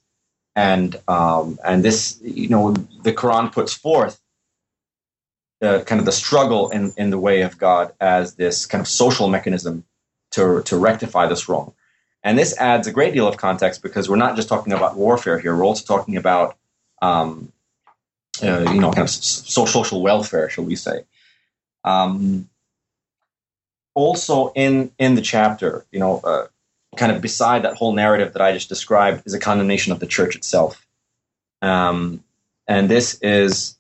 and 0.58 0.99
um, 1.08 1.60
and 1.64 1.84
this, 1.84 2.20
you 2.24 2.49
know, 2.49 2.72
the 2.72 3.14
Quran 3.14 3.53
puts 3.53 3.74
forth 3.74 4.20
the 5.62 5.84
kind 5.86 5.99
of 5.99 6.05
the 6.05 6.12
struggle 6.12 6.70
in 6.72 6.91
in 6.97 7.12
the 7.12 7.20
way 7.20 7.41
of 7.41 7.60
God 7.60 7.93
as 8.01 8.34
this 8.36 8.66
kind 8.66 8.82
of 8.82 8.88
social 8.88 9.30
mechanism 9.30 9.86
to 10.32 10.64
to 10.64 10.76
rectify 10.76 11.28
this 11.28 11.47
wrong, 11.47 11.74
and 12.24 12.39
this 12.39 12.58
adds 12.58 12.88
a 12.88 12.91
great 12.91 13.14
deal 13.14 13.28
of 13.28 13.38
context 13.38 13.84
because 13.84 14.10
we're 14.10 14.16
not 14.16 14.36
just 14.36 14.49
talking 14.49 14.74
about 14.74 14.97
warfare 14.97 15.38
here; 15.38 15.55
we're 15.55 15.64
also 15.64 15.86
talking 15.86 16.18
about 16.18 16.58
um, 17.03 17.53
uh, 18.41 18.72
you 18.72 18.82
know, 18.82 18.91
kind 18.91 19.08
of 19.08 19.12
social 19.12 20.01
welfare, 20.01 20.49
shall 20.49 20.64
we 20.64 20.76
say. 20.76 21.03
Um, 21.84 22.49
also, 23.93 24.51
in 24.55 24.91
in 24.97 25.14
the 25.14 25.22
chapter, 25.22 25.86
you 25.91 25.99
know, 25.99 26.20
uh, 26.24 26.47
kind 26.96 27.12
of 27.12 27.22
beside 27.22 27.64
that 27.64 27.76
whole 27.76 27.94
narrative 27.94 28.34
that 28.34 28.42
I 28.42 28.54
just 28.54 28.70
described 28.70 29.24
is 29.26 29.34
a 29.34 29.40
condemnation 29.40 29.92
of 29.92 30.00
the 30.00 30.08
church 30.08 30.36
itself. 30.36 30.86
Um, 31.62 32.24
and 32.68 32.90
this 32.90 33.20
is, 33.22 33.76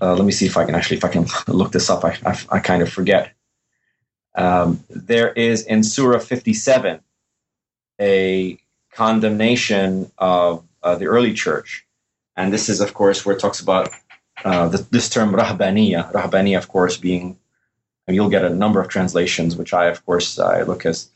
uh, 0.00 0.14
let 0.14 0.24
me 0.24 0.32
see 0.32 0.46
if 0.46 0.56
I 0.56 0.64
can 0.64 0.74
actually, 0.74 0.96
if 0.98 1.04
I 1.04 1.08
can 1.08 1.26
look 1.48 1.72
this 1.72 1.90
up. 1.90 2.04
I, 2.04 2.16
I, 2.24 2.40
I 2.50 2.58
kind 2.60 2.82
of 2.82 2.90
forget. 2.90 3.32
Um, 4.34 4.84
there 4.88 5.32
is 5.32 5.64
in 5.64 5.82
Surah 5.82 6.20
57 6.20 7.00
a 8.00 8.58
condemnation 8.92 10.10
of 10.18 10.64
uh, 10.82 10.94
the 10.96 11.06
early 11.06 11.32
church. 11.32 11.86
And 12.36 12.52
this 12.52 12.68
is, 12.68 12.80
of 12.80 12.94
course, 12.94 13.26
where 13.26 13.34
it 13.34 13.40
talks 13.40 13.60
about 13.60 13.90
uh, 14.44 14.68
the, 14.68 14.86
this 14.90 15.08
term 15.08 15.32
rahbaniya. 15.32 16.12
Rahbaniya, 16.12 16.58
of 16.58 16.68
course, 16.68 16.96
being, 16.96 17.36
you'll 18.06 18.28
get 18.28 18.44
a 18.44 18.50
number 18.50 18.80
of 18.80 18.88
translations, 18.88 19.56
which 19.56 19.74
I, 19.74 19.86
of 19.86 20.04
course, 20.06 20.38
I 20.38 20.62
look 20.62 20.86
as, 20.86 21.10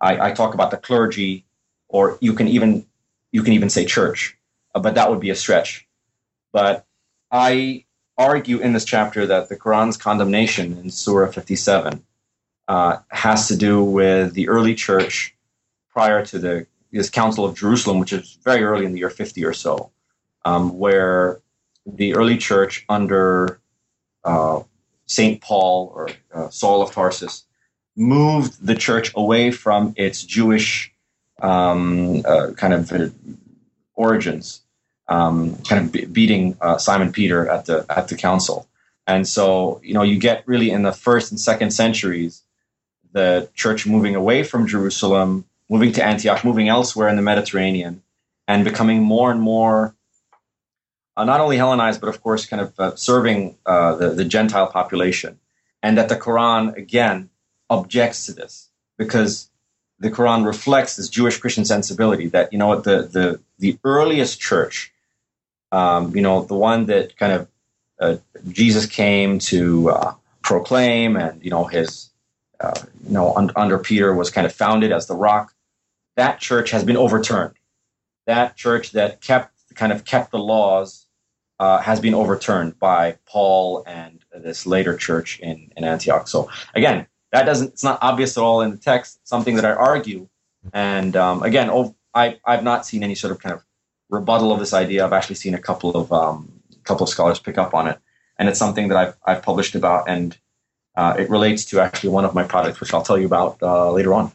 I, 0.00 0.28
I 0.28 0.32
talk 0.32 0.54
about 0.54 0.70
the 0.70 0.76
clergy, 0.76 1.44
or 1.88 2.18
you 2.20 2.34
can 2.34 2.48
even, 2.48 2.86
you 3.32 3.42
can 3.42 3.52
even 3.52 3.70
say 3.70 3.84
church, 3.84 4.36
uh, 4.74 4.80
but 4.80 4.94
that 4.94 5.10
would 5.10 5.20
be 5.20 5.30
a 5.30 5.36
stretch. 5.36 5.86
But 6.52 6.86
I 7.30 7.84
argue 8.16 8.58
in 8.58 8.72
this 8.72 8.84
chapter 8.84 9.26
that 9.26 9.48
the 9.48 9.56
Quran's 9.56 9.96
condemnation 9.96 10.78
in 10.78 10.90
Surah 10.90 11.30
57 11.30 12.04
uh, 12.68 12.98
has 13.08 13.48
to 13.48 13.56
do 13.56 13.82
with 13.82 14.34
the 14.34 14.48
early 14.48 14.74
church 14.74 15.34
prior 15.90 16.24
to 16.26 16.38
the 16.38 16.66
this 16.92 17.10
Council 17.10 17.44
of 17.44 17.56
Jerusalem, 17.56 17.98
which 17.98 18.12
is 18.12 18.38
very 18.44 18.62
early 18.62 18.84
in 18.84 18.92
the 18.92 19.00
year 19.00 19.10
50 19.10 19.44
or 19.44 19.52
so, 19.52 19.90
um, 20.44 20.78
where 20.78 21.40
the 21.84 22.14
early 22.14 22.38
church 22.38 22.84
under 22.88 23.60
uh, 24.22 24.62
Saint 25.06 25.40
Paul 25.40 25.92
or 25.94 26.08
uh, 26.32 26.48
Saul 26.50 26.82
of 26.82 26.92
Tarsus 26.92 27.44
moved 27.96 28.64
the 28.64 28.74
church 28.74 29.12
away 29.14 29.50
from 29.50 29.94
its 29.96 30.22
Jewish 30.22 30.92
um, 31.40 32.22
uh, 32.24 32.52
kind 32.56 32.74
of 32.74 32.92
uh, 32.92 33.08
origins, 33.94 34.62
um, 35.08 35.56
kind 35.62 35.84
of 35.84 35.92
be- 35.92 36.06
beating 36.06 36.56
uh, 36.60 36.78
Simon 36.78 37.12
Peter 37.12 37.48
at 37.48 37.66
the 37.66 37.86
at 37.88 38.08
the 38.08 38.16
council. 38.16 38.66
And 39.06 39.28
so, 39.28 39.80
you 39.84 39.94
know, 39.94 40.02
you 40.02 40.18
get 40.18 40.46
really 40.46 40.70
in 40.70 40.82
the 40.82 40.92
first 40.92 41.30
and 41.30 41.38
second 41.38 41.72
centuries 41.72 42.42
the 43.12 43.48
church 43.54 43.86
moving 43.86 44.16
away 44.16 44.42
from 44.42 44.66
Jerusalem, 44.66 45.44
moving 45.68 45.92
to 45.92 46.04
Antioch, 46.04 46.44
moving 46.44 46.68
elsewhere 46.68 47.08
in 47.08 47.16
the 47.16 47.22
Mediterranean, 47.22 48.02
and 48.48 48.64
becoming 48.64 49.02
more 49.02 49.30
and 49.30 49.40
more 49.40 49.94
uh, 51.16 51.24
not 51.24 51.40
only 51.40 51.56
Hellenized, 51.56 52.00
but 52.00 52.08
of 52.08 52.20
course, 52.20 52.46
kind 52.46 52.60
of 52.60 52.80
uh, 52.80 52.96
serving 52.96 53.56
uh, 53.66 53.94
the, 53.94 54.10
the 54.10 54.24
Gentile 54.24 54.66
population. 54.66 55.38
And 55.82 55.98
that 55.98 56.08
the 56.08 56.16
Quran, 56.16 56.76
again, 56.76 57.30
objects 57.70 58.26
to 58.26 58.32
this 58.32 58.70
because 58.98 59.50
the 59.98 60.10
Quran 60.10 60.44
reflects 60.44 60.96
this 60.96 61.08
Jewish 61.08 61.38
Christian 61.38 61.64
sensibility 61.64 62.28
that, 62.28 62.52
you 62.52 62.58
know 62.58 62.80
the, 62.80 63.02
the, 63.02 63.40
the 63.58 63.78
earliest 63.84 64.40
church, 64.40 64.92
um, 65.72 66.14
you 66.14 66.22
know, 66.22 66.42
the 66.42 66.54
one 66.54 66.86
that 66.86 67.16
kind 67.16 67.32
of 67.32 67.48
uh, 68.00 68.16
Jesus 68.48 68.86
came 68.86 69.38
to 69.38 69.90
uh, 69.90 70.14
proclaim 70.42 71.16
and, 71.16 71.42
you 71.44 71.50
know, 71.50 71.64
his, 71.64 72.10
uh, 72.60 72.80
you 73.04 73.12
know, 73.12 73.34
un- 73.34 73.52
under 73.56 73.78
Peter 73.78 74.14
was 74.14 74.30
kind 74.30 74.46
of 74.46 74.52
founded 74.52 74.92
as 74.92 75.06
the 75.06 75.14
rock. 75.14 75.54
That 76.16 76.38
church 76.38 76.70
has 76.70 76.84
been 76.84 76.96
overturned. 76.96 77.54
That 78.26 78.56
church 78.56 78.92
that 78.92 79.20
kept 79.20 79.52
kind 79.74 79.92
of 79.92 80.04
kept 80.04 80.30
the 80.30 80.38
laws 80.38 81.06
uh, 81.58 81.78
has 81.78 82.00
been 82.00 82.14
overturned 82.14 82.78
by 82.78 83.16
Paul 83.26 83.84
and 83.86 84.24
this 84.34 84.66
later 84.66 84.96
church 84.96 85.40
in, 85.40 85.72
in 85.76 85.84
Antioch. 85.84 86.28
So 86.28 86.50
again, 86.74 87.06
that 87.34 87.44
doesn't 87.44 87.72
it's 87.72 87.84
not 87.84 87.98
obvious 88.00 88.38
at 88.38 88.42
all 88.42 88.60
in 88.62 88.70
the 88.70 88.76
text. 88.76 89.26
Something 89.26 89.56
that 89.56 89.64
I 89.64 89.72
argue, 89.72 90.28
and 90.72 91.16
um, 91.16 91.42
again, 91.42 91.68
oh, 91.70 91.94
I 92.14 92.38
I've 92.44 92.62
not 92.62 92.86
seen 92.86 93.02
any 93.02 93.16
sort 93.16 93.32
of 93.32 93.40
kind 93.40 93.52
of 93.52 93.64
rebuttal 94.08 94.52
of 94.52 94.60
this 94.60 94.72
idea. 94.72 95.04
I've 95.04 95.12
actually 95.12 95.36
seen 95.36 95.54
a 95.54 95.58
couple 95.58 95.90
of 95.96 96.12
um, 96.12 96.62
couple 96.84 97.04
of 97.04 97.10
scholars 97.10 97.40
pick 97.40 97.58
up 97.58 97.74
on 97.74 97.88
it, 97.88 97.98
and 98.38 98.48
it's 98.48 98.58
something 98.58 98.88
that 98.88 98.96
I've 98.96 99.16
I've 99.26 99.42
published 99.42 99.74
about 99.74 100.08
and 100.08 100.38
uh, 100.96 101.16
it 101.18 101.28
relates 101.28 101.64
to 101.66 101.80
actually 101.80 102.10
one 102.10 102.24
of 102.24 102.34
my 102.34 102.44
products, 102.44 102.80
which 102.80 102.94
I'll 102.94 103.02
tell 103.02 103.18
you 103.18 103.26
about 103.26 103.58
uh, 103.62 103.90
later 103.90 104.14
on. 104.14 104.30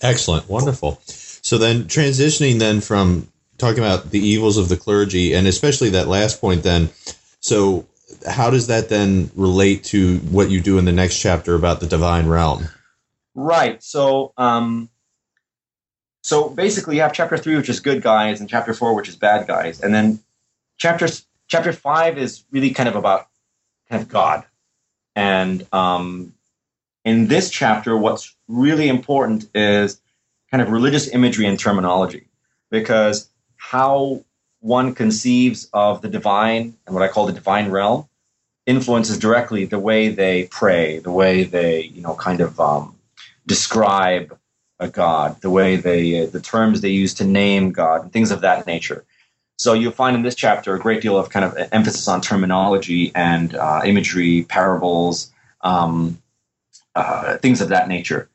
Excellent, 0.00 0.48
wonderful. 0.48 1.00
So 1.06 1.56
then, 1.58 1.84
transitioning 1.84 2.58
then 2.58 2.80
from 2.80 3.28
talking 3.58 3.78
about 3.78 4.10
the 4.10 4.18
evils 4.18 4.58
of 4.58 4.68
the 4.68 4.76
clergy, 4.76 5.34
and 5.34 5.46
especially 5.46 5.90
that 5.90 6.08
last 6.08 6.40
point, 6.40 6.64
then, 6.64 6.90
so 7.38 7.86
how 8.26 8.50
does 8.50 8.66
that 8.68 8.88
then 8.88 9.30
relate 9.34 9.84
to 9.84 10.18
what 10.18 10.50
you 10.50 10.60
do 10.60 10.78
in 10.78 10.84
the 10.84 10.92
next 10.92 11.18
chapter 11.18 11.54
about 11.54 11.80
the 11.80 11.86
divine 11.86 12.26
realm? 12.26 12.68
Right. 13.34 13.82
So, 13.82 14.32
um, 14.36 14.90
so 16.22 16.48
basically, 16.48 16.96
you 16.96 17.02
have 17.02 17.12
chapter 17.12 17.36
three, 17.36 17.56
which 17.56 17.68
is 17.68 17.80
good 17.80 18.02
guys, 18.02 18.40
and 18.40 18.48
chapter 18.48 18.74
four, 18.74 18.94
which 18.94 19.08
is 19.08 19.16
bad 19.16 19.46
guys, 19.46 19.80
and 19.80 19.94
then 19.94 20.20
chapter 20.76 21.08
chapter 21.48 21.72
five 21.72 22.18
is 22.18 22.44
really 22.50 22.70
kind 22.70 22.88
of 22.88 22.96
about 22.96 23.28
kind 23.88 24.02
of 24.02 24.08
God 24.08 24.44
and 25.14 25.66
um, 25.72 26.34
in 27.04 27.26
this 27.26 27.50
chapter, 27.50 27.96
what's 27.96 28.34
really 28.48 28.88
important 28.88 29.48
is 29.54 30.00
kind 30.50 30.62
of 30.62 30.70
religious 30.70 31.08
imagery 31.08 31.46
and 31.46 31.58
terminology, 31.58 32.26
because 32.70 33.28
how 33.56 34.24
one 34.60 34.94
conceives 34.94 35.68
of 35.72 36.02
the 36.02 36.08
divine 36.08 36.76
and 36.86 36.94
what 36.94 37.02
I 37.02 37.08
call 37.08 37.26
the 37.26 37.32
divine 37.32 37.70
realm 37.70 38.08
influences 38.66 39.18
directly 39.18 39.64
the 39.64 39.78
way 39.78 40.08
they 40.08 40.44
pray, 40.44 40.98
the 40.98 41.10
way 41.10 41.44
they, 41.44 41.82
you 41.82 42.02
know, 42.02 42.14
kind 42.14 42.40
of 42.40 42.58
um, 42.60 42.96
describe 43.46 44.36
a 44.78 44.88
god, 44.88 45.40
the 45.40 45.50
way 45.50 45.76
they, 45.76 46.22
uh, 46.22 46.26
the 46.26 46.40
terms 46.40 46.80
they 46.80 46.88
use 46.88 47.14
to 47.14 47.24
name 47.24 47.72
God, 47.72 48.02
and 48.02 48.12
things 48.12 48.30
of 48.30 48.40
that 48.42 48.66
nature. 48.66 49.04
So 49.58 49.74
you'll 49.74 49.92
find 49.92 50.16
in 50.16 50.22
this 50.22 50.34
chapter 50.34 50.74
a 50.74 50.80
great 50.80 51.02
deal 51.02 51.16
of 51.16 51.30
kind 51.30 51.44
of 51.44 51.56
emphasis 51.72 52.08
on 52.08 52.20
terminology 52.20 53.12
and 53.14 53.54
uh, 53.54 53.82
imagery, 53.84 54.44
parables, 54.48 55.30
um, 55.60 56.20
uh, 56.94 57.38
things 57.38 57.60
of 57.60 57.68
that 57.68 57.88
nature. 57.88 58.28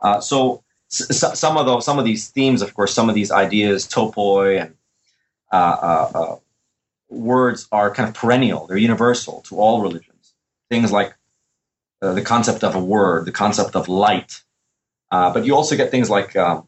Uh, 0.00 0.20
so 0.20 0.62
s- 0.92 1.38
some 1.38 1.56
of 1.56 1.66
those, 1.66 1.84
some 1.84 1.98
of 1.98 2.04
these 2.04 2.28
themes, 2.30 2.62
of 2.62 2.74
course, 2.74 2.94
some 2.94 3.08
of 3.08 3.14
these 3.14 3.30
ideas, 3.30 3.86
topoi 3.86 4.62
and 4.62 4.74
uh, 5.52 6.10
uh, 6.14 6.36
words 7.14 7.68
are 7.72 7.94
kind 7.94 8.08
of 8.08 8.14
perennial. 8.14 8.66
They're 8.66 8.76
universal 8.76 9.42
to 9.42 9.56
all 9.56 9.82
religions. 9.82 10.34
Things 10.70 10.92
like 10.92 11.14
the 12.00 12.22
concept 12.22 12.64
of 12.64 12.74
a 12.74 12.84
word, 12.84 13.24
the 13.24 13.32
concept 13.32 13.76
of 13.76 13.88
light. 13.88 14.42
but 15.10 15.44
you 15.44 15.54
also 15.54 15.76
get 15.76 15.90
things 15.90 16.10
like 16.10 16.36
um, 16.36 16.66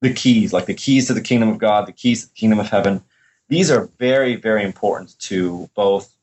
the 0.00 0.12
keys, 0.12 0.52
like 0.52 0.66
the 0.66 0.74
keys 0.74 1.06
to 1.06 1.14
the 1.14 1.20
kingdom 1.20 1.48
of 1.48 1.58
God, 1.58 1.86
the 1.86 1.92
keys 1.92 2.22
to 2.22 2.28
the 2.28 2.34
kingdom 2.34 2.58
of 2.58 2.68
heaven. 2.68 3.02
These 3.48 3.70
are 3.70 3.88
very, 3.98 4.36
very 4.36 4.64
important 4.64 5.18
to 5.20 5.68
both 5.74 6.14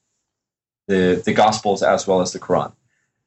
the, 0.87 1.21
the 1.23 1.33
Gospels 1.33 1.83
as 1.83 2.07
well 2.07 2.21
as 2.21 2.33
the 2.33 2.39
Quran. 2.39 2.73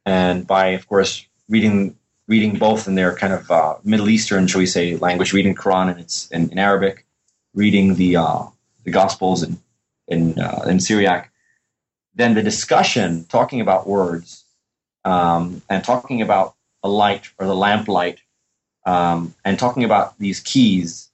And 0.05 0.47
by, 0.47 0.69
of 0.69 0.89
course, 0.89 1.27
reading 1.49 1.97
reading 2.27 2.57
both 2.57 2.87
in 2.87 2.95
their 2.95 3.15
kind 3.17 3.33
of 3.33 3.51
uh, 3.51 3.75
Middle 3.83 4.09
Eastern, 4.09 4.47
shall 4.47 4.61
we 4.61 4.67
say, 4.67 4.95
language, 4.95 5.33
reading 5.33 5.53
Quran 5.53 5.91
and 5.91 5.99
it's 5.99 6.29
in, 6.29 6.49
in 6.51 6.61
Arabic, 6.61 7.05
reading 7.55 7.97
the 7.97 8.17
uh, 8.17 8.45
the 8.85 8.91
Gospels 8.91 9.43
in 9.43 9.59
in 10.11 10.39
uh, 10.39 10.65
in 10.67 10.81
Syriac, 10.81 11.33
then 12.15 12.35
the 12.35 12.43
discussion 12.43 13.25
talking 13.25 13.61
about 13.61 13.87
words 13.87 14.45
um, 15.05 15.63
and 15.71 15.83
talking 15.83 16.21
about 16.21 16.55
a 16.83 16.89
light 16.89 17.31
or 17.39 17.47
the 17.47 17.55
lamp 17.55 17.89
light 17.89 18.21
um, 18.85 19.35
and 19.45 19.59
talking 19.59 19.85
about 19.85 20.19
these 20.19 20.41
keys, 20.41 21.11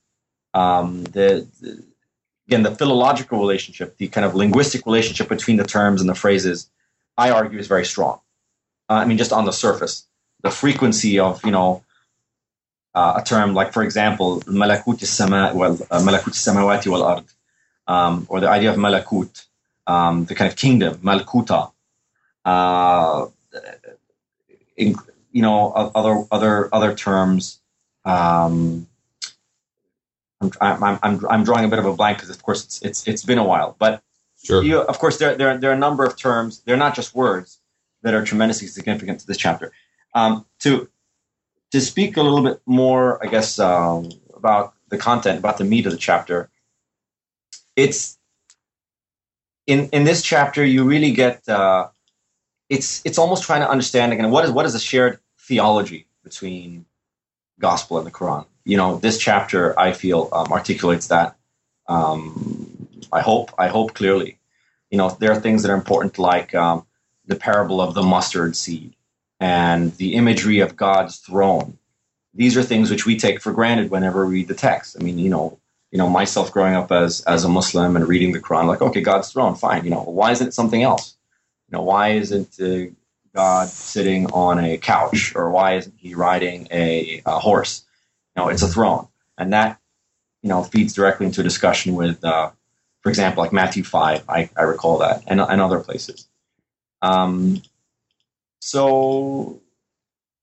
um, 0.55 1.05
the, 1.05 1.47
the, 1.61 1.83
again 2.49 2.63
the 2.63 2.75
philological 2.75 3.39
relationship, 3.39 3.97
the 3.99 4.09
kind 4.09 4.25
of 4.25 4.35
linguistic 4.35 4.87
relationship 4.87 5.29
between 5.29 5.57
the 5.57 5.65
terms 5.65 6.01
and 6.01 6.09
the 6.09 6.15
phrases, 6.15 6.69
I 7.17 7.31
argue 7.31 7.59
is 7.59 7.67
very 7.67 7.85
strong. 7.85 8.21
Uh, 8.89 8.95
I 8.95 9.05
mean, 9.05 9.19
just 9.19 9.33
on 9.33 9.45
the 9.45 9.53
surface, 9.53 10.07
the 10.43 10.51
frequency 10.51 11.19
of 11.19 11.45
you 11.45 11.51
know 11.51 11.83
uh, 12.95 13.21
a 13.21 13.25
term 13.25 13.53
like, 13.53 13.73
for 13.73 13.83
example, 13.83 14.41
malakut 14.43 15.01
sama 15.05 15.53
well 15.55 15.75
uh, 15.91 16.01
malakut 16.01 16.35
samawati 16.35 16.89
wal 16.91 17.03
ard, 17.03 17.25
um, 17.87 18.26
or 18.28 18.41
the 18.41 18.49
idea 18.49 18.70
of 18.70 18.76
malakut, 18.76 19.47
um, 19.87 20.24
the 20.24 20.34
kind 20.34 20.51
of 20.51 20.57
kingdom, 20.57 20.99
malkuta. 20.99 21.72
Uh, 22.45 23.26
in, 24.76 24.95
you 25.32 25.43
know, 25.43 25.72
other 25.72 26.24
other 26.30 26.74
other 26.74 26.95
terms. 26.95 27.61
Um, 28.05 28.87
I'm, 30.41 30.84
I'm, 30.84 30.99
I'm, 31.03 31.26
I'm 31.26 31.45
drawing 31.45 31.64
a 31.64 31.68
bit 31.68 31.78
of 31.78 31.87
a 31.87 31.95
blank 31.95 32.18
because, 32.18 32.30
of 32.30 32.43
course, 32.43 32.64
it's, 32.64 32.82
it's, 32.82 33.09
it's 33.09 33.24
been 33.24 33.39
a 33.39 33.45
while. 33.45 33.74
But 33.78 34.03
sure. 34.43 34.62
you, 34.62 34.80
of 34.80 34.99
course, 34.99 35.18
there, 35.18 35.34
there, 35.34 35.57
there 35.59 35.70
are 35.70 35.74
a 35.74 35.78
number 35.78 36.05
of 36.05 36.16
terms. 36.16 36.61
They're 36.61 36.76
not 36.76 36.95
just 36.95 37.14
words 37.14 37.59
that 38.03 38.14
are 38.14 38.24
tremendously 38.24 38.68
significant 38.68 39.20
to 39.20 39.26
this 39.26 39.39
chapter. 39.39 39.72
Um, 40.14 40.45
to 40.61 40.89
to 41.72 41.80
speak 41.80 42.16
a 42.16 42.22
little 42.22 42.43
bit 42.43 42.61
more, 42.64 43.22
I 43.24 43.28
guess, 43.28 43.59
um, 43.59 44.11
about 44.34 44.74
the 44.89 44.97
content, 44.97 45.39
about 45.39 45.59
the 45.59 45.64
meat 45.64 45.87
of 45.87 45.93
the 45.93 45.99
chapter. 45.99 46.49
It's 47.77 48.18
in 49.66 49.89
in 49.91 50.05
this 50.05 50.22
chapter 50.22 50.64
you 50.64 50.85
really 50.85 51.12
get. 51.12 51.49
Uh, 51.49 51.89
it's 52.68 53.03
it's 53.05 53.18
almost 53.18 53.45
trying 53.45 53.61
to 53.61 53.70
understand 53.70 54.12
again 54.12 54.31
what 54.31 54.45
is 54.45 54.51
what 54.51 54.66
is 54.66 54.74
a 54.74 54.81
shared 54.81 55.20
theology 55.39 56.07
between 56.24 56.85
gospel 57.61 57.99
and 57.99 58.07
the 58.07 58.11
Quran. 58.11 58.47
You 58.64 58.77
know, 58.77 58.97
this 58.99 59.18
chapter 59.18 59.79
I 59.79 59.93
feel 59.93 60.29
um, 60.33 60.53
articulates 60.53 61.09
that. 61.09 61.37
Um, 61.89 62.89
I 63.12 63.20
hope 63.20 63.53
I 63.59 63.68
hope 63.68 63.95
clearly. 63.95 64.39
You 64.91 64.99
know, 64.99 65.11
there 65.20 65.31
are 65.33 65.41
things 65.41 65.62
that 65.62 65.70
are 65.70 65.77
important 65.77 66.18
like 66.18 66.55
um, 66.55 66.87
the 67.27 67.37
parable 67.37 67.81
of 67.81 67.95
the 67.95 68.03
mustard 68.03 68.57
seed, 68.57 68.95
and 69.41 69.95
the 69.97 70.14
imagery 70.14 70.61
of 70.61 70.77
God's 70.77 71.18
throne. 71.18 71.79
These 72.35 72.57
are 72.57 72.62
things 72.62 72.91
which 72.91 73.07
we 73.07 73.16
take 73.16 73.41
for 73.41 73.53
granted 73.53 73.91
whenever 73.91 74.27
we 74.27 74.35
read 74.35 74.49
the 74.49 74.55
text. 74.55 74.97
I 74.99 75.03
mean, 75.03 75.18
you 75.18 75.31
know, 75.31 75.59
you 75.97 76.03
know, 76.03 76.11
myself 76.11 76.53
growing 76.53 76.75
up 76.75 76.93
as 76.93 77.23
as 77.23 77.45
a 77.45 77.49
Muslim 77.49 77.97
and 77.97 78.07
reading 78.07 78.33
the 78.33 78.39
Quran, 78.39 78.67
like, 78.67 78.83
okay, 78.83 79.01
God's 79.01 79.33
throne, 79.33 79.55
fine. 79.55 79.83
You 79.83 79.91
know, 79.93 80.03
why 80.03 80.31
isn't 80.31 80.49
it 80.49 80.53
something 80.53 80.83
else? 80.83 81.17
You 81.71 81.79
know, 81.79 81.85
why 81.85 82.11
isn't 82.11 82.61
uh, 82.61 82.93
God 83.35 83.69
sitting 83.69 84.27
on 84.27 84.63
a 84.63 84.77
couch, 84.77 85.33
or 85.35 85.51
why 85.51 85.77
isn't 85.79 85.95
He 85.97 86.15
riding 86.15 86.69
a, 86.71 87.23
a 87.25 87.39
horse? 87.39 87.83
You 88.37 88.43
know, 88.43 88.51
it's 88.51 88.61
a 88.61 88.69
throne, 88.69 89.09
and 89.39 89.55
that 89.55 89.81
you 90.43 90.51
know 90.51 90.65
feeds 90.65 90.93
directly 90.93 91.25
into 91.25 91.41
a 91.41 91.45
discussion 91.45 91.95
with, 91.95 92.23
uh, 92.23 92.51
for 93.03 93.09
example, 93.09 93.43
like 93.43 93.55
Matthew 93.55 93.83
five. 93.83 94.23
I, 94.29 94.51
I 94.55 94.65
recall 94.65 94.99
that, 94.99 95.23
and 95.27 95.41
and 95.41 95.63
other 95.63 95.81
places. 95.81 96.29
Um, 97.01 97.63
so, 98.61 99.63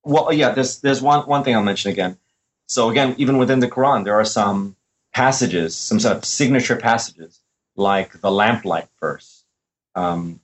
well, 0.03 0.33
yeah, 0.33 0.49
there's 0.49 0.79
there's 0.79 1.03
one 1.03 1.27
one 1.27 1.43
thing 1.43 1.55
I'll 1.55 1.61
mention 1.61 1.91
again. 1.91 2.17
So 2.65 2.89
again, 2.89 3.13
even 3.19 3.37
within 3.37 3.59
the 3.59 3.67
Quran, 3.67 4.03
there 4.03 4.15
are 4.15 4.25
some 4.25 4.75
passages, 5.13 5.75
some 5.75 5.99
sort 5.99 6.17
of 6.17 6.25
signature 6.25 6.75
passages, 6.75 7.39
like 7.75 8.19
the 8.21 8.31
lamplight 8.31 8.87
verse, 8.99 9.43
um, 9.95 10.39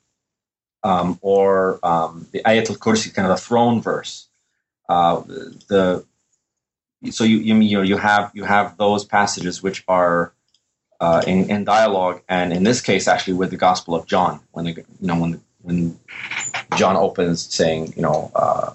um, 0.84 1.20
or 1.22 1.80
um, 1.84 2.28
the 2.32 2.42
Ayatul 2.44 2.78
Kursi, 2.78 3.14
kind 3.14 3.30
of 3.30 3.38
the 3.38 3.42
throne 3.42 3.82
verse. 3.82 4.28
Uh, 4.88 5.22
the 5.68 6.06
so 7.12 7.24
you 7.24 7.38
you 7.38 7.56
you 7.60 7.78
know 7.78 7.84
you 7.84 7.98
have 7.98 8.32
you 8.34 8.44
have 8.44 8.78
those 8.78 9.06
passages 9.06 9.62
which 9.64 9.84
are 9.88 10.34
uh, 11.00 11.22
in, 11.26 11.50
in 11.50 11.64
dialogue, 11.64 12.22
and 12.28 12.52
in 12.52 12.64
this 12.64 12.82
case, 12.82 13.08
actually 13.08 13.34
with 13.34 13.52
the 13.52 13.58
Gospel 13.58 13.96
of 13.96 14.06
John, 14.06 14.40
when 14.52 14.66
the, 14.66 14.72
you 14.72 14.86
know 15.02 15.16
when 15.16 15.42
when 15.62 16.00
John 16.76 16.96
opens 16.96 17.54
saying, 17.54 17.94
you 17.96 18.02
know, 18.02 18.32
uh, 18.36 18.74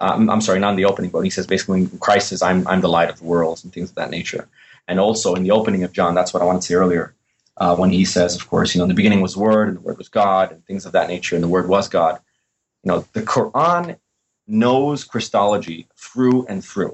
I'm, 0.00 0.28
I'm, 0.28 0.40
sorry, 0.40 0.58
not 0.58 0.70
in 0.70 0.76
the 0.76 0.84
opening, 0.84 1.10
but 1.10 1.20
he 1.20 1.30
says 1.30 1.46
basically 1.46 1.88
Christ 2.00 2.28
says, 2.28 2.42
I'm, 2.42 2.66
I'm 2.66 2.80
the 2.80 2.88
light 2.88 3.08
of 3.08 3.18
the 3.18 3.24
world 3.24 3.60
and 3.62 3.72
things 3.72 3.90
of 3.90 3.96
that 3.96 4.10
nature. 4.10 4.48
And 4.88 5.00
also 5.00 5.34
in 5.34 5.42
the 5.42 5.50
opening 5.50 5.84
of 5.84 5.92
John, 5.92 6.14
that's 6.14 6.32
what 6.32 6.42
I 6.42 6.46
wanted 6.46 6.62
to 6.62 6.66
say 6.68 6.74
earlier, 6.74 7.14
uh, 7.56 7.76
when 7.76 7.90
he 7.90 8.04
says, 8.04 8.36
of 8.36 8.48
course, 8.48 8.74
you 8.74 8.78
know, 8.78 8.84
in 8.84 8.88
the 8.88 8.94
beginning 8.94 9.20
was 9.20 9.36
Word, 9.36 9.68
and 9.68 9.76
the 9.78 9.80
Word 9.80 9.98
was 9.98 10.08
God, 10.08 10.52
and 10.52 10.64
things 10.64 10.86
of 10.86 10.92
that 10.92 11.08
nature, 11.08 11.34
and 11.34 11.42
the 11.42 11.48
Word 11.48 11.68
was 11.68 11.88
God. 11.88 12.20
You 12.84 12.92
know, 12.92 13.04
the 13.12 13.22
Quran 13.22 13.98
knows 14.46 15.04
Christology 15.04 15.88
through 15.96 16.46
and 16.46 16.64
through. 16.64 16.92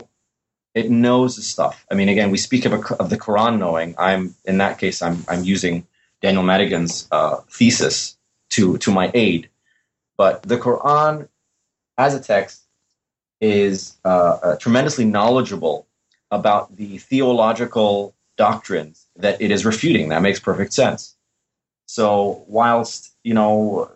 It 0.75 0.91
knows 0.91 1.37
the 1.37 1.43
stuff. 1.43 1.85
I 1.91 1.95
mean, 1.95 2.09
again, 2.09 2.31
we 2.31 2.39
speak 2.39 2.65
of, 2.65 2.73
a, 2.73 2.95
of 2.97 3.11
the 3.11 3.19
Quran 3.19 3.59
knowing. 3.59 3.95
I'm 3.99 4.35
in 4.45 4.59
that 4.59 4.79
case, 4.79 5.03
I'm 5.03 5.25
I'm 5.29 5.45
using 5.45 5.87
Daniel 6.23 6.43
Madigan's 6.43 7.09
uh, 7.13 7.39
thesis 7.51 8.17
to 8.51 8.79
to 8.79 8.91
my 8.91 9.11
aid. 9.13 9.51
But 10.17 10.43
the 10.45 10.57
Quran, 10.57 11.29
as 11.99 12.15
a 12.15 12.21
text, 12.21 12.63
is 13.41 13.97
uh, 14.05 14.39
uh, 14.43 14.57
tremendously 14.57 15.05
knowledgeable 15.05 15.87
about 16.33 16.75
the 16.77 16.99
theological 16.99 18.15
doctrines 18.37 19.07
that 19.17 19.41
it 19.41 19.53
is 19.53 19.65
refuting. 19.65 20.09
That 20.09 20.23
makes 20.23 20.41
perfect 20.41 20.73
sense. 20.73 21.15
So, 21.87 22.43
whilst 22.49 23.15
you 23.23 23.35
know, 23.35 23.91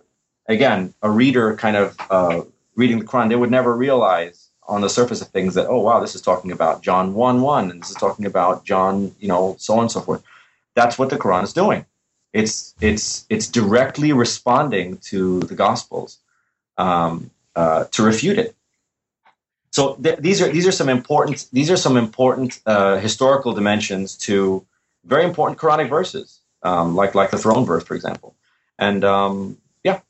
again, 0.47 0.95
a 1.03 1.11
reader 1.11 1.57
kind 1.57 1.77
of 1.77 1.97
uh, 2.11 2.43
reading 2.77 2.99
the 3.01 3.05
Quran, 3.05 3.31
they 3.31 3.37
would 3.37 3.51
never 3.51 3.75
realize 3.75 4.51
on 4.69 4.81
the 4.81 4.91
surface 4.91 5.21
of 5.23 5.29
things 5.29 5.55
that 5.55 5.67
oh 5.67 5.81
wow, 5.81 5.99
this 6.01 6.15
is 6.15 6.21
talking 6.23 6.53
about 6.53 6.83
John 6.83 7.15
one 7.15 7.41
one, 7.41 7.71
and 7.71 7.81
this 7.81 7.91
is 7.91 7.97
talking 7.97 8.27
about 8.27 8.65
John, 8.65 9.15
you 9.19 9.29
know, 9.29 9.57
so 9.59 9.75
on 9.75 9.81
and 9.81 9.91
so 9.91 10.01
forth. 10.01 10.23
That's 10.75 10.99
what 10.99 11.09
the 11.09 11.17
Quran 11.17 11.43
is 11.45 11.53
doing. 11.53 11.87
It's 12.33 12.75
it's 12.81 13.25
it's 13.31 13.49
directly 13.49 14.13
responding 14.13 14.99
to 15.11 15.41
the 15.41 15.55
Gospels 15.55 16.19
um, 16.77 17.31
uh, 17.55 17.85
to 17.93 18.03
refute 18.03 18.39
it. 18.39 18.56
So 19.77 19.95
th- 19.97 20.21
these 20.21 20.41
are 20.41 20.49
these 20.49 20.67
are 20.67 20.73
some 20.73 20.89
important 20.89 21.49
these 21.53 21.71
are 21.71 21.77
some 21.77 21.99
important 21.99 22.61
uh, 22.65 22.97
historical 22.97 23.53
dimensions 23.53 24.17
to 24.29 24.65
very 25.05 25.23
important 25.23 25.59
Quranic 25.59 25.91
verses, 25.91 26.41
um, 26.63 26.97
like 26.97 27.15
like 27.15 27.31
the 27.31 27.37
throne 27.37 27.67
verse, 27.67 27.85
for 27.85 27.95
example. 27.95 28.35
And 28.79 29.05
um, 29.05 29.59
yeah, 29.85 30.01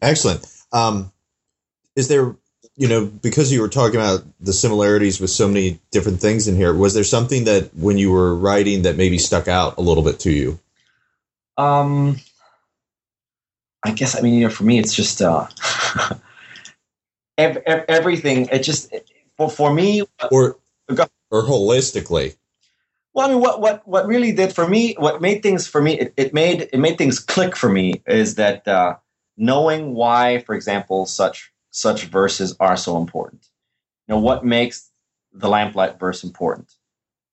excellent. 0.00 0.46
Um, 0.72 1.10
is 1.96 2.06
there 2.06 2.36
you 2.76 2.86
know, 2.86 3.04
because 3.04 3.50
you 3.50 3.60
were 3.60 3.68
talking 3.68 3.96
about 3.96 4.22
the 4.38 4.52
similarities 4.52 5.18
with 5.18 5.30
so 5.30 5.48
many 5.48 5.80
different 5.90 6.20
things 6.20 6.46
in 6.46 6.54
here, 6.54 6.72
was 6.72 6.94
there 6.94 7.02
something 7.02 7.46
that 7.46 7.74
when 7.74 7.98
you 7.98 8.12
were 8.12 8.32
writing 8.36 8.82
that 8.82 8.96
maybe 8.96 9.18
stuck 9.18 9.48
out 9.48 9.76
a 9.76 9.80
little 9.80 10.04
bit 10.04 10.20
to 10.20 10.30
you? 10.30 10.60
Um, 11.58 12.18
I 13.82 13.90
guess 13.90 14.16
I 14.16 14.20
mean, 14.20 14.34
you 14.34 14.42
know, 14.42 14.50
for 14.50 14.62
me, 14.62 14.78
it's 14.78 14.94
just 14.94 15.20
uh, 15.20 15.48
ev- 17.38 17.62
ev- 17.66 17.84
everything. 17.88 18.48
It 18.52 18.60
just 18.60 18.94
for 19.36 19.50
for 19.50 19.72
me, 19.72 20.02
or 20.30 20.58
or 21.30 21.42
holistically. 21.42 22.36
Well, 23.14 23.26
I 23.26 23.30
mean, 23.30 23.40
what 23.40 23.60
what 23.60 23.86
what 23.88 24.06
really 24.06 24.32
did 24.32 24.52
for 24.52 24.68
me, 24.68 24.94
what 24.98 25.22
made 25.22 25.42
things 25.42 25.66
for 25.66 25.80
me, 25.80 25.98
it, 25.98 26.14
it 26.16 26.34
made 26.34 26.68
it 26.72 26.78
made 26.78 26.98
things 26.98 27.18
click 27.18 27.56
for 27.56 27.70
me 27.70 28.02
is 28.06 28.34
that 28.34 28.68
uh, 28.68 28.96
knowing 29.36 29.94
why, 29.94 30.40
for 30.40 30.54
example, 30.54 31.06
such 31.06 31.50
such 31.70 32.04
verses 32.04 32.56
are 32.60 32.76
so 32.76 32.98
important. 32.98 33.48
You 34.06 34.14
know, 34.14 34.20
what 34.20 34.44
makes 34.44 34.90
the 35.32 35.48
lamplight 35.48 35.98
verse 35.98 36.24
important? 36.24 36.74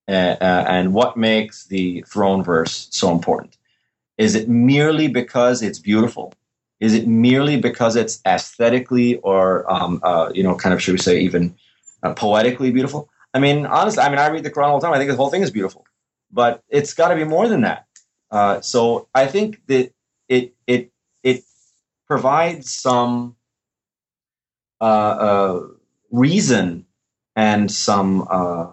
Uh, 0.07 0.35
uh, 0.41 0.65
and 0.67 0.93
what 0.93 1.15
makes 1.15 1.65
the 1.65 2.03
throne 2.07 2.43
verse 2.43 2.87
so 2.91 3.11
important? 3.11 3.57
Is 4.17 4.35
it 4.35 4.49
merely 4.49 5.07
because 5.07 5.61
it's 5.61 5.79
beautiful? 5.79 6.33
Is 6.83 6.93
it 6.93 7.07
merely 7.07 7.55
because 7.55 7.95
it's 7.95 8.19
aesthetically 8.25 9.15
or, 9.19 9.71
um, 9.71 10.01
uh, 10.03 10.31
you 10.35 10.43
know, 10.43 10.53
kind 10.53 10.73
of, 10.73 10.81
should 10.81 10.91
we 10.91 10.97
say, 10.97 11.17
even 11.21 11.55
uh, 12.03 12.13
poetically 12.13 12.71
beautiful? 12.71 13.09
I 13.33 13.39
mean, 13.39 13.65
honestly, 13.65 14.03
I 14.03 14.09
mean, 14.09 14.19
I 14.19 14.27
read 14.27 14.43
the 14.43 14.51
Quran 14.51 14.67
all 14.67 14.79
the 14.81 14.85
time. 14.85 14.93
I 14.93 14.97
think 14.97 15.09
the 15.09 15.15
whole 15.15 15.29
thing 15.29 15.43
is 15.43 15.49
beautiful, 15.49 15.85
but 16.29 16.61
it's 16.67 16.93
got 16.93 17.07
to 17.07 17.15
be 17.15 17.23
more 17.23 17.47
than 17.47 17.61
that. 17.61 17.87
Uh, 18.29 18.59
so 18.59 19.07
I 19.15 19.27
think 19.27 19.65
that 19.67 19.93
it 20.27 20.53
it 20.67 20.91
it 21.23 21.43
provides 22.05 22.69
some 22.69 23.37
uh, 24.81 25.15
uh, 25.27 25.67
reason 26.11 26.85
and 27.37 27.71
some 27.71 28.27
uh, 28.29 28.71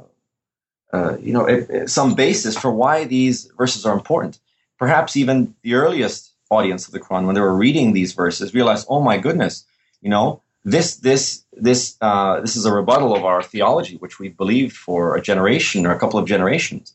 you 1.21 1.33
know 1.33 1.47
some 1.87 2.15
basis 2.15 2.59
for 2.59 2.73
why 2.73 3.05
these 3.05 3.45
verses 3.57 3.87
are 3.87 3.95
important. 3.95 4.41
Perhaps 4.79 5.17
even 5.17 5.55
the 5.63 5.75
earliest 5.75 6.30
audience 6.51 6.87
of 6.87 6.93
the 6.93 7.01
Quran, 7.01 7.27
when 7.27 7.35
they 7.35 7.41
were 7.41 7.57
reading 7.57 7.93
these 7.93 8.13
verses, 8.13 8.55
realized, 8.55 8.87
"Oh 8.91 9.01
my 9.01 9.19
goodness, 9.19 9.65
you 10.03 10.11
know, 10.11 10.43
this 10.65 10.97
this 10.97 11.45
this 11.53 11.97
uh, 12.01 12.41
this 12.41 12.57
is 12.57 12.67
a 12.67 12.73
rebuttal 12.73 13.15
of 13.15 13.25
our 13.25 13.43
theology, 13.43 13.97
which 13.97 14.19
we 14.19 14.29
believed 14.29 14.77
for 14.77 15.17
a 15.17 15.23
generation 15.23 15.87
or 15.87 15.93
a 15.93 15.99
couple 15.99 16.21
of 16.21 16.27
generations, 16.29 16.95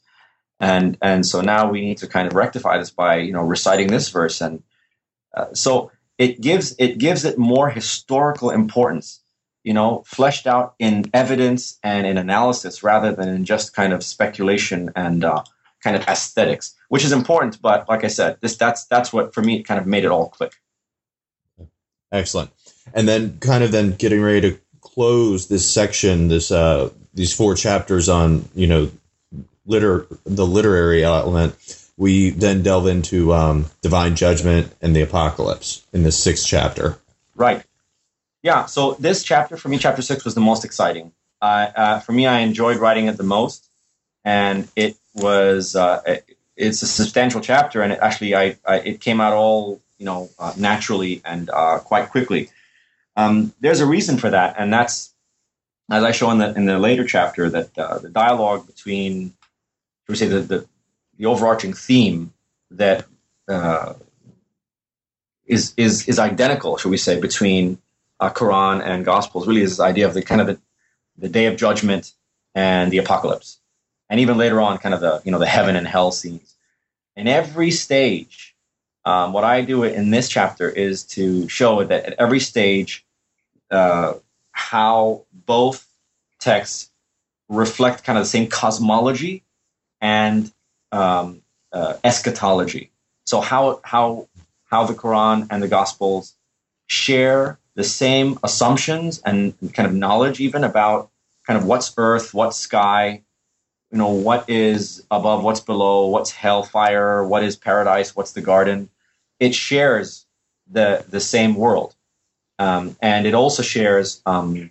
and 0.59 0.97
and 1.01 1.25
so 1.25 1.41
now 1.41 1.69
we 1.69 1.81
need 1.81 1.97
to 1.99 2.07
kind 2.07 2.27
of 2.27 2.35
rectify 2.35 2.77
this 2.77 2.91
by 2.91 3.17
you 3.17 3.33
know 3.33 3.43
reciting 3.43 3.87
this 3.87 4.09
verse, 4.09 4.41
and 4.41 4.63
uh, 5.35 5.53
so 5.53 5.91
it 6.17 6.41
gives 6.41 6.75
it 6.79 6.97
gives 6.97 7.25
it 7.25 7.37
more 7.37 7.69
historical 7.69 8.49
importance 8.51 9.21
you 9.63 9.73
know 9.73 10.03
fleshed 10.05 10.47
out 10.47 10.75
in 10.79 11.05
evidence 11.13 11.77
and 11.83 12.07
in 12.07 12.17
analysis 12.17 12.83
rather 12.83 13.13
than 13.13 13.29
in 13.29 13.45
just 13.45 13.75
kind 13.75 13.93
of 13.93 14.03
speculation 14.03 14.91
and 14.95 15.25
uh, 15.25 15.43
kind 15.85 15.95
of 15.95 16.03
aesthetics 16.07 16.75
which 16.89 17.05
is 17.05 17.11
important 17.11 17.61
but 17.61 17.87
like 17.87 18.03
i 18.03 18.07
said 18.07 18.37
this 18.41 18.57
that's 18.57 18.85
that's 18.85 19.13
what 19.13 19.33
for 19.33 19.41
me 19.41 19.63
kind 19.63 19.79
of 19.79 19.85
made 19.85 20.03
it 20.03 20.11
all 20.11 20.27
click 20.29 20.53
excellent 22.11 22.49
and 22.93 23.07
then 23.07 23.37
kind 23.39 23.63
of 23.63 23.71
then 23.71 23.91
getting 23.91 24.21
ready 24.21 24.41
to 24.41 24.59
close 24.81 25.47
this 25.47 25.69
section 25.69 26.27
this 26.27 26.51
uh 26.51 26.89
these 27.13 27.33
four 27.33 27.55
chapters 27.55 28.09
on 28.09 28.49
you 28.55 28.67
know 28.67 28.91
liter 29.65 30.07
the 30.25 30.45
literary 30.45 31.03
element 31.03 31.55
we 31.97 32.31
then 32.31 32.61
delve 32.61 32.87
into 32.87 33.33
um, 33.33 33.65
divine 33.81 34.15
judgment 34.15 34.73
and 34.81 34.95
the 34.95 35.01
apocalypse 35.01 35.85
in 35.93 36.03
the 36.03 36.11
sixth 36.11 36.45
chapter. 36.45 36.97
Right. 37.35 37.63
Yeah. 38.43 38.65
So 38.65 38.93
this 38.95 39.23
chapter 39.23 39.57
for 39.57 39.69
me, 39.69 39.77
chapter 39.77 40.01
six, 40.01 40.25
was 40.25 40.35
the 40.35 40.41
most 40.41 40.65
exciting. 40.65 41.13
Uh, 41.41 41.67
uh, 41.75 41.99
for 41.99 42.11
me, 42.11 42.27
I 42.27 42.39
enjoyed 42.39 42.77
writing 42.77 43.07
it 43.07 43.17
the 43.17 43.23
most, 43.23 43.67
and 44.23 44.67
it 44.75 44.97
was 45.15 45.75
uh, 45.75 46.01
it, 46.05 46.37
it's 46.55 46.81
a 46.81 46.87
substantial 46.87 47.41
chapter, 47.41 47.81
and 47.81 47.93
actually 47.93 48.35
I, 48.35 48.57
I 48.65 48.79
it 48.79 49.01
came 49.01 49.19
out 49.21 49.33
all 49.33 49.81
you 49.97 50.05
know 50.05 50.29
uh, 50.39 50.53
naturally 50.57 51.21
and 51.25 51.49
uh, 51.49 51.79
quite 51.79 52.09
quickly. 52.09 52.49
Um, 53.17 53.53
there's 53.61 53.79
a 53.79 53.85
reason 53.85 54.17
for 54.17 54.29
that, 54.29 54.55
and 54.57 54.71
that's 54.71 55.13
as 55.89 56.03
I 56.03 56.11
show 56.11 56.31
in 56.31 56.37
the 56.37 56.53
in 56.53 56.65
the 56.65 56.79
later 56.79 57.05
chapter 57.05 57.49
that 57.49 57.77
uh, 57.77 57.99
the 57.99 58.09
dialogue 58.09 58.67
between, 58.67 59.33
should 60.05 60.09
we 60.09 60.15
say 60.15 60.27
the, 60.27 60.39
the 60.39 60.67
the 61.17 61.25
overarching 61.25 61.73
theme 61.73 62.33
that 62.71 63.05
uh, 63.47 63.93
is 65.45 65.73
is 65.77 66.07
is 66.07 66.19
identical, 66.19 66.77
should 66.77 66.89
we 66.89 66.97
say, 66.97 67.19
between 67.19 67.77
uh, 68.19 68.29
Quran 68.29 68.81
and 68.83 69.05
Gospels. 69.05 69.47
Really, 69.47 69.61
is 69.61 69.71
this 69.71 69.79
idea 69.79 70.07
of 70.07 70.13
the 70.13 70.21
kind 70.21 70.41
of 70.41 70.47
the, 70.47 70.59
the 71.17 71.29
day 71.29 71.45
of 71.45 71.57
judgment 71.57 72.11
and 72.53 72.91
the 72.91 72.97
apocalypse, 72.97 73.59
and 74.09 74.19
even 74.21 74.37
later 74.37 74.61
on, 74.61 74.77
kind 74.79 74.95
of 74.95 75.01
the 75.01 75.21
you 75.25 75.31
know 75.31 75.39
the 75.39 75.47
heaven 75.47 75.75
and 75.77 75.87
hell 75.87 76.11
scenes. 76.11 76.55
In 77.15 77.27
every 77.27 77.71
stage 77.71 78.51
Um, 79.05 79.33
what 79.33 79.43
I 79.43 79.61
do 79.61 79.83
in 79.83 80.11
this 80.11 80.29
chapter 80.29 80.69
is 80.69 81.03
to 81.15 81.47
show 81.49 81.83
that 81.83 82.05
at 82.05 82.13
every 82.19 82.39
stage, 82.39 83.05
uh, 83.71 84.15
how 84.53 85.25
both 85.33 85.87
texts 86.39 86.91
reflect 87.49 88.03
kind 88.05 88.17
of 88.19 88.25
the 88.25 88.29
same 88.29 88.47
cosmology 88.47 89.43
and 90.01 90.51
um, 90.93 91.43
uh, 91.73 91.95
eschatology. 92.03 92.91
So 93.25 93.41
how 93.41 93.81
how 93.83 94.29
how 94.71 94.85
the 94.85 94.95
Quran 94.95 95.47
and 95.51 95.63
the 95.63 95.69
Gospels 95.69 96.35
share 96.87 97.59
the 97.75 97.85
same 97.85 98.39
assumptions 98.43 99.21
and 99.25 99.55
kind 99.73 99.87
of 99.89 99.95
knowledge 99.95 100.41
even 100.41 100.63
about 100.65 101.11
kind 101.47 101.59
of 101.59 101.65
what's 101.65 101.93
earth, 101.97 102.33
what's 102.33 102.57
sky, 102.57 103.23
you 103.95 103.99
know, 103.99 104.09
what 104.09 104.49
is 104.49 105.05
above, 105.09 105.41
what's 105.41 105.61
below, 105.61 106.07
what's 106.07 106.29
hellfire, 106.29 107.25
what 107.25 107.45
is 107.45 107.55
paradise, 107.55 108.13
what's 108.13 108.33
the 108.33 108.41
garden. 108.41 108.89
It 109.39 109.55
shares 109.55 110.25
the 110.69 111.05
the 111.07 111.21
same 111.21 111.55
world, 111.55 111.95
um, 112.59 112.97
and 113.01 113.25
it 113.25 113.33
also 113.33 113.63
shares 113.63 114.21
um, 114.25 114.69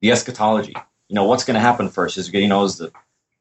the 0.00 0.12
eschatology. 0.12 0.72
You 1.08 1.16
know, 1.16 1.24
what's 1.24 1.42
going 1.42 1.56
to 1.56 1.60
happen 1.60 1.88
first? 1.88 2.16
Is 2.16 2.32
you 2.32 2.46
know, 2.46 2.62
is 2.62 2.78
the 2.78 2.92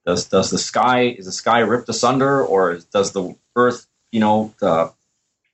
does 0.03 0.25
does 0.25 0.49
the 0.49 0.57
sky 0.57 1.09
is 1.09 1.27
the 1.27 1.31
sky 1.31 1.59
ripped 1.59 1.89
asunder, 1.89 2.43
or 2.43 2.79
does 2.91 3.11
the 3.11 3.35
earth, 3.55 3.85
you 4.11 4.19
know, 4.19 4.55
the 4.59 4.91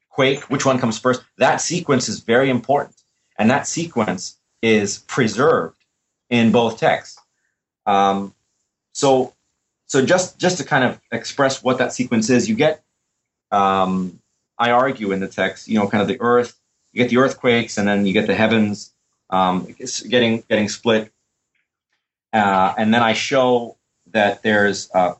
quake? 0.08 0.44
Which 0.44 0.66
one 0.66 0.80
comes 0.80 0.98
first? 0.98 1.22
That 1.38 1.60
sequence 1.60 2.08
is 2.08 2.22
very 2.22 2.50
important, 2.50 2.96
and 3.38 3.52
that 3.52 3.68
sequence 3.68 4.38
is 4.62 5.00
preserved 5.00 5.84
in 6.30 6.54
both 6.54 6.80
texts. 6.80 7.20
Um, 7.86 8.34
so, 8.94 9.34
so 9.90 10.06
just 10.06 10.38
just 10.38 10.60
to 10.60 10.64
kind 10.64 10.84
of 10.84 11.02
express 11.12 11.64
what 11.64 11.80
that 11.80 11.92
sequence 11.92 12.30
is, 12.30 12.48
you 12.48 12.56
get, 12.56 12.84
um, 13.52 14.20
I 14.58 14.70
argue 14.70 15.12
in 15.12 15.20
the 15.20 15.28
text, 15.28 15.68
you 15.68 15.80
know, 15.80 15.88
kind 15.88 16.04
of 16.04 16.08
the 16.08 16.22
earth, 16.22 16.56
you 16.94 17.02
get 17.04 17.10
the 17.10 17.18
earthquakes, 17.18 17.78
and 17.78 17.88
then 17.88 18.06
you 18.06 18.14
get 18.14 18.28
the 18.28 18.36
heavens 18.36 18.94
um, 19.32 19.76
getting 20.08 20.44
getting 20.48 20.70
split, 20.70 21.12
uh, 22.34 22.76
and 22.78 22.94
then 22.94 23.02
I 23.02 23.14
show 23.14 23.78
that 24.12 24.44
there's 24.44 24.92
a 24.94 25.16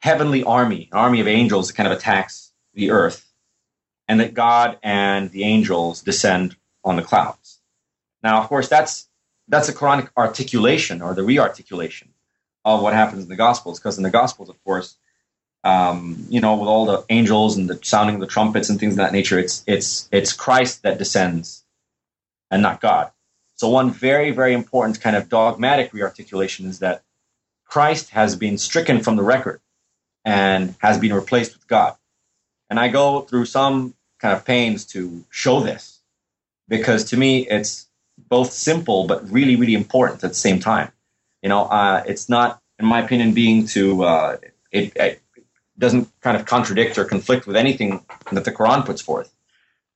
heavenly 0.00 0.44
army, 0.44 0.90
an 0.92 0.98
army 0.98 1.20
of 1.20 1.26
angels 1.26 1.68
that 1.68 1.74
kind 1.74 1.90
of 1.90 1.96
attacks 1.96 2.52
the 2.74 2.90
earth, 2.90 3.26
and 4.06 4.20
that 4.20 4.34
God 4.34 4.78
and 4.82 5.30
the 5.30 5.44
angels 5.44 6.02
descend 6.02 6.56
on 6.84 6.96
the 6.96 7.02
clouds. 7.02 7.58
Now, 8.22 8.42
of 8.42 8.48
course, 8.48 8.68
that's 8.68 9.08
that's 9.48 9.70
a 9.70 9.72
Quranic 9.72 10.10
articulation 10.14 11.00
or 11.00 11.14
the 11.14 11.22
rearticulation 11.22 12.11
of 12.64 12.82
what 12.82 12.94
happens 12.94 13.24
in 13.24 13.28
the 13.28 13.36
Gospels. 13.36 13.78
Because 13.78 13.96
in 13.96 14.02
the 14.02 14.10
Gospels, 14.10 14.48
of 14.48 14.62
course, 14.64 14.96
um, 15.64 16.26
you 16.28 16.40
know, 16.40 16.56
with 16.56 16.68
all 16.68 16.86
the 16.86 17.04
angels 17.08 17.56
and 17.56 17.68
the 17.68 17.78
sounding 17.82 18.16
of 18.16 18.20
the 18.20 18.26
trumpets 18.26 18.68
and 18.68 18.78
things 18.78 18.94
of 18.94 18.98
that 18.98 19.12
nature, 19.12 19.38
it's 19.38 19.62
it's 19.66 20.08
it's 20.10 20.32
Christ 20.32 20.82
that 20.82 20.98
descends, 20.98 21.64
and 22.50 22.62
not 22.62 22.80
God. 22.80 23.10
So 23.54 23.68
one 23.68 23.90
very 23.90 24.30
very 24.32 24.54
important 24.54 25.00
kind 25.00 25.14
of 25.16 25.28
dogmatic 25.28 25.92
rearticulation 25.92 26.66
is 26.66 26.80
that 26.80 27.02
Christ 27.64 28.10
has 28.10 28.36
been 28.36 28.58
stricken 28.58 29.00
from 29.02 29.16
the 29.16 29.22
record 29.22 29.60
and 30.24 30.74
has 30.78 30.98
been 30.98 31.12
replaced 31.12 31.54
with 31.54 31.66
God. 31.66 31.96
And 32.68 32.78
I 32.78 32.88
go 32.88 33.20
through 33.22 33.46
some 33.46 33.94
kind 34.18 34.36
of 34.36 34.44
pains 34.44 34.84
to 34.86 35.24
show 35.30 35.60
this 35.60 36.00
because 36.68 37.04
to 37.04 37.16
me 37.16 37.46
it's 37.46 37.86
both 38.28 38.52
simple 38.52 39.06
but 39.06 39.30
really, 39.30 39.56
really 39.56 39.74
important 39.74 40.22
at 40.24 40.30
the 40.30 40.34
same 40.34 40.58
time. 40.60 40.92
You 41.42 41.48
know, 41.48 41.64
uh, 41.64 42.02
it's 42.06 42.28
not, 42.28 42.60
in 42.78 42.86
my 42.86 43.00
opinion, 43.02 43.34
being 43.34 43.66
to 43.68 44.04
uh, 44.04 44.36
it, 44.70 44.92
it, 44.96 45.22
doesn't 45.78 46.08
kind 46.20 46.36
of 46.36 46.46
contradict 46.46 46.96
or 46.98 47.04
conflict 47.04 47.46
with 47.46 47.56
anything 47.56 48.04
that 48.30 48.44
the 48.44 48.52
Quran 48.52 48.84
puts 48.84 49.02
forth. 49.02 49.32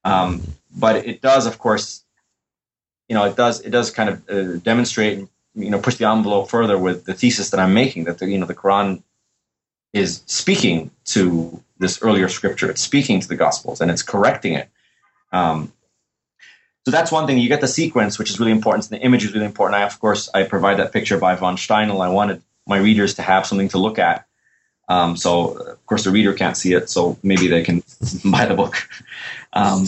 Um, 0.05 0.42
but 0.74 0.97
it 1.07 1.20
does, 1.20 1.47
of 1.47 1.59
course, 1.59 2.03
you 3.09 3.14
know, 3.14 3.24
it 3.24 3.36
does 3.36 3.61
it 3.61 3.70
does 3.70 3.90
kind 3.90 4.09
of 4.09 4.28
uh, 4.28 4.57
demonstrate, 4.59 5.28
you 5.55 5.70
know, 5.70 5.78
push 5.78 5.97
the 5.97 6.09
envelope 6.09 6.51
further 6.51 6.76
with 6.78 7.05
the 7.05 7.14
thesis 7.14 7.51
that 7.51 7.61
I'm 7.61 7.74
making 7.74 8.05
that 8.05 8.18
the 8.18 8.28
you 8.28 8.38
know 8.38 8.47
the 8.47 8.55
Quran 8.55 9.03
is 9.92 10.22
speaking 10.26 10.90
to 11.07 11.62
this 11.78 12.03
earlier 12.03 12.28
scripture. 12.28 12.70
It's 12.70 12.82
speaking 12.82 13.20
to 13.20 13.28
the 13.28 13.36
Gospels 13.36 13.80
and 13.80 13.90
it's 13.90 14.03
correcting 14.03 14.55
it. 14.55 14.68
Um, 15.32 15.72
so 16.87 16.93
that's 16.93 17.11
one 17.11 17.26
thing. 17.26 17.39
You 17.39 17.49
get 17.49 17.61
the 17.61 17.66
sequence, 17.66 18.16
which 18.16 18.30
is 18.30 18.39
really 18.39 18.53
important. 18.53 18.89
And 18.89 19.01
the 19.01 19.05
image 19.05 19.24
is 19.24 19.34
really 19.34 19.45
important. 19.45 19.74
I, 19.74 19.82
of 19.82 19.99
course, 19.99 20.30
I 20.32 20.45
provide 20.45 20.78
that 20.78 20.93
picture 20.93 21.18
by 21.18 21.34
von 21.34 21.57
Steinel. 21.57 22.01
I 22.01 22.11
wanted 22.11 22.43
my 22.64 22.78
readers 22.78 23.14
to 23.14 23.22
have 23.22 23.45
something 23.45 23.70
to 23.70 23.78
look 23.78 23.99
at. 23.99 24.24
Um, 24.89 25.16
so, 25.16 25.49
of 25.72 25.84
course, 25.87 26.05
the 26.05 26.12
reader 26.12 26.32
can't 26.32 26.57
see 26.57 26.74
it, 26.74 26.89
so 26.89 27.18
maybe 27.24 27.49
they 27.49 27.64
can 27.64 27.82
buy 28.24 28.47
the 28.47 28.55
book. 28.55 28.76
Um, 29.53 29.87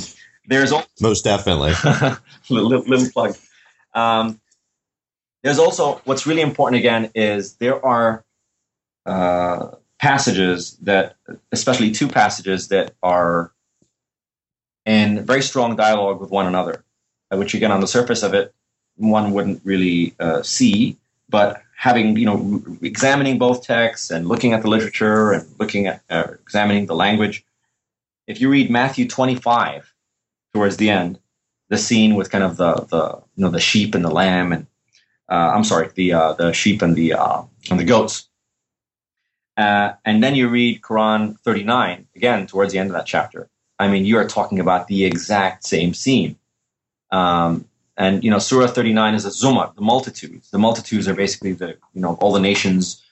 there's 0.48 0.72
also, 0.72 0.88
most 1.00 1.22
definitely 1.22 1.70
little, 2.50 2.68
little, 2.68 3.10
plug. 3.12 3.36
Um, 3.94 4.40
there's 5.44 5.60
also 5.60 6.00
what's 6.04 6.26
really 6.26 6.42
important 6.42 6.80
again 6.80 7.12
is 7.14 7.54
there 7.58 7.84
are 7.86 8.24
uh, 9.06 9.68
passages 10.00 10.76
that, 10.78 11.14
especially 11.52 11.92
two 11.92 12.08
passages 12.08 12.66
that 12.68 12.94
are 13.04 13.52
in 14.84 15.24
very 15.24 15.42
strong 15.42 15.76
dialogue 15.76 16.20
with 16.20 16.30
one 16.30 16.48
another. 16.48 16.84
Uh, 17.30 17.36
which 17.36 17.54
again 17.54 17.72
on 17.72 17.80
the 17.80 17.86
surface 17.86 18.22
of 18.22 18.34
it 18.34 18.54
one 18.96 19.32
wouldn't 19.32 19.60
really 19.64 20.14
uh, 20.18 20.42
see. 20.42 20.96
But 21.28 21.62
having 21.78 22.16
you 22.16 22.26
know 22.26 22.62
examining 22.82 23.38
both 23.38 23.62
texts 23.62 24.10
and 24.10 24.26
looking 24.26 24.52
at 24.52 24.62
the 24.62 24.68
literature 24.68 25.32
and 25.32 25.46
looking 25.60 25.86
at 25.86 26.02
uh, 26.10 26.26
examining 26.42 26.86
the 26.86 26.94
language 26.94 27.44
if 28.26 28.40
you 28.40 28.50
read 28.50 28.68
matthew 28.68 29.06
25 29.08 29.94
towards 30.52 30.76
the 30.76 30.90
end 30.90 31.20
the 31.68 31.78
scene 31.78 32.16
with 32.16 32.30
kind 32.30 32.42
of 32.42 32.56
the 32.56 32.74
the 32.90 33.22
you 33.36 33.44
know 33.44 33.50
the 33.50 33.60
sheep 33.60 33.94
and 33.94 34.04
the 34.04 34.10
lamb 34.10 34.52
and 34.52 34.66
uh, 35.28 35.52
i'm 35.54 35.62
sorry 35.64 35.88
the 35.94 36.12
uh, 36.12 36.32
the 36.32 36.52
sheep 36.52 36.82
and 36.82 36.96
the 36.96 37.12
uh, 37.14 37.42
and 37.70 37.78
the 37.80 37.84
goats. 37.84 38.28
And 40.04 40.22
then 40.22 40.34
you 40.34 40.48
read 40.48 40.82
quran 40.82 41.38
39 41.40 42.06
again 42.16 42.46
towards 42.46 42.72
the 42.72 42.78
end 42.78 42.90
of 42.90 42.94
that 42.94 43.06
chapter. 43.06 43.48
I 43.78 43.86
mean 43.88 44.04
you 44.04 44.16
are 44.18 44.26
talking 44.26 44.58
about 44.58 44.88
the 44.88 45.04
exact 45.04 45.64
same 45.64 45.94
scene 45.94 46.36
um, 47.10 47.66
and 47.96 48.22
you 48.22 48.30
know, 48.30 48.38
Surah 48.38 48.68
39 48.68 49.14
is 49.14 49.24
a 49.24 49.30
zumar, 49.30 49.74
the 49.74 49.80
multitudes. 49.80 50.50
The 50.50 50.58
multitudes 50.58 51.08
are 51.08 51.14
basically 51.14 51.52
the 51.52 51.76
you 51.94 52.00
know 52.00 52.14
all 52.14 52.32
the 52.32 52.40
nations 52.40 53.02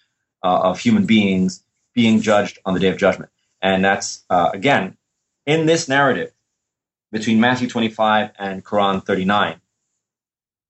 uh, 0.44 0.61
of 0.61 0.78
human 0.78 1.07
beings 1.07 1.62
being 1.92 2.20
judged 2.20 2.59
on 2.64 2.74
the 2.74 2.80
day 2.80 2.88
of 2.88 2.97
judgment. 2.97 3.30
And 3.61 3.84
that's 3.84 4.24
uh, 4.30 4.51
again 4.55 4.97
in 5.44 5.66
this 5.66 5.88
narrative 5.88 6.32
between 7.11 7.40
Matthew 7.40 7.68
25 7.68 8.30
and 8.38 8.64
Quran 8.64 9.05
39. 9.05 9.61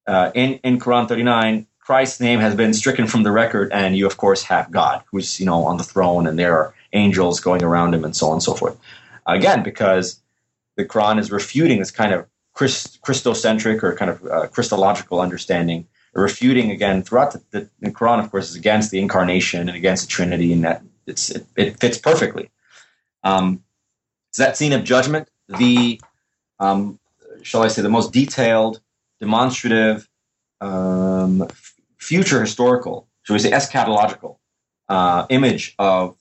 Uh, 0.07 0.31
in 0.35 0.55
in 0.63 0.79
Quran 0.79 1.09
39, 1.09 1.67
Christ's 1.81 2.21
name 2.21 2.41
has 2.41 2.55
been 2.55 2.73
stricken 2.73 3.07
from 3.07 3.23
the 3.23 3.31
record, 3.31 3.71
and 3.73 3.97
you 3.97 4.07
of 4.07 4.17
course 4.17 4.45
have 4.45 4.71
God, 4.71 5.03
who's 5.11 5.39
you 5.39 5.47
know 5.47 5.65
on 5.65 5.77
the 5.77 5.85
throne, 5.85 6.27
and 6.27 6.39
there 6.39 6.57
are 6.57 6.75
angels 6.93 7.41
going 7.41 7.63
around 7.63 7.95
him, 7.95 8.05
and 8.05 8.17
so 8.17 8.29
on 8.29 8.35
and 8.35 8.43
so 8.43 8.55
forth. 8.55 8.79
Again, 9.27 9.63
because 9.63 10.21
the 10.77 10.85
Quran 10.85 11.19
is 11.19 11.31
refuting 11.31 11.81
this 11.81 11.91
kind 11.91 12.13
of 12.15 12.27
Christ, 12.57 13.03
Christocentric 13.03 13.83
or 13.83 13.95
kind 13.95 14.11
of 14.11 14.25
uh, 14.25 14.47
Christological 14.49 15.21
understanding, 15.21 15.87
refuting 16.15 16.71
again 16.71 17.03
throughout 17.03 17.33
the, 17.33 17.43
the, 17.51 17.69
the, 17.81 17.91
Quran, 17.91 18.19
of 18.19 18.31
course, 18.31 18.49
is 18.49 18.57
against 18.57 18.91
the 18.91 18.99
incarnation 18.99 19.69
and 19.69 19.77
against 19.77 20.07
the 20.07 20.09
Trinity, 20.09 20.55
and 20.55 20.65
that 20.65 20.83
it's 21.07 21.31
it, 21.31 21.47
it 21.55 21.79
fits 21.79 21.99
perfectly. 21.99 22.51
Um, 23.23 23.63
so 24.31 24.43
that 24.43 24.57
scene 24.57 24.73
of 24.73 24.85
judgment, 24.85 25.29
the 25.49 26.01
um, 26.59 26.99
shall 27.43 27.63
I 27.63 27.69
say, 27.69 27.83
the 27.83 27.91
most 27.91 28.15
detailed, 28.15 28.81
demonstrative, 29.21 30.09
um, 30.63 31.47
future 31.99 32.41
historical, 32.41 33.07
shall 33.23 33.35
we 33.35 33.41
say, 33.41 33.51
eschatological 33.51 34.39
uh, 34.89 35.27
image 35.29 35.75
of 35.79 36.17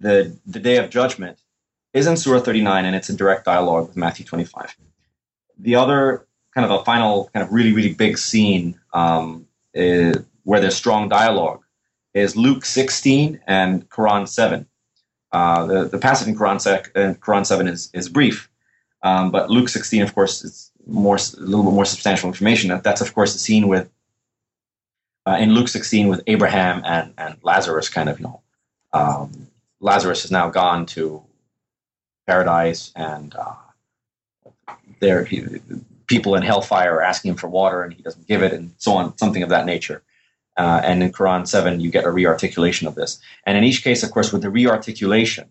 the 0.00 0.36
the 0.44 0.58
day 0.58 0.78
of 0.78 0.90
judgment 0.90 1.38
is 1.92 2.08
in 2.08 2.16
Surah 2.16 2.40
39, 2.40 2.84
and 2.84 2.96
it's 2.96 3.08
a 3.08 3.14
direct 3.14 3.44
dialogue 3.44 3.86
with 3.86 3.96
Matthew 3.96 4.26
25 4.26 4.76
the 5.58 5.74
other 5.74 6.26
kind 6.54 6.64
of 6.64 6.80
a 6.80 6.84
final 6.84 7.30
kind 7.32 7.44
of 7.44 7.52
really 7.52 7.72
really 7.72 7.94
big 7.94 8.18
scene 8.18 8.78
um, 8.92 9.46
is, 9.74 10.16
where 10.44 10.60
there's 10.60 10.76
strong 10.76 11.08
dialogue 11.08 11.62
is 12.14 12.36
Luke 12.36 12.64
16 12.64 13.40
and 13.46 13.88
Quran 13.90 14.26
7. 14.26 14.66
Uh, 15.30 15.66
the, 15.66 15.84
the 15.84 15.98
passage 15.98 16.26
in 16.26 16.34
Quran, 16.34 16.60
sec, 16.60 16.90
uh, 16.96 17.12
Quran 17.14 17.44
7 17.44 17.68
is, 17.68 17.90
is 17.92 18.08
brief, 18.08 18.48
um, 19.02 19.30
but 19.30 19.50
Luke 19.50 19.68
16, 19.68 20.02
of 20.02 20.14
course, 20.14 20.42
is 20.42 20.72
more 20.86 21.16
a 21.16 21.40
little 21.40 21.64
bit 21.64 21.74
more 21.74 21.84
substantial 21.84 22.28
information. 22.28 22.70
That, 22.70 22.82
that's 22.82 23.00
of 23.00 23.14
course 23.14 23.34
the 23.34 23.38
scene 23.38 23.68
with 23.68 23.90
uh, 25.26 25.36
in 25.38 25.52
Luke 25.52 25.68
16 25.68 26.08
with 26.08 26.22
Abraham 26.26 26.82
and, 26.84 27.12
and 27.18 27.36
Lazarus. 27.42 27.88
Kind 27.90 28.08
of 28.08 28.18
you 28.18 28.24
know, 28.24 28.40
um, 28.92 29.48
Lazarus 29.80 30.22
has 30.22 30.30
now 30.30 30.48
gone 30.48 30.86
to 30.86 31.22
paradise, 32.26 32.90
and 32.96 33.34
uh, 33.34 33.54
there 35.00 35.24
he, 35.24 35.60
people 36.06 36.34
in 36.34 36.42
hellfire 36.42 36.94
are 36.94 37.02
asking 37.02 37.30
him 37.30 37.36
for 37.36 37.48
water 37.48 37.82
and 37.82 37.92
he 37.92 38.02
doesn't 38.02 38.26
give 38.26 38.42
it 38.42 38.52
and 38.52 38.72
so 38.78 38.92
on 38.92 39.16
something 39.18 39.42
of 39.42 39.48
that 39.48 39.66
nature 39.66 40.02
uh, 40.56 40.80
and 40.82 41.02
in 41.02 41.12
quran 41.12 41.46
7 41.46 41.80
you 41.80 41.90
get 41.90 42.04
a 42.04 42.08
rearticulation 42.08 42.86
of 42.86 42.94
this 42.94 43.20
and 43.44 43.58
in 43.58 43.64
each 43.64 43.82
case 43.84 44.02
of 44.02 44.10
course 44.10 44.32
with 44.32 44.42
the 44.42 44.50
rearticulation 44.50 45.48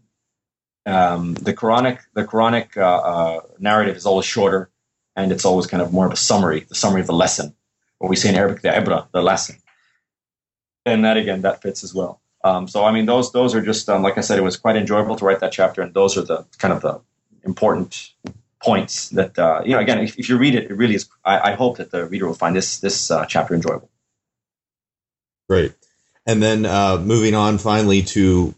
um, 0.87 1.33
the 1.35 1.53
Quranic 1.53 1.99
the 2.13 2.23
Quranic 2.23 2.77
uh, 2.77 2.81
uh, 2.81 3.41
narrative 3.59 3.97
is 3.97 4.05
always 4.05 4.25
shorter, 4.25 4.69
and 5.15 5.31
it's 5.31 5.45
always 5.45 5.67
kind 5.67 5.83
of 5.83 5.91
more 5.91 6.05
of 6.05 6.13
a 6.13 6.15
summary, 6.15 6.61
the 6.61 6.75
summary 6.75 7.01
of 7.01 7.07
the 7.07 7.13
lesson, 7.13 7.53
or 7.99 8.07
we 8.07 8.15
say 8.15 8.29
in 8.29 8.35
Arabic 8.35 8.61
the 8.61 8.69
ibra, 8.69 9.07
the 9.11 9.21
lesson. 9.21 9.57
And 10.85 11.03
that 11.03 11.17
again, 11.17 11.41
that 11.41 11.61
fits 11.61 11.83
as 11.83 11.93
well. 11.93 12.21
Um, 12.43 12.69
so 12.69 12.85
I 12.85 12.93
mean, 12.93 13.05
those 13.05 13.33
those 13.33 13.53
are 13.53 13.61
just 13.61 13.89
um, 13.89 14.01
like 14.01 14.17
I 14.17 14.21
said, 14.21 14.39
it 14.39 14.43
was 14.43 14.55
quite 14.55 14.77
enjoyable 14.77 15.17
to 15.17 15.25
write 15.25 15.41
that 15.41 15.51
chapter, 15.51 15.81
and 15.81 15.93
those 15.93 16.17
are 16.17 16.23
the 16.23 16.45
kind 16.57 16.73
of 16.73 16.81
the 16.81 17.01
important 17.43 18.11
points 18.63 19.09
that 19.09 19.37
uh, 19.37 19.61
you 19.65 19.71
know. 19.71 19.79
Again, 19.79 19.99
if, 19.99 20.17
if, 20.17 20.29
you 20.29 20.37
read 20.37 20.55
it, 20.55 20.69
it 20.69 20.73
really 20.73 20.95
is. 20.95 21.07
I, 21.23 21.51
I, 21.51 21.55
hope 21.55 21.77
that 21.77 21.91
the 21.91 22.05
reader 22.05 22.27
will 22.27 22.33
find 22.33 22.55
this 22.55 22.79
this 22.79 23.11
uh, 23.11 23.25
chapter 23.25 23.53
enjoyable. 23.53 23.89
Great, 25.49 25.73
and 26.25 26.41
then 26.41 26.65
uh, 26.65 26.97
moving 26.97 27.35
on 27.35 27.57
finally 27.57 28.01
to 28.03 28.53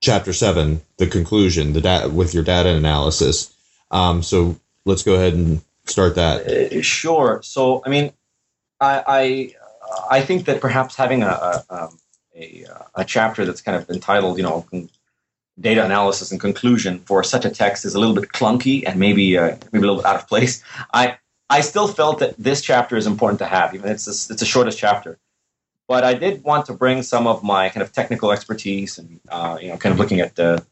chapter 0.00 0.32
seven, 0.32 0.82
the 0.98 1.06
conclusion, 1.06 1.72
the 1.72 1.80
data 1.80 2.08
with 2.08 2.34
your 2.34 2.44
data 2.44 2.70
analysis. 2.70 3.52
Um, 3.90 4.22
so 4.22 4.58
let's 4.84 5.02
go 5.02 5.14
ahead 5.14 5.34
and 5.34 5.60
start 5.84 6.14
that. 6.14 6.46
Uh, 6.46 6.82
sure. 6.82 7.40
So 7.42 7.82
I 7.84 7.88
mean, 7.88 8.12
I 8.80 9.02
I, 9.06 10.18
I 10.18 10.20
think 10.22 10.46
that 10.46 10.60
perhaps 10.60 10.96
having 10.96 11.22
a, 11.22 11.28
a 11.28 11.64
um, 11.70 11.98
a, 12.36 12.64
a 12.94 13.04
chapter 13.04 13.44
that's 13.44 13.62
kind 13.62 13.76
of 13.76 13.88
entitled, 13.90 14.36
you 14.36 14.42
know, 14.42 14.66
data 15.58 15.84
analysis 15.84 16.30
and 16.30 16.40
conclusion 16.40 16.98
for 17.00 17.22
such 17.24 17.44
a 17.44 17.50
text 17.50 17.84
is 17.84 17.94
a 17.94 17.98
little 17.98 18.14
bit 18.14 18.28
clunky 18.30 18.84
and 18.86 19.00
maybe 19.00 19.38
uh, 19.38 19.56
maybe 19.72 19.78
a 19.78 19.88
little 19.88 19.96
bit 19.96 20.04
out 20.04 20.16
of 20.16 20.28
place. 20.28 20.62
I 20.92 21.16
I 21.48 21.60
still 21.60 21.88
felt 21.88 22.18
that 22.18 22.34
this 22.38 22.60
chapter 22.60 22.96
is 22.96 23.06
important 23.06 23.38
to 23.38 23.46
have, 23.46 23.74
even 23.74 23.90
it's 23.90 24.06
a, 24.06 24.10
it's 24.10 24.40
the 24.40 24.46
shortest 24.46 24.78
chapter. 24.78 25.18
But 25.88 26.02
I 26.02 26.14
did 26.14 26.42
want 26.42 26.66
to 26.66 26.74
bring 26.74 27.02
some 27.02 27.26
of 27.28 27.44
my 27.44 27.68
kind 27.68 27.82
of 27.82 27.92
technical 27.92 28.32
expertise 28.32 28.98
and 28.98 29.20
uh, 29.28 29.58
you 29.60 29.68
know, 29.68 29.76
kind 29.76 29.92
of 29.92 29.98
looking 29.98 30.20
at 30.20 30.34
the, 30.34 30.64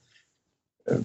uh, 0.91 0.99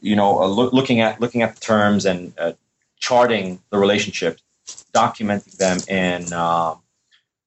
you 0.00 0.14
know, 0.14 0.40
uh, 0.40 0.46
lo- 0.46 0.70
looking 0.72 1.00
at 1.00 1.20
looking 1.20 1.42
at 1.42 1.54
the 1.54 1.60
terms 1.60 2.06
and 2.06 2.32
uh, 2.38 2.52
charting 2.98 3.60
the 3.70 3.78
relationships, 3.78 4.42
documenting 4.94 5.56
them 5.56 5.78
in 5.88 6.32
um, 6.32 6.78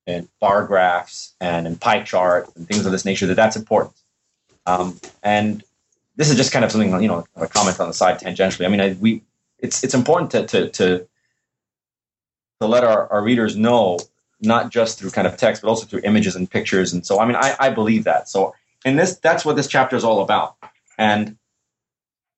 in 0.06 0.28
bar 0.41 0.66
graphs 0.66 1.34
and 1.39 1.66
in 1.66 1.78
pie 1.78 2.04
charts 2.04 2.54
and 2.56 2.68
things 2.68 2.86
of 2.86 2.91
this 2.91 3.06
nature, 3.06 3.28
that 3.28 3.36
that's 3.36 3.56
important. 3.56 3.95
Um, 4.66 4.99
and 5.24 5.64
this 6.16 6.30
is 6.30 6.36
just 6.36 6.51
kind 6.51 6.66
of 6.66 6.72
something, 6.72 7.01
you 7.01 7.07
know, 7.07 7.26
a 7.36 7.47
comment 7.47 7.80
on 7.80 7.88
the 7.88 7.93
side 7.93 8.20
tangentially. 8.20 8.66
I 8.66 8.70
mean, 8.70 8.82
I, 8.82 8.97
we, 8.99 9.24
it's, 9.57 9.84
it's 9.84 9.93
important 9.93 10.32
to, 10.32 10.45
to, 10.47 10.70
to, 10.70 11.07
to 12.62 12.68
let 12.68 12.84
our, 12.84 13.12
our 13.12 13.24
readers 13.24 13.55
know, 13.55 13.99
not 14.41 14.70
just 14.70 14.99
through 14.99 15.12
kind 15.12 15.28
of 15.28 15.38
text, 15.38 15.62
but 15.62 15.70
also 15.70 15.86
through 15.86 16.01
images 16.03 16.36
and 16.36 16.49
pictures. 16.49 16.93
And 16.93 17.05
so, 17.05 17.20
I 17.20 17.26
mean, 17.26 17.36
I, 17.36 17.55
I 17.60 17.70
believe 17.70 18.03
that. 18.03 18.30
So 18.30 18.53
and 18.86 18.97
this, 18.97 19.18
that's 19.18 19.43
what 19.43 19.55
this 19.55 19.68
chapter 19.68 19.95
is 19.95 20.03
all 20.03 20.22
about. 20.22 20.55
And, 20.97 21.38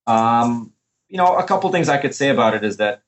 um, 0.08 0.74
you 1.10 1.18
know, 1.18 1.36
a 1.36 1.44
couple 1.44 1.70
things 1.72 1.90
I 1.90 1.98
could 1.98 2.16
say 2.16 2.30
about 2.30 2.56
it 2.56 2.64
is 2.64 2.78
that 2.78 3.04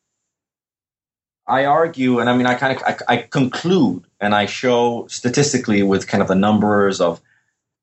I 1.47 1.65
argue, 1.65 2.19
and 2.19 2.29
I 2.29 2.37
mean, 2.37 2.45
I 2.45 2.55
kind 2.55 2.77
of 2.77 2.83
I, 2.83 3.13
I, 3.13 3.17
conclude 3.17 4.05
and 4.21 4.33
I 4.33 4.45
show 4.45 5.07
statistically 5.07 5.83
with 5.83 6.07
kind 6.07 6.21
of 6.21 6.27
the 6.29 6.35
numbers 6.35 7.01
of 7.01 7.21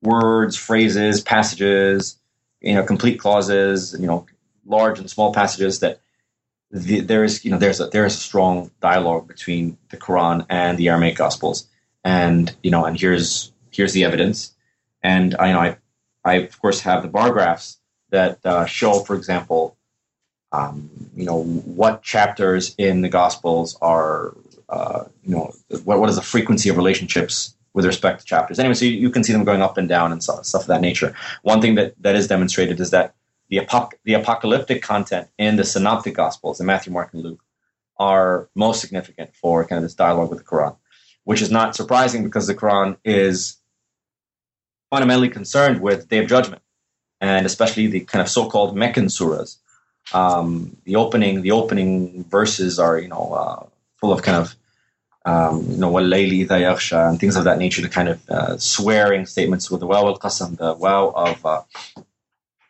words, 0.03 0.57
phrases, 0.57 1.21
passages, 1.21 2.17
you 2.61 2.75
know, 2.75 2.83
complete 2.83 3.19
clauses, 3.19 3.97
you 3.99 4.07
know, 4.07 4.27
large 4.67 4.99
and 4.99 5.11
small 5.11 5.33
passages 5.33 5.81
that 5.81 6.01
the, 6.71 7.01
there 7.01 7.25
is, 7.25 7.45
you 7.45 7.51
know, 7.51 7.59
there's 7.59 7.81
a 7.81 7.87
there 7.89 8.07
is 8.07 8.15
a 8.15 8.21
strong 8.21 8.71
dialogue 8.81 9.27
between 9.27 9.77
the 9.91 9.97
Quran 9.97 10.47
and 10.49 10.79
the 10.79 10.89
Aramaic 10.89 11.17
Gospels, 11.17 11.67
and 12.05 12.55
you 12.63 12.71
know, 12.71 12.85
and 12.85 12.99
here's 12.99 13.53
here's 13.71 13.93
the 13.93 14.05
evidence, 14.05 14.53
and 15.03 15.35
I 15.37 15.49
you 15.49 15.53
know 15.55 15.61
I 15.61 15.77
I 16.25 16.35
of 16.35 16.61
course 16.61 16.81
have 16.81 17.03
the 17.03 17.09
bar 17.09 17.33
graphs 17.33 17.79
that 18.11 18.39
uh, 18.45 18.67
show, 18.67 19.01
for 19.01 19.17
example, 19.17 19.77
um, 20.53 20.91
you 21.17 21.25
know, 21.25 21.43
what 21.43 22.03
chapters 22.03 22.75
in 22.77 23.03
the 23.03 23.09
Gospels 23.09 23.77
are, 23.81 24.37
uh, 24.69 25.05
you 25.25 25.35
know, 25.35 25.53
what, 25.85 26.01
what 26.01 26.09
is 26.11 26.17
the 26.17 26.23
frequency 26.23 26.69
of 26.69 26.77
relationships 26.77 27.55
with 27.75 27.85
respect 27.85 28.21
to 28.21 28.27
chapters. 28.27 28.59
Anyway, 28.59 28.75
so 28.75 28.85
you, 28.85 28.93
you 28.93 29.11
can 29.11 29.23
see 29.23 29.33
them 29.33 29.45
going 29.45 29.63
up 29.63 29.79
and 29.79 29.89
down 29.89 30.13
and 30.13 30.23
stuff, 30.23 30.45
stuff 30.45 30.63
of 30.63 30.69
that 30.69 30.81
nature. 30.81 31.15
One 31.43 31.61
thing 31.61 31.77
that, 31.77 31.95
that 32.03 32.17
is 32.17 32.27
demonstrated 32.27 32.81
is 32.81 32.91
that 32.91 33.15
the, 33.49 33.59
apoc- 33.59 33.93
the 34.05 34.15
apocalyptic 34.15 34.83
content 34.83 35.29
in 35.39 35.57
the 35.57 35.65
synoptic 35.65 36.15
Gospels, 36.15 36.61
in 36.61 36.67
Matthew, 36.67 36.93
Mark, 36.93 37.13
and 37.13 37.23
Luke, 37.23 37.43
are 37.99 38.49
most 38.55 38.81
significant 38.81 39.35
for 39.35 39.65
kind 39.65 39.79
of 39.79 39.83
this 39.83 39.95
dialogue 39.95 40.31
with 40.31 40.39
the 40.39 40.45
Quran, 40.45 40.77
which 41.25 41.43
is 41.43 41.51
not 41.51 41.77
surprising 41.77 42.25
because 42.25 42.47
the 42.47 42.55
Quran 42.55 42.97
is 43.05 43.59
fundamentally 44.89 45.29
concerned 45.29 45.81
with 45.81 46.03
the 46.03 46.07
Day 46.07 46.19
of 46.19 46.29
Judgment, 46.29 46.63
and 47.21 47.45
especially 47.47 47.87
the 47.87 48.01
kind 48.01 48.23
of 48.23 48.29
so-called 48.29 48.77
Meccan 48.77 49.07
surahs, 49.07 49.59
um, 50.13 50.77
the 50.85 50.97
opening 50.97 51.43
the 51.43 51.53
opening 51.53 52.25
verses 52.25 52.79
are 52.79 52.99
you 52.99 53.09
know 53.09 53.33
uh, 53.33 53.67
full 53.97 54.13
of 54.13 54.23
kind 54.23 54.37
of 54.37 54.57
um, 55.31 55.55
you 55.71 55.77
know 55.77 55.91
walayli 55.93 56.47
yaghsha 56.47 57.09
and 57.09 57.21
things 57.21 57.37
of 57.37 57.45
that 57.45 57.59
nature, 57.59 57.83
the 57.83 57.89
kind 57.89 58.09
of 58.09 58.19
uh, 58.29 58.59
swearing 58.59 59.27
statements 59.27 59.71
with 59.71 59.81
the 59.81 59.87
waw 59.87 60.07
al 60.07 60.19
qasam, 60.19 60.57
the 60.57 60.75
waw 60.75 61.13
of 61.15 61.47
uh, 61.47 61.63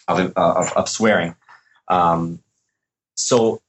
of, 0.08 0.18
uh, 0.36 0.54
of, 0.60 0.72
of, 0.76 0.88
swearing. 0.88 1.34
Um, 1.88 2.40
so 3.14 3.62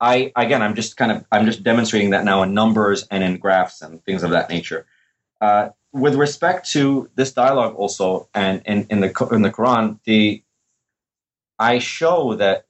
I 0.00 0.32
again, 0.36 0.62
I'm 0.62 0.76
just 0.76 0.96
kind 0.96 1.12
of 1.12 1.24
I'm 1.32 1.44
just 1.44 1.62
demonstrating 1.62 2.10
that 2.10 2.24
now 2.24 2.42
in 2.44 2.54
numbers 2.54 3.06
and 3.10 3.24
in 3.24 3.38
graphs 3.38 3.82
and 3.82 4.04
things 4.04 4.22
of 4.22 4.30
that 4.30 4.48
nature. 4.48 4.86
Uh, 5.40 5.70
with 5.92 6.14
respect 6.14 6.70
to 6.70 7.10
this 7.16 7.32
dialogue, 7.32 7.74
also, 7.74 8.28
and 8.32 8.62
in, 8.64 8.86
in 8.90 9.00
the 9.00 9.28
in 9.32 9.42
the 9.42 9.50
Quran, 9.50 9.98
the 10.04 10.42
I 11.58 11.80
show 11.80 12.34
that 12.34 12.66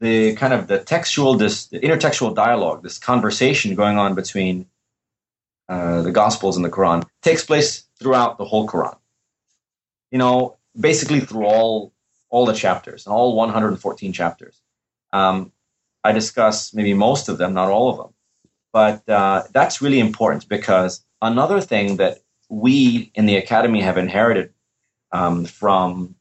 the 0.00 0.34
kind 0.34 0.52
of 0.52 0.66
the 0.66 0.78
textual, 0.78 1.34
this 1.34 1.66
the 1.66 1.78
intertextual 1.80 2.34
dialogue, 2.34 2.82
this 2.82 2.98
conversation 2.98 3.74
going 3.74 3.98
on 3.98 4.14
between 4.14 4.66
uh, 5.68 6.02
the 6.02 6.12
Gospels 6.12 6.56
and 6.56 6.64
the 6.64 6.70
Quran 6.70 7.04
takes 7.22 7.44
place 7.44 7.84
throughout 7.98 8.38
the 8.38 8.44
whole 8.44 8.66
Quran. 8.66 8.96
You 10.10 10.18
know, 10.18 10.56
basically 10.78 11.20
through 11.20 11.44
all 11.44 11.92
all 12.30 12.46
the 12.46 12.54
chapters 12.54 13.06
and 13.06 13.12
all 13.12 13.34
114 13.34 14.12
chapters. 14.12 14.60
Um, 15.12 15.52
I 16.04 16.12
discuss 16.12 16.72
maybe 16.72 16.94
most 16.94 17.28
of 17.28 17.38
them, 17.38 17.54
not 17.54 17.68
all 17.68 17.90
of 17.90 17.96
them, 17.98 18.14
but 18.72 19.08
uh, 19.08 19.42
that's 19.52 19.82
really 19.82 19.98
important 19.98 20.48
because 20.48 21.04
another 21.20 21.60
thing 21.60 21.96
that 21.96 22.18
we 22.48 23.10
in 23.14 23.26
the 23.26 23.36
academy 23.36 23.80
have 23.80 23.98
inherited 23.98 24.52
um, 25.12 25.44
from 25.44 26.14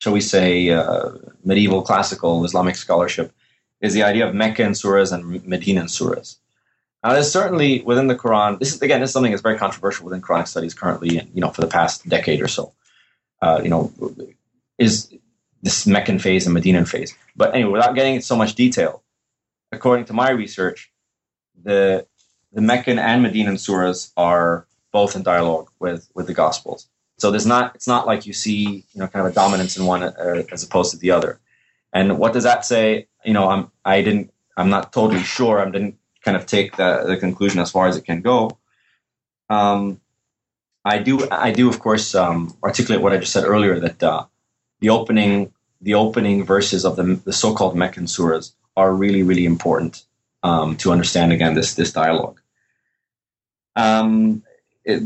shall 0.00 0.12
we 0.12 0.20
say, 0.20 0.70
uh, 0.70 1.10
medieval 1.44 1.82
classical 1.82 2.44
Islamic 2.44 2.76
scholarship 2.76 3.32
is 3.80 3.94
the 3.94 4.02
idea 4.02 4.28
of 4.28 4.34
Mecca 4.34 4.62
and 4.62 4.74
surahs 4.74 5.12
and 5.12 5.46
Medina 5.46 5.80
and 5.80 5.88
surahs. 5.88 6.36
Now, 7.02 7.14
there's 7.14 7.32
certainly 7.32 7.80
within 7.82 8.08
the 8.08 8.14
Quran. 8.14 8.58
This 8.58 8.74
is 8.74 8.82
again, 8.82 9.00
this 9.00 9.10
is 9.10 9.14
something 9.14 9.32
that's 9.32 9.42
very 9.42 9.58
controversial 9.58 10.04
within 10.04 10.20
Quranic 10.20 10.48
studies 10.48 10.74
currently, 10.74 11.16
and 11.18 11.30
you 11.34 11.40
know, 11.40 11.48
for 11.48 11.62
the 11.62 11.66
past 11.66 12.06
decade 12.08 12.42
or 12.42 12.48
so. 12.48 12.72
Uh, 13.40 13.60
you 13.62 13.70
know, 13.70 13.90
is 14.78 15.10
this 15.62 15.86
Meccan 15.86 16.18
phase 16.18 16.46
and 16.46 16.52
Medinan 16.52 16.84
phase? 16.84 17.14
But 17.34 17.54
anyway, 17.54 17.72
without 17.72 17.94
getting 17.94 18.16
into 18.16 18.26
so 18.26 18.36
much 18.36 18.54
detail, 18.54 19.02
according 19.72 20.04
to 20.06 20.12
my 20.12 20.30
research, 20.30 20.92
the 21.62 22.06
the 22.52 22.60
Meccan 22.60 22.98
and 22.98 23.22
Medinan 23.22 23.54
surahs 23.54 24.12
are 24.16 24.66
both 24.92 25.16
in 25.16 25.22
dialogue 25.22 25.70
with 25.78 26.10
with 26.14 26.26
the 26.26 26.34
Gospels. 26.34 26.86
So 27.20 27.30
there's 27.30 27.46
not 27.46 27.74
it's 27.74 27.86
not 27.86 28.06
like 28.06 28.26
you 28.26 28.32
see 28.32 28.84
you 28.92 28.98
know 29.00 29.06
kind 29.06 29.26
of 29.26 29.32
a 29.32 29.34
dominance 29.34 29.76
in 29.76 29.84
one 29.84 30.02
uh, 30.02 30.42
as 30.52 30.62
opposed 30.64 30.92
to 30.92 30.96
the 30.96 31.10
other. 31.10 31.38
And 31.92 32.18
what 32.18 32.32
does 32.32 32.44
that 32.44 32.64
say? 32.64 33.08
You 33.24 33.34
know, 33.34 33.48
I'm 33.48 33.70
I 33.84 34.02
didn't 34.02 34.32
I'm 34.56 34.70
not 34.70 34.92
totally 34.92 35.22
sure. 35.22 35.60
I 35.60 35.66
didn't 35.70 35.96
kind 36.24 36.36
of 36.36 36.46
take 36.46 36.76
the, 36.76 37.04
the 37.06 37.16
conclusion 37.16 37.60
as 37.60 37.70
far 37.70 37.88
as 37.88 37.96
it 37.96 38.04
can 38.04 38.20
go. 38.20 38.58
Um, 39.48 40.00
I 40.84 40.98
do 40.98 41.28
I 41.30 41.52
do 41.52 41.68
of 41.68 41.78
course 41.78 42.14
um, 42.14 42.56
articulate 42.62 43.02
what 43.02 43.12
I 43.12 43.18
just 43.18 43.32
said 43.32 43.44
earlier 43.44 43.78
that 43.80 44.02
uh, 44.02 44.24
the 44.80 44.90
opening 44.90 45.52
the 45.82 45.94
opening 45.94 46.44
verses 46.44 46.84
of 46.84 46.96
the, 46.96 47.20
the 47.24 47.32
so-called 47.32 47.76
Meccan 47.76 48.04
surahs 48.04 48.52
are 48.76 48.94
really 48.94 49.22
really 49.22 49.44
important 49.44 50.04
um, 50.42 50.76
to 50.78 50.92
understand 50.92 51.32
again 51.32 51.54
this 51.54 51.74
this 51.74 51.92
dialogue. 51.92 52.40
Um, 53.76 54.42
it, 54.84 55.02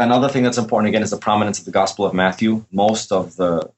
another 0.00 0.28
thing 0.28 0.42
that's 0.42 0.58
important 0.58 0.88
again 0.88 1.02
is 1.02 1.10
the 1.10 1.18
prominence 1.18 1.58
of 1.58 1.64
the 1.64 1.70
Gospel 1.70 2.04
of 2.04 2.14
Matthew. 2.14 2.64
Most 2.72 3.12
of 3.12 3.36
the 3.36 3.70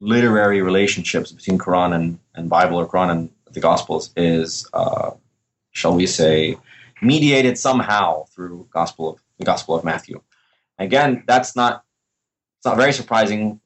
literary 0.00 0.62
relationships 0.62 1.32
between 1.32 1.58
Quran 1.58 1.94
and, 1.94 2.18
and 2.34 2.48
Bible 2.48 2.78
or 2.78 2.88
Quran 2.88 3.10
and 3.10 3.30
the 3.52 3.60
Gospels 3.60 4.10
is, 4.16 4.68
uh, 4.72 5.10
shall 5.72 5.94
we 5.94 6.06
say, 6.06 6.56
mediated 7.02 7.58
somehow 7.58 8.24
through 8.24 8.68
Gospel 8.70 9.10
of 9.10 9.20
the 9.38 9.44
Gospel 9.44 9.74
of 9.74 9.84
Matthew. 9.84 10.20
Again, 10.78 11.24
that's 11.26 11.54
not 11.54 11.84
it's 12.58 12.66
not 12.66 12.76
very 12.76 12.92
surprising 12.92 13.60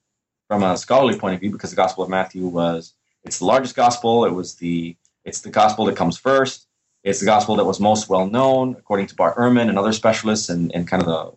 from 0.49 0.63
a 0.63 0.77
scholarly 0.77 1.19
point 1.19 1.35
of 1.35 1.41
view 1.41 1.51
because 1.51 1.71
the 1.71 1.77
Gospel 1.77 2.05
of 2.05 2.11
Matthew 2.11 2.47
was 2.47 2.95
it's 3.25 3.39
the 3.39 3.47
largest 3.47 3.77
gospel. 3.77 4.25
It 4.25 4.33
was 4.33 4.57
the 4.57 4.97
it's 5.25 5.41
the 5.41 5.51
gospel 5.51 5.85
that 5.87 5.97
comes 5.97 6.19
first. 6.19 6.67
It's 7.05 7.21
the 7.21 7.27
gospel 7.27 7.57
that 7.57 7.65
was 7.65 7.81
most 7.81 8.09
well 8.09 8.27
known, 8.27 8.77
according 8.79 9.07
to 9.09 9.15
Bart 9.15 9.37
Ehrman 9.37 9.69
and 9.69 9.79
other 9.79 9.93
specialists 9.93 10.49
and, 10.49 10.71
in 10.73 10.87
kind 10.87 11.03
of 11.03 11.09
the 11.09 11.33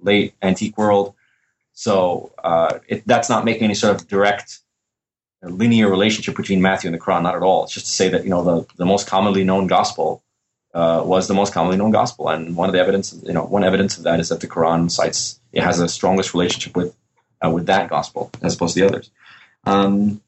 late 0.00 0.34
antique 0.42 0.76
world. 0.78 1.14
So 1.72 2.32
uh, 2.42 2.78
it, 2.88 3.06
that's 3.06 3.28
not 3.28 3.44
making 3.44 3.64
any 3.64 3.74
sort 3.74 3.96
of 3.96 4.08
direct 4.08 4.60
linear 5.42 5.90
relationship 5.90 6.36
between 6.36 6.62
Matthew 6.62 6.88
and 6.88 6.94
the 6.94 7.02
Quran, 7.02 7.22
not 7.22 7.34
at 7.34 7.42
all. 7.42 7.64
It's 7.64 7.74
just 7.74 7.86
to 7.86 7.92
say 7.92 8.08
that 8.08 8.24
you 8.24 8.30
know 8.30 8.42
the, 8.42 8.74
the 8.76 8.86
most 8.86 9.06
commonly 9.06 9.44
known 9.44 9.66
gospel 9.66 10.22
uh, 10.74 11.02
was 11.04 11.28
the 11.28 11.34
most 11.34 11.52
commonly 11.52 11.76
known 11.76 11.90
gospel, 11.90 12.28
and 12.28 12.56
one 12.56 12.68
of 12.68 12.72
the 12.72 12.80
evidence, 12.80 13.14
you 13.24 13.32
know, 13.32 13.44
one 13.44 13.64
evidence 13.64 13.96
of 13.96 14.04
that 14.04 14.20
is 14.20 14.28
that 14.28 14.40
the 14.40 14.48
Quran 14.48 14.90
cites 14.90 15.40
it 15.52 15.62
has 15.62 15.78
the 15.78 15.88
strongest 15.88 16.34
relationship 16.34 16.76
with 16.76 16.96
uh, 17.44 17.50
with 17.50 17.66
that 17.66 17.88
gospel 17.88 18.30
as 18.42 18.54
opposed 18.54 18.74
to 18.74 18.80
the 18.80 18.86
others. 18.86 19.10
Um, 19.64 20.20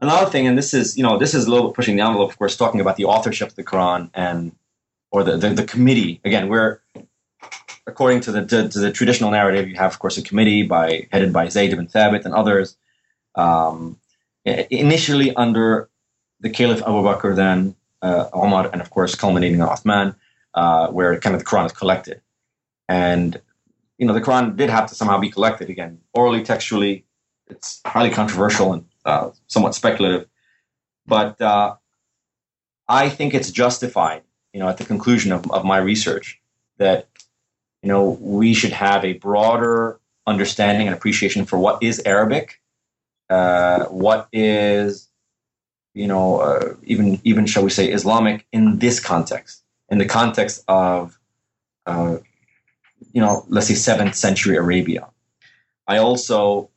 another 0.00 0.30
thing, 0.30 0.46
and 0.46 0.56
this 0.56 0.74
is 0.74 0.96
you 0.96 1.02
know 1.02 1.18
this 1.18 1.34
is 1.34 1.46
a 1.46 1.50
little 1.50 1.68
bit 1.68 1.76
pushing 1.76 1.96
the 1.96 2.02
envelope, 2.02 2.30
of 2.30 2.38
course, 2.38 2.56
talking 2.56 2.80
about 2.80 2.96
the 2.96 3.04
authorship 3.06 3.48
of 3.48 3.56
the 3.56 3.64
Quran 3.64 4.10
and 4.14 4.52
or 5.10 5.24
the 5.24 5.36
the, 5.36 5.50
the 5.50 5.64
committee. 5.64 6.20
Again, 6.24 6.48
we're 6.48 6.80
according 7.90 8.20
to 8.22 8.32
the 8.32 8.42
to, 8.46 8.68
to, 8.68 8.78
the 8.78 8.92
traditional 8.92 9.30
narrative, 9.30 9.68
you 9.68 9.76
have, 9.76 9.92
of 9.92 9.98
course, 9.98 10.16
a 10.18 10.22
committee 10.22 10.62
by 10.62 11.08
headed 11.12 11.32
by 11.32 11.48
Zayd 11.48 11.72
ibn 11.72 11.86
Thabit 11.86 12.24
and 12.24 12.34
others. 12.34 12.76
Um, 13.34 13.98
initially 14.44 15.34
under 15.34 15.88
the 16.40 16.50
Caliph 16.50 16.82
Abu 16.82 17.02
Bakr, 17.08 17.36
then 17.36 17.74
uh, 18.02 18.28
Omar, 18.32 18.70
and 18.72 18.80
of 18.80 18.90
course 18.90 19.14
culminating 19.14 19.60
on 19.60 19.68
Uthman, 19.68 20.14
uh, 20.54 20.88
where 20.88 21.18
kind 21.20 21.34
of 21.36 21.40
the 21.42 21.46
Quran 21.46 21.66
is 21.66 21.72
collected. 21.72 22.20
And 22.88 23.40
you 23.98 24.06
know, 24.06 24.14
the 24.14 24.20
Quran 24.20 24.56
did 24.56 24.70
have 24.70 24.86
to 24.88 24.94
somehow 24.94 25.18
be 25.18 25.30
collected 25.30 25.68
again, 25.68 26.00
orally, 26.14 26.42
textually. 26.42 27.04
It's 27.48 27.80
highly 27.84 28.10
controversial 28.10 28.72
and 28.72 28.84
uh, 29.04 29.30
somewhat 29.48 29.74
speculative, 29.74 30.26
but 31.06 31.40
uh, 31.40 31.74
I 32.88 33.08
think 33.08 33.34
it's 33.34 33.50
justified. 33.50 34.22
You 34.52 34.60
know, 34.60 34.68
at 34.68 34.78
the 34.78 34.84
conclusion 34.84 35.30
of, 35.30 35.48
of 35.50 35.64
my 35.64 35.78
research, 35.78 36.40
that 36.78 37.09
you 37.82 37.88
know 37.88 38.18
we 38.20 38.54
should 38.54 38.72
have 38.72 39.04
a 39.04 39.14
broader 39.14 39.98
understanding 40.26 40.86
and 40.86 40.96
appreciation 40.96 41.44
for 41.44 41.58
what 41.58 41.82
is 41.82 42.02
Arabic 42.04 42.60
uh, 43.30 43.84
what 43.86 44.28
is 44.32 45.08
you 45.94 46.06
know 46.06 46.40
uh, 46.40 46.74
even 46.82 47.20
even 47.24 47.46
shall 47.46 47.62
we 47.62 47.70
say 47.70 47.90
Islamic 47.90 48.44
in 48.52 48.78
this 48.78 49.00
context, 49.00 49.62
in 49.88 49.98
the 49.98 50.04
context 50.04 50.64
of 50.66 51.18
uh, 51.86 52.18
you 53.12 53.20
know 53.20 53.44
let's 53.48 53.68
say 53.68 53.74
seventh 53.74 54.16
century 54.16 54.56
Arabia. 54.56 55.08
I 55.86 55.98
also 55.98 56.70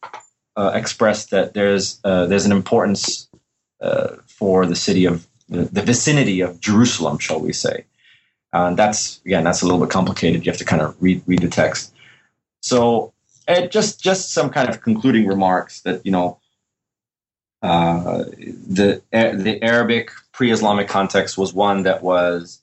uh, 0.55 0.71
expressed 0.75 1.31
that 1.31 1.53
there's 1.55 1.99
uh, 2.03 2.27
there's 2.27 2.45
an 2.45 2.51
importance 2.51 3.27
uh, 3.81 4.17
for 4.27 4.67
the 4.67 4.75
city 4.75 5.05
of 5.05 5.27
the 5.49 5.81
vicinity 5.81 6.41
of 6.41 6.59
Jerusalem, 6.59 7.17
shall 7.17 7.39
we 7.39 7.53
say. 7.53 7.85
And 8.53 8.77
that's 8.77 9.19
again, 9.25 9.43
that's 9.43 9.61
a 9.61 9.65
little 9.65 9.79
bit 9.79 9.89
complicated. 9.89 10.45
You 10.45 10.51
have 10.51 10.59
to 10.59 10.65
kind 10.65 10.81
of 10.81 10.95
read 11.01 11.21
read 11.25 11.41
the 11.41 11.47
text. 11.47 11.93
So, 12.61 13.13
just 13.69 14.01
just 14.01 14.31
some 14.31 14.49
kind 14.49 14.69
of 14.69 14.81
concluding 14.81 15.27
remarks 15.27 15.81
that 15.81 16.05
you 16.05 16.11
know 16.11 16.39
uh, 17.61 18.25
the 18.29 19.01
the 19.11 19.59
Arabic 19.61 20.11
pre-Islamic 20.31 20.87
context 20.87 21.37
was 21.37 21.53
one 21.53 21.83
that 21.83 22.03
was 22.03 22.61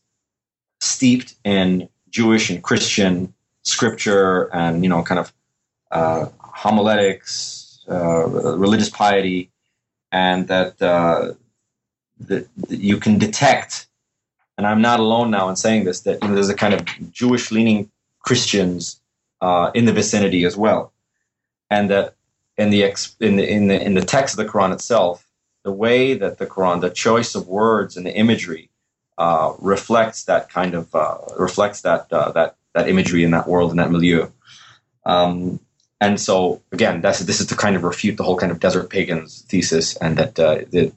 steeped 0.81 1.35
in 1.45 1.89
Jewish 2.11 2.51
and 2.51 2.63
Christian 2.63 3.35
scripture 3.63 4.55
and 4.55 4.83
you 4.83 4.89
know 4.89 5.03
kind 5.03 5.19
of 5.19 5.33
uh, 5.91 6.27
homiletics, 6.39 7.85
uh, 7.89 8.27
religious 8.27 8.91
piety, 8.91 9.51
and 10.13 10.49
that, 10.49 10.81
uh, 10.83 11.33
that 12.21 12.49
you 12.69 12.99
can 12.99 13.19
detect. 13.19 13.87
And 14.61 14.67
I'm 14.67 14.83
not 14.83 15.01
alone 15.01 15.31
now 15.31 15.49
in 15.49 15.57
saying 15.57 15.85
this. 15.85 16.01
That 16.01 16.19
you 16.21 16.29
know, 16.29 16.35
there's 16.35 16.51
a 16.51 16.55
kind 16.55 16.75
of 16.75 16.85
Jewish-leaning 17.13 17.91
Christians 18.19 19.01
uh, 19.41 19.71
in 19.73 19.87
the 19.87 19.93
vicinity 19.95 20.45
as 20.45 20.55
well, 20.55 20.93
and 21.71 21.89
that 21.89 22.13
in 22.59 22.69
the, 22.69 22.83
in 23.21 23.37
the 23.37 23.51
in 23.51 23.69
the 23.69 23.83
in 23.83 23.95
the 23.95 24.05
text 24.05 24.39
of 24.39 24.45
the 24.45 24.53
Quran 24.53 24.75
itself, 24.75 25.27
the 25.63 25.73
way 25.73 26.13
that 26.13 26.37
the 26.37 26.47
Quran, 26.47 26.83
the 26.83 26.91
choice 26.91 27.35
of 27.35 27.49
words 27.49 27.97
and 27.97 28.05
the 28.05 28.15
imagery 28.15 28.69
uh, 29.17 29.55
reflects 29.61 30.25
that 30.25 30.51
kind 30.51 30.75
of 30.75 30.95
uh, 30.95 31.17
reflects 31.39 31.81
that 31.81 32.13
uh, 32.13 32.31
that 32.33 32.57
that 32.75 32.87
imagery 32.87 33.25
in 33.25 33.31
that 33.31 33.49
world 33.49 33.71
in 33.71 33.79
that 33.79 33.91
milieu. 33.91 34.29
Um, 35.07 35.59
and 36.03 36.21
so 36.21 36.61
again, 36.71 37.01
that's 37.01 37.21
this 37.21 37.41
is 37.41 37.47
to 37.47 37.57
kind 37.57 37.77
of 37.77 37.83
refute 37.83 38.19
the 38.19 38.25
whole 38.25 38.37
kind 38.37 38.53
of 38.53 38.61
desert 38.61 38.91
pagans 38.91 39.41
thesis, 39.49 39.97
and 39.97 40.19
that 40.19 40.39
uh, 40.39 40.59
the 40.71 40.93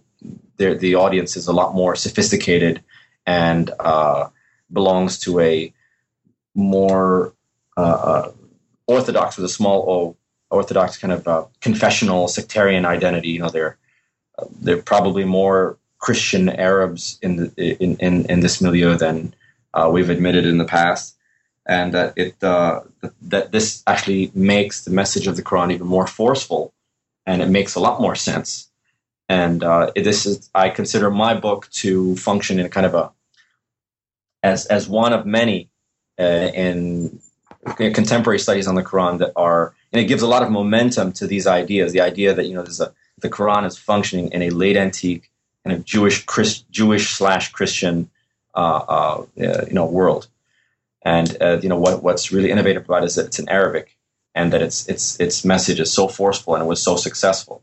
the 0.57 0.95
audience 0.95 1.37
is 1.37 1.47
a 1.47 1.53
lot 1.53 1.73
more 1.73 1.95
sophisticated 1.95 2.83
and 3.25 3.71
uh, 3.79 4.29
belongs 4.71 5.19
to 5.19 5.39
a 5.39 5.73
more 6.55 7.33
uh, 7.77 8.29
orthodox 8.87 9.37
with 9.37 9.45
a 9.45 9.49
small 9.49 9.89
o 9.89 10.17
Orthodox 10.53 10.97
kind 10.97 11.11
of 11.11 11.27
uh, 11.27 11.45
confessional 11.61 12.27
sectarian 12.27 12.85
identity. 12.85 13.29
You 13.29 13.39
know, 13.39 13.49
they're 13.49 13.77
uh, 14.37 14.45
they're 14.61 14.81
probably 14.81 15.25
more 15.25 15.77
Christian 15.97 16.47
Arabs 16.49 17.17
in 17.21 17.37
the 17.37 17.83
in 17.83 17.97
in, 17.97 18.25
in 18.27 18.39
this 18.41 18.61
milieu 18.61 18.95
than 18.95 19.33
uh, 19.73 19.89
we've 19.91 20.11
admitted 20.11 20.45
in 20.45 20.59
the 20.59 20.65
past, 20.65 21.17
and 21.65 21.93
that 21.93 22.13
it 22.15 22.41
uh, 22.43 22.81
that 23.23 23.51
this 23.51 23.83
actually 23.87 24.31
makes 24.35 24.85
the 24.85 24.91
message 24.91 25.25
of 25.25 25.35
the 25.35 25.43
Quran 25.43 25.73
even 25.73 25.87
more 25.87 26.07
forceful, 26.07 26.71
and 27.25 27.41
it 27.41 27.49
makes 27.49 27.73
a 27.73 27.79
lot 27.79 27.99
more 27.99 28.15
sense. 28.15 28.69
And 29.29 29.63
uh, 29.63 29.91
this 29.95 30.25
is 30.25 30.49
I 30.53 30.69
consider 30.69 31.09
my 31.09 31.33
book 31.33 31.69
to 31.71 32.15
function 32.17 32.59
in 32.59 32.69
kind 32.69 32.85
of 32.85 32.93
a 32.93 33.11
as 34.41 34.65
as 34.65 34.87
one 34.87 35.13
of 35.13 35.25
many 35.25 35.69
uh, 36.19 36.51
in 36.53 37.19
contemporary 37.75 38.39
studies 38.39 38.67
on 38.67 38.75
the 38.75 38.83
Quran 38.83 39.19
that 39.19 39.31
are 39.35 39.73
and 39.91 40.01
it 40.01 40.05
gives 40.05 40.21
a 40.21 40.27
lot 40.27 40.43
of 40.43 40.51
momentum 40.51 41.13
to 41.13 41.27
these 41.27 41.47
ideas. 41.47 41.93
The 41.93 42.01
idea 42.01 42.33
that 42.33 42.47
you 42.47 42.53
know 42.53 42.63
a, 42.63 42.91
the 43.19 43.29
Quran 43.29 43.65
is 43.65 43.77
functioning 43.77 44.31
in 44.31 44.41
a 44.41 44.49
late 44.49 44.75
antique 44.75 45.31
kind 45.63 45.75
of 45.75 45.85
Jewish 45.85 46.25
Christ, 46.25 46.69
Jewish 46.71 47.09
slash 47.09 47.51
Christian 47.51 48.09
uh, 48.55 48.59
uh, 48.59 49.25
you 49.35 49.73
know 49.73 49.85
world, 49.85 50.27
and 51.03 51.37
uh, 51.41 51.59
you 51.61 51.69
know 51.69 51.77
what 51.77 52.03
what's 52.03 52.31
really 52.31 52.51
innovative 52.51 52.85
about 52.85 53.03
it 53.03 53.07
is 53.07 53.15
that 53.15 53.27
it's 53.27 53.39
in 53.39 53.49
Arabic, 53.49 53.95
and 54.35 54.51
that 54.51 54.61
its 54.61 54.87
its 54.87 55.19
its 55.19 55.45
message 55.45 55.79
is 55.79 55.91
so 55.91 56.07
forceful 56.07 56.55
and 56.55 56.63
it 56.63 56.67
was 56.67 56.81
so 56.81 56.95
successful, 56.95 57.62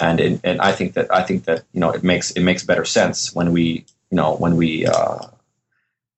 and 0.00 0.20
it, 0.20 0.40
and 0.42 0.60
I 0.60 0.72
think 0.72 0.94
that 0.94 1.12
I 1.12 1.22
think 1.22 1.44
that 1.44 1.64
you 1.72 1.80
know 1.80 1.90
it 1.90 2.02
makes 2.02 2.30
it 2.32 2.40
makes 2.40 2.64
better 2.64 2.84
sense 2.84 3.34
when 3.34 3.52
we 3.52 3.84
you 4.10 4.16
know 4.16 4.34
when 4.36 4.56
we 4.56 4.86
uh, 4.86 5.18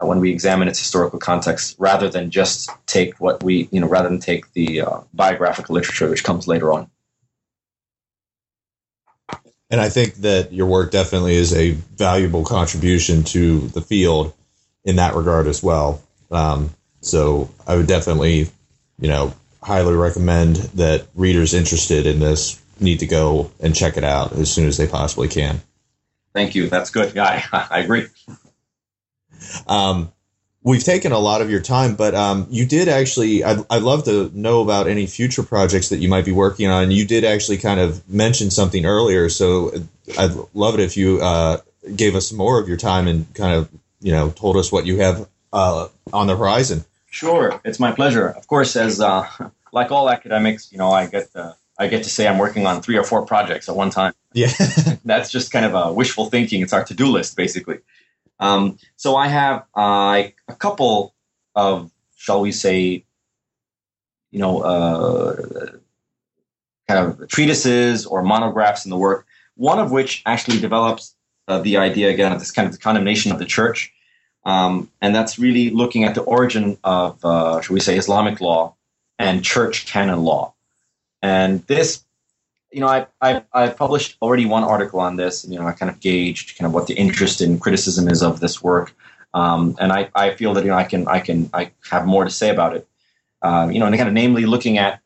when 0.07 0.21
we 0.21 0.31
examine 0.31 0.69
its 0.69 0.79
historical 0.79 1.19
context 1.19 1.77
rather 1.79 2.09
than 2.09 2.31
just 2.31 2.71
take 2.87 3.21
what 3.21 3.43
we, 3.43 3.69
you 3.71 3.81
know, 3.81 3.87
rather 3.87 4.09
than 4.09 4.19
take 4.19 4.53
the 4.53 4.83
uh, 4.83 5.01
biographical 5.13 5.75
literature 5.75 6.09
which 6.09 6.25
comes 6.25 6.49
later 6.49 6.73
on. 6.73 6.91
And 9.71 9.81
I 9.81 9.89
think 9.89 10.15
that 10.17 10.53
your 10.53 10.67
work 10.67 10.91
definitely 10.91 11.35
is 11.35 11.55
a 11.55 11.71
valuable 11.71 12.45
contribution 12.45 13.25
to 13.25 13.61
the 13.69 13.81
field 13.81 14.35
in 14.85 14.97
that 14.97 15.15
regard 15.15 15.47
as 15.47 15.63
well. 15.63 16.03
Um, 16.31 16.71
so 17.01 17.51
I 17.67 17.77
would 17.77 17.87
definitely, 17.87 18.51
you 19.01 19.09
know, 19.09 19.35
highly 19.63 19.95
recommend 19.95 20.57
that 20.57 21.07
readers 21.15 21.55
interested 21.55 22.07
in 22.07 22.19
this 22.19 22.62
need 22.81 23.01
to 23.01 23.07
go 23.07 23.51
and 23.61 23.75
check 23.75 23.97
it 23.97 24.05
out 24.05 24.33
as 24.33 24.53
soon 24.53 24.67
as 24.67 24.77
they 24.77 24.87
possibly 24.87 25.29
can. 25.29 25.61
Thank 26.33 26.55
you. 26.55 26.69
That's 26.69 26.91
good. 26.91 27.15
Yeah, 27.15 27.45
I, 27.53 27.67
I 27.71 27.79
agree. 27.81 28.07
Um, 29.67 30.13
we've 30.63 30.85
taken 30.85 31.13
a 31.13 31.19
lot 31.19 31.43
of 31.43 31.51
your 31.51 31.61
time, 31.61 31.95
but 31.95 32.15
um, 32.15 32.47
you 32.51 32.67
did 32.67 32.89
actually. 32.89 33.45
I'd, 33.45 33.59
I'd 33.69 33.83
love 33.83 34.05
to 34.05 34.31
know 34.35 34.63
about 34.63 34.87
any 34.87 35.07
future 35.07 35.43
projects 35.43 35.91
that 35.91 35.99
you 35.99 36.09
might 36.09 36.25
be 36.25 36.33
working 36.33 36.69
on. 36.69 36.91
You 36.91 37.07
did 37.07 37.25
actually 37.25 37.59
kind 37.59 37.81
of 37.81 38.09
mention 38.09 38.51
something 38.51 38.85
earlier, 38.87 39.29
so 39.29 39.73
I'd 40.19 40.33
love 40.55 40.75
it 40.75 40.81
if 40.81 40.97
you 40.97 41.21
uh, 41.21 41.59
gave 41.95 42.15
us 42.15 42.33
more 42.33 42.61
of 42.61 42.69
your 42.69 42.77
time 42.77 43.09
and 43.09 43.33
kind 43.35 43.55
of 43.55 43.69
you 44.01 44.13
know 44.13 44.31
told 44.31 44.57
us 44.57 44.73
what 44.73 44.87
you 44.87 44.99
have 44.99 45.29
uh, 45.53 45.89
on 46.13 46.27
the 46.27 46.37
horizon. 46.37 46.85
Sure, 47.11 47.61
it's 47.65 47.79
my 47.79 47.93
pleasure. 47.93 48.29
Of 48.29 48.47
course, 48.47 48.75
as 48.77 49.01
uh, 49.01 49.29
like 49.73 49.91
all 49.91 50.09
academics, 50.09 50.73
you 50.73 50.79
know, 50.79 50.91
I 50.91 51.07
get 51.07 51.35
I 51.79 51.89
get 51.89 52.03
to 52.05 52.11
say 52.11 52.29
I'm 52.29 52.39
working 52.39 52.67
on 52.67 52.83
three 52.83 52.97
or 52.97 53.05
four 53.05 53.25
projects 53.25 53.69
at 53.69 53.77
one 53.77 53.91
time. 53.91 54.13
Yeah, 54.33 54.53
that's 55.05 55.31
just 55.31 55.53
kind 55.53 55.65
of 55.65 55.75
a 55.75 55.93
wishful 55.93 56.27
thinking. 56.27 56.63
It's 56.63 56.73
our 56.73 56.85
to 56.85 56.95
do 56.95 57.07
list, 57.07 57.37
basically. 57.37 57.79
Um, 58.39 58.79
so 58.97 59.17
I 59.17 59.29
have 59.29 59.65
uh, 59.77 60.25
a 60.49 60.55
couple 60.59 61.15
of, 61.55 61.91
shall 62.17 62.41
we 62.41 62.53
say, 62.53 63.05
you 64.31 64.39
know, 64.39 64.61
uh, 64.63 65.77
kind 66.89 67.07
of 67.07 67.29
treatises 67.29 68.07
or 68.07 68.23
monographs 68.23 68.85
in 68.85 68.91
the 68.91 68.97
work. 68.97 69.27
One 69.55 69.79
of 69.79 69.93
which 69.93 70.23
actually 70.27 70.59
develops 70.59 71.15
uh, 71.49 71.61
the 71.61 71.77
idea 71.77 72.11
again 72.11 72.33
of 72.33 72.39
this 72.39 72.51
kind 72.51 72.67
of 72.67 72.73
the 72.73 72.79
condemnation 72.79 73.33
of 73.33 73.39
the 73.39 73.45
church, 73.45 73.93
um, 74.45 74.91
and 75.01 75.15
that's 75.15 75.39
really 75.39 75.71
looking 75.71 76.05
at 76.05 76.15
the 76.15 76.23
origin 76.23 76.79
of, 76.83 77.25
uh, 77.25 77.61
shall 77.61 77.75
we 77.75 77.81
say, 77.81 77.97
Islamic 77.97 78.41
law 78.41 78.75
and 79.19 79.45
church 79.45 79.87
canon 79.87 80.23
law. 80.23 80.55
And 81.23 81.67
this 81.67 82.05
you 82.73 82.81
know, 82.81 82.89
I, 82.89 83.07
I, 83.21 83.43
I've 83.53 83.77
published 83.77 84.17
already 84.23 84.47
one 84.47 84.65
article 84.65 84.99
on 85.01 85.17
this. 85.17 85.45
And, 85.45 85.53
you 85.53 85.61
know, 85.61 85.67
I 85.67 85.73
kind 85.73 85.91
of 85.91 86.01
gauged 86.01 86.59
kind 86.59 86.67
of 86.67 86.73
what 86.73 86.87
the 86.87 86.95
interest 86.95 87.41
in 87.41 87.59
criticism 87.59 88.09
is 88.09 88.23
of 88.23 88.41
this 88.41 88.63
work. 88.63 88.95
Um, 89.35 89.77
and 89.79 89.93
I, 89.93 90.11
I 90.15 90.31
feel 90.31 90.55
that, 90.55 90.65
you 90.65 90.71
know, 90.71 90.77
I 90.77 90.85
can, 90.85 91.07
I 91.07 91.21
can, 91.21 91.51
I 91.53 91.71
have 91.91 92.07
more 92.07 92.25
to 92.25 92.31
say 92.31 92.51
about 92.51 92.75
it. 92.75 92.89
Um, 93.43 93.73
you 93.73 93.79
know, 93.79 93.87
and 93.87 93.97
kind 93.97 94.09
of 94.09 94.15
namely 94.15 94.47
looking 94.47 94.79
at 94.79 95.01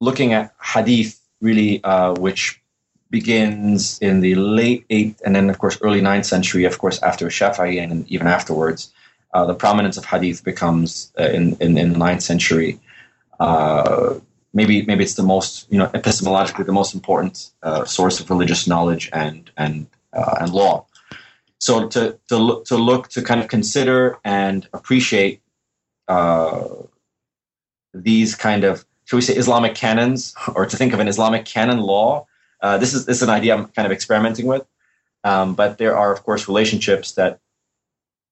looking 0.00 0.32
at 0.32 0.52
hadith, 0.60 1.20
really, 1.40 1.82
uh, 1.84 2.14
which 2.14 2.60
begins 3.10 3.98
in 4.00 4.20
the 4.20 4.34
late 4.34 4.88
8th 4.88 5.20
and 5.24 5.36
then, 5.36 5.50
of 5.50 5.58
course, 5.58 5.78
early 5.82 6.00
ninth 6.00 6.26
century, 6.26 6.64
of 6.64 6.78
course, 6.78 7.00
after 7.02 7.26
Shafi'i 7.26 7.80
and 7.80 8.10
even 8.10 8.26
afterwards. 8.26 8.92
Uh, 9.34 9.46
the 9.46 9.54
prominence 9.54 9.96
of 9.96 10.04
hadith 10.04 10.44
becomes 10.44 11.12
uh, 11.18 11.24
in, 11.24 11.56
in, 11.60 11.78
in 11.78 11.92
the 11.92 11.98
ninth 11.98 12.22
century. 12.22 12.80
Uh, 13.38 14.14
maybe 14.52 14.82
maybe 14.82 15.04
it's 15.04 15.14
the 15.14 15.22
most 15.22 15.70
you 15.70 15.78
know 15.78 15.88
epistemologically 15.88 16.66
the 16.66 16.72
most 16.72 16.94
important 16.94 17.50
uh, 17.62 17.84
source 17.84 18.20
of 18.20 18.30
religious 18.30 18.66
knowledge 18.66 19.08
and 19.12 19.50
and 19.56 19.86
uh, 20.12 20.36
and 20.40 20.52
law. 20.52 20.86
So 21.58 21.88
to 21.88 22.18
to 22.28 22.36
look 22.36 22.64
to 22.66 22.76
look 22.76 23.08
to 23.08 23.22
kind 23.22 23.40
of 23.40 23.48
consider 23.48 24.18
and 24.24 24.66
appreciate 24.72 25.40
uh, 26.08 26.64
these 27.94 28.34
kind 28.34 28.64
of 28.64 28.84
shall 29.04 29.18
we 29.18 29.22
say 29.22 29.34
Islamic 29.34 29.74
canons, 29.74 30.34
or 30.54 30.66
to 30.66 30.76
think 30.76 30.92
of 30.92 31.00
an 31.00 31.08
Islamic 31.08 31.44
canon 31.44 31.80
law. 31.80 32.26
Uh, 32.60 32.78
this 32.78 32.94
is 32.94 33.06
this 33.06 33.18
is 33.18 33.22
an 33.22 33.30
idea 33.30 33.54
I'm 33.54 33.66
kind 33.68 33.86
of 33.86 33.92
experimenting 33.92 34.46
with, 34.46 34.66
um, 35.22 35.54
but 35.54 35.78
there 35.78 35.96
are 35.96 36.12
of 36.12 36.24
course 36.24 36.48
relationships 36.48 37.12
that 37.12 37.38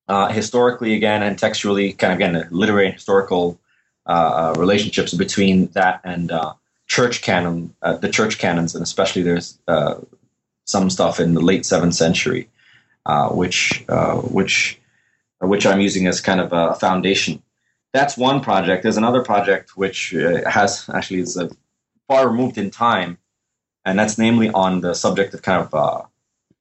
uh, 0.09 0.29
historically 0.29 0.95
again 0.95 1.23
and 1.23 1.39
textually 1.39 1.93
kind 1.93 2.12
of 2.12 2.18
again 2.18 2.49
literary 2.51 2.91
historical 2.91 3.60
uh, 4.07 4.53
uh, 4.57 4.59
relationships 4.59 5.15
between 5.15 5.67
that 5.69 6.01
and 6.05 6.33
uh, 6.33 6.55
church 6.87 7.23
canon, 7.23 7.75
uh, 7.83 7.97
the 7.97 8.09
church 8.09 8.39
canons, 8.39 8.75
and 8.75 8.83
especially 8.83 9.23
there's 9.23 9.59
some 10.65 10.89
stuff 10.89 11.21
in 11.21 11.35
the 11.35 11.41
late 11.41 11.67
seventh 11.67 11.95
century, 11.95 12.49
which 13.31 13.85
which 14.31 14.81
which 15.41 15.67
I'm 15.67 15.81
using 15.81 16.07
as 16.07 16.21
kind 16.21 16.41
of 16.41 16.53
a 16.53 16.75
foundation. 16.75 17.43
That's 17.93 18.17
one 18.17 18.41
project. 18.41 18.83
There's 18.83 18.97
another 18.97 19.23
project 19.23 19.77
which 19.77 20.11
has 20.11 20.89
actually 20.93 21.21
is 21.21 21.41
far 22.09 22.29
removed 22.29 22.57
in 22.57 22.71
time, 22.71 23.19
and 23.85 23.99
that's 23.99 24.17
namely 24.17 24.51
on 24.51 24.81
the 24.81 24.95
subject 24.95 25.35
of 25.35 25.43
kind 25.43 25.69
of 25.71 26.09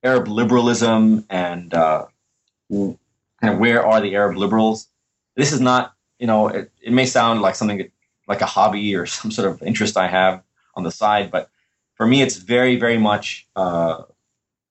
Arab 0.04 0.28
liberalism 0.28 1.26
and 1.30 1.72
kind 1.72 2.98
of 3.44 3.58
where 3.60 3.86
are 3.86 4.02
the 4.02 4.16
Arab 4.16 4.38
liberals. 4.38 4.88
This 5.36 5.54
is 5.54 5.62
not 5.62 5.94
you 6.20 6.28
know, 6.28 6.48
it, 6.50 6.72
it 6.82 6.94
may 6.94 7.06
sound 7.06 7.42
like 7.42 7.56
something 7.56 7.90
like 8.28 8.42
a 8.42 8.46
hobby 8.46 8.96
or 8.96 9.06
some 9.20 9.32
sort 9.32 9.50
of 9.50 9.64
interest 9.64 9.98
I 9.98 10.08
have 10.08 10.44
on 10.76 10.84
the 10.84 10.92
side, 10.92 11.32
but 11.32 11.50
for 11.96 12.06
me, 12.08 12.22
it's 12.22 12.38
very, 12.38 12.78
very 12.78 12.98
much 12.98 13.48
uh, 13.58 14.04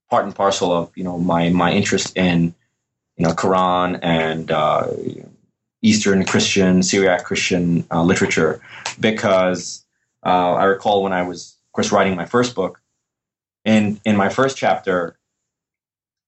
part 0.09 0.24
and 0.24 0.34
parcel 0.34 0.72
of 0.72 0.90
you 0.96 1.05
know 1.05 1.18
my 1.18 1.51
my 1.51 1.72
interest 1.72 2.16
in 2.16 2.55
you 3.16 3.26
know 3.26 3.32
Quran 3.32 3.99
and 4.03 4.51
uh, 4.51 4.88
Eastern 5.82 6.24
Christian, 6.24 6.82
Syriac 6.82 7.24
Christian 7.24 7.84
uh, 7.90 8.03
literature, 8.03 8.61
because 8.99 9.84
uh, 10.24 10.55
I 10.55 10.64
recall 10.64 11.03
when 11.03 11.12
I 11.12 11.22
was, 11.22 11.57
of 11.68 11.72
course, 11.72 11.92
writing 11.92 12.16
my 12.16 12.24
first 12.24 12.55
book, 12.55 12.80
in 13.64 14.01
in 14.05 14.16
my 14.16 14.28
first 14.28 14.57
chapter, 14.57 15.18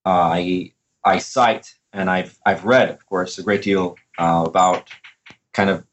I 0.04 0.72
I 1.04 1.18
cite 1.18 1.74
and 1.92 2.10
I've 2.10 2.38
I've 2.44 2.64
read, 2.64 2.90
of 2.90 3.06
course, 3.06 3.38
a 3.38 3.42
great 3.42 3.62
deal 3.62 3.96
uh, 4.18 4.44
about 4.46 4.90
kind 5.52 5.70
of 5.70 5.84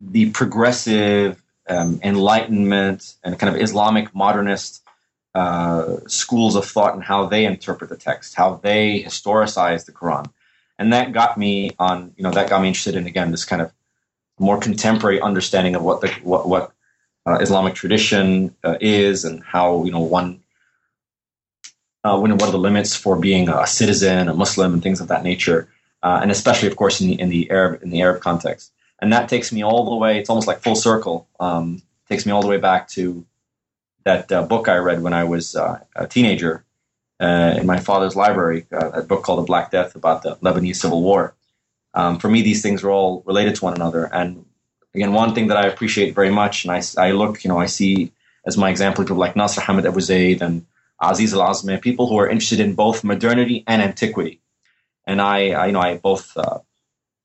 the 0.00 0.30
progressive 0.30 1.42
um, 1.68 2.00
enlightenment 2.02 3.14
and 3.24 3.38
kind 3.38 3.54
of 3.54 3.60
Islamic 3.60 4.14
modernist 4.14 4.82
uh, 5.34 5.96
schools 6.06 6.56
of 6.56 6.64
thought 6.64 6.94
and 6.94 7.02
how 7.02 7.26
they 7.26 7.44
interpret 7.44 7.90
the 7.90 7.96
text, 7.96 8.34
how 8.34 8.54
they 8.62 9.02
historicize 9.02 9.84
the 9.84 9.92
Quran, 9.92 10.30
and 10.78 10.92
that 10.92 11.12
got 11.12 11.36
me 11.36 11.72
on. 11.78 12.14
You 12.16 12.24
know, 12.24 12.30
that 12.30 12.48
got 12.48 12.62
me 12.62 12.68
interested 12.68 12.94
in 12.94 13.06
again 13.06 13.30
this 13.30 13.44
kind 13.44 13.60
of 13.60 13.72
more 14.38 14.58
contemporary 14.58 15.20
understanding 15.20 15.74
of 15.74 15.82
what 15.82 16.00
the 16.00 16.08
what 16.22 16.48
what 16.48 16.72
uh, 17.26 17.38
Islamic 17.40 17.74
tradition 17.74 18.54
uh, 18.64 18.76
is 18.80 19.24
and 19.24 19.42
how 19.42 19.84
you 19.84 19.92
know 19.92 20.00
one. 20.00 20.40
Uh, 22.04 22.18
what 22.18 22.30
are 22.30 22.52
the 22.52 22.58
limits 22.58 22.94
for 22.94 23.16
being 23.16 23.48
a 23.48 23.66
citizen, 23.66 24.28
a 24.28 24.34
Muslim, 24.34 24.72
and 24.72 24.82
things 24.82 25.00
of 25.00 25.08
that 25.08 25.24
nature? 25.24 25.68
Uh, 26.02 26.20
and 26.22 26.30
especially, 26.30 26.68
of 26.68 26.76
course, 26.76 27.00
in 27.00 27.08
the 27.08 27.20
in 27.20 27.28
the 27.28 27.50
Arab 27.50 27.82
in 27.82 27.90
the 27.90 28.02
Arab 28.02 28.20
context. 28.20 28.72
And 29.00 29.12
that 29.12 29.28
takes 29.28 29.52
me 29.52 29.62
all 29.62 29.84
the 29.84 29.96
way. 29.96 30.18
It's 30.18 30.30
almost 30.30 30.46
like 30.46 30.60
full 30.60 30.76
circle. 30.76 31.28
Um, 31.38 31.82
takes 32.08 32.24
me 32.24 32.32
all 32.32 32.42
the 32.42 32.48
way 32.48 32.58
back 32.58 32.88
to 32.90 33.24
that 34.04 34.30
uh, 34.30 34.42
book 34.44 34.68
I 34.68 34.76
read 34.76 35.02
when 35.02 35.12
I 35.12 35.24
was 35.24 35.56
uh, 35.56 35.80
a 35.94 36.06
teenager 36.06 36.64
uh, 37.20 37.54
in 37.58 37.66
my 37.66 37.78
father's 37.78 38.16
library. 38.16 38.66
Uh, 38.72 38.90
a 38.90 39.02
book 39.02 39.22
called 39.22 39.40
The 39.40 39.44
Black 39.44 39.70
Death 39.70 39.96
about 39.96 40.22
the 40.22 40.36
Lebanese 40.36 40.76
Civil 40.76 41.02
War. 41.02 41.34
Um, 41.92 42.18
for 42.18 42.28
me, 42.28 42.42
these 42.42 42.62
things 42.62 42.84
are 42.84 42.90
all 42.90 43.22
related 43.26 43.56
to 43.56 43.64
one 43.64 43.74
another. 43.74 44.04
And 44.04 44.44
again, 44.94 45.12
one 45.12 45.34
thing 45.34 45.48
that 45.48 45.56
I 45.56 45.66
appreciate 45.66 46.14
very 46.14 46.30
much, 46.30 46.64
and 46.64 46.72
I, 46.72 46.82
I 46.98 47.10
look, 47.12 47.42
you 47.42 47.48
know, 47.48 47.58
I 47.58 47.66
see 47.66 48.12
as 48.46 48.56
my 48.56 48.70
example 48.70 49.04
people 49.04 49.16
like 49.16 49.34
Nasr 49.34 49.60
Hamid 49.60 49.86
Abu 49.86 50.00
Zaid 50.00 50.40
and 50.40 50.64
Aziz 51.02 51.34
al-Azmeh, 51.34 51.80
people 51.82 52.06
who 52.06 52.16
are 52.16 52.28
interested 52.28 52.60
in 52.60 52.74
both 52.74 53.02
modernity 53.02 53.64
and 53.66 53.82
antiquity 53.82 54.40
and 55.06 55.20
I, 55.20 55.50
I 55.50 55.66
you 55.66 55.72
know, 55.72 55.80
I 55.80 55.96
both 55.98 56.36
uh, 56.36 56.58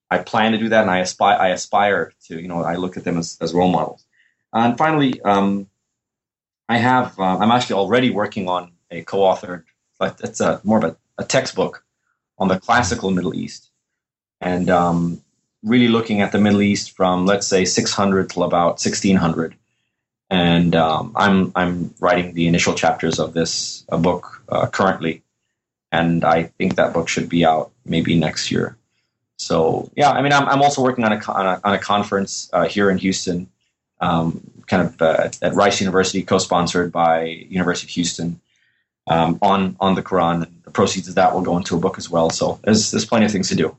I 0.09 0.19
plan 0.19 0.51
to 0.51 0.57
do 0.57 0.69
that, 0.69 0.81
and 0.81 0.91
I 0.91 0.99
aspire 0.99 1.39
I 1.39 1.49
aspire 1.49 2.11
to 2.27 2.39
you 2.39 2.47
know 2.47 2.63
I 2.63 2.75
look 2.75 2.97
at 2.97 3.03
them 3.03 3.17
as, 3.17 3.37
as 3.41 3.53
role 3.53 3.71
models. 3.71 4.05
And 4.53 4.77
finally, 4.77 5.21
um, 5.21 5.67
I 6.67 6.77
have 6.77 7.19
uh, 7.19 7.37
I'm 7.37 7.51
actually 7.51 7.75
already 7.77 8.09
working 8.09 8.47
on 8.47 8.73
a 8.91 9.03
co-authored, 9.03 9.63
but 9.99 10.19
it's 10.23 10.41
a 10.41 10.61
more 10.63 10.77
of 10.79 10.83
a, 10.83 10.97
a 11.17 11.23
textbook 11.23 11.83
on 12.37 12.49
the 12.49 12.59
classical 12.59 13.11
Middle 13.11 13.33
East, 13.35 13.69
and 14.41 14.69
um, 14.69 15.21
really 15.63 15.87
looking 15.87 16.21
at 16.21 16.31
the 16.31 16.39
Middle 16.39 16.61
East 16.61 16.91
from 16.95 17.25
let's 17.25 17.47
say 17.47 17.65
600 17.65 18.29
till 18.29 18.43
about 18.43 18.79
1600. 18.79 19.55
And 20.29 20.75
um, 20.75 21.13
I'm 21.15 21.51
I'm 21.55 21.93
writing 21.99 22.33
the 22.33 22.47
initial 22.47 22.73
chapters 22.73 23.19
of 23.19 23.33
this 23.33 23.85
uh, 23.91 23.97
book 23.97 24.43
uh, 24.49 24.67
currently, 24.67 25.23
and 25.91 26.23
I 26.23 26.43
think 26.43 26.75
that 26.75 26.93
book 26.93 27.09
should 27.09 27.29
be 27.29 27.45
out 27.45 27.70
maybe 27.85 28.17
next 28.17 28.51
year. 28.51 28.77
So 29.37 29.89
yeah, 29.95 30.11
I 30.11 30.21
mean, 30.21 30.33
I'm, 30.33 30.47
I'm 30.47 30.61
also 30.61 30.83
working 30.83 31.03
on 31.03 31.13
a, 31.13 31.31
on 31.31 31.45
a, 31.47 31.61
on 31.63 31.73
a 31.73 31.79
conference 31.79 32.49
uh, 32.53 32.67
here 32.67 32.91
in 32.91 32.99
Houston, 32.99 33.49
um, 33.99 34.41
kind 34.67 34.87
of 34.87 35.01
uh, 35.01 35.29
at 35.41 35.55
Rice 35.55 35.81
University, 35.81 36.21
co-sponsored 36.21 36.91
by 36.91 37.23
University 37.23 37.87
of 37.87 37.89
Houston, 37.91 38.39
um, 39.07 39.39
on 39.41 39.75
on 39.79 39.95
the 39.95 40.03
Quran. 40.03 40.47
The 40.63 40.71
proceeds 40.71 41.07
of 41.07 41.15
that 41.15 41.33
will 41.33 41.41
go 41.41 41.57
into 41.57 41.75
a 41.75 41.79
book 41.79 41.97
as 41.97 42.09
well. 42.09 42.29
So 42.29 42.59
there's 42.63 42.91
there's 42.91 43.05
plenty 43.05 43.25
of 43.25 43.31
things 43.31 43.49
to 43.49 43.55
do. 43.55 43.75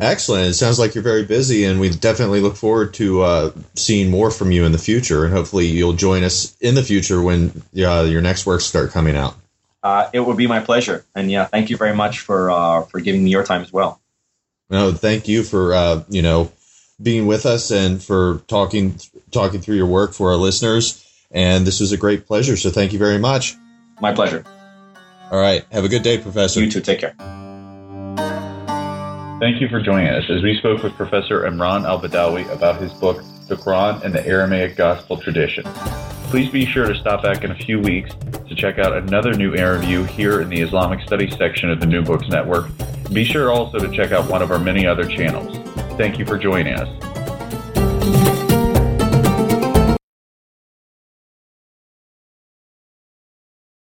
Excellent. 0.00 0.48
It 0.48 0.54
sounds 0.54 0.78
like 0.78 0.94
you're 0.94 1.04
very 1.04 1.24
busy, 1.24 1.64
and 1.64 1.80
we 1.80 1.88
definitely 1.88 2.40
look 2.40 2.56
forward 2.56 2.92
to 2.94 3.22
uh, 3.22 3.52
seeing 3.74 4.10
more 4.10 4.30
from 4.30 4.50
you 4.50 4.64
in 4.64 4.72
the 4.72 4.78
future. 4.78 5.24
And 5.24 5.32
hopefully, 5.32 5.66
you'll 5.66 5.94
join 5.94 6.24
us 6.24 6.54
in 6.60 6.74
the 6.74 6.82
future 6.82 7.22
when 7.22 7.62
uh, 7.78 8.02
your 8.02 8.20
next 8.20 8.44
works 8.44 8.64
start 8.64 8.90
coming 8.90 9.16
out 9.16 9.36
uh, 9.84 10.08
it 10.12 10.20
would 10.20 10.38
be 10.38 10.46
my 10.46 10.60
pleasure. 10.60 11.04
And 11.14 11.30
yeah, 11.30 11.44
thank 11.44 11.70
you 11.70 11.76
very 11.76 11.94
much 11.94 12.20
for 12.20 12.50
uh, 12.50 12.82
for 12.82 13.00
giving 13.00 13.22
me 13.22 13.30
your 13.30 13.44
time 13.44 13.60
as 13.60 13.72
well. 13.72 14.00
No, 14.70 14.92
thank 14.92 15.28
you 15.28 15.44
for 15.44 15.74
uh, 15.74 16.02
you 16.08 16.22
know 16.22 16.50
being 17.00 17.26
with 17.26 17.44
us 17.44 17.70
and 17.70 18.02
for 18.02 18.38
talking 18.48 18.98
talking 19.30 19.60
through 19.60 19.76
your 19.76 19.86
work 19.86 20.14
for 20.14 20.30
our 20.30 20.36
listeners. 20.36 21.00
And 21.30 21.66
this 21.66 21.80
was 21.80 21.92
a 21.92 21.96
great 21.96 22.26
pleasure. 22.26 22.56
So 22.56 22.70
thank 22.70 22.92
you 22.92 22.98
very 22.98 23.18
much. 23.18 23.54
My 24.00 24.12
pleasure. 24.12 24.44
All 25.30 25.40
right. 25.40 25.64
Have 25.72 25.84
a 25.84 25.88
good 25.88 26.02
day, 26.02 26.18
Professor. 26.18 26.60
You 26.60 26.70
too. 26.70 26.80
Take 26.80 27.00
care. 27.00 27.14
Thank 29.40 29.60
you 29.60 29.68
for 29.68 29.82
joining 29.82 30.08
us 30.08 30.24
as 30.30 30.42
we 30.42 30.56
spoke 30.56 30.82
with 30.82 30.94
Professor 30.94 31.42
Emran 31.42 31.84
El-Badawi 31.84 32.48
about 32.50 32.80
his 32.80 32.92
book, 32.94 33.22
The 33.46 33.56
Quran 33.56 34.02
and 34.02 34.14
the 34.14 34.26
Aramaic 34.26 34.76
Gospel 34.76 35.18
Tradition. 35.18 35.64
Please 36.30 36.50
be 36.50 36.64
sure 36.64 36.86
to 36.86 36.94
stop 36.98 37.22
back 37.22 37.44
in 37.44 37.50
a 37.50 37.54
few 37.54 37.78
weeks 37.78 38.14
to 38.48 38.54
check 38.54 38.78
out 38.78 38.96
another 38.96 39.34
new 39.34 39.54
interview 39.54 40.02
here 40.04 40.40
in 40.40 40.48
the 40.48 40.60
Islamic 40.60 41.00
Studies 41.00 41.36
section 41.36 41.70
of 41.70 41.78
the 41.78 41.86
New 41.86 42.02
Books 42.02 42.26
Network. 42.28 42.70
Be 43.12 43.22
sure 43.22 43.52
also 43.52 43.78
to 43.78 43.94
check 43.94 44.12
out 44.12 44.30
one 44.30 44.40
of 44.40 44.50
our 44.50 44.58
many 44.58 44.86
other 44.86 45.04
channels. 45.04 45.56
Thank 45.98 46.18
you 46.18 46.24
for 46.24 46.38
joining 46.38 46.74
us. 46.74 47.23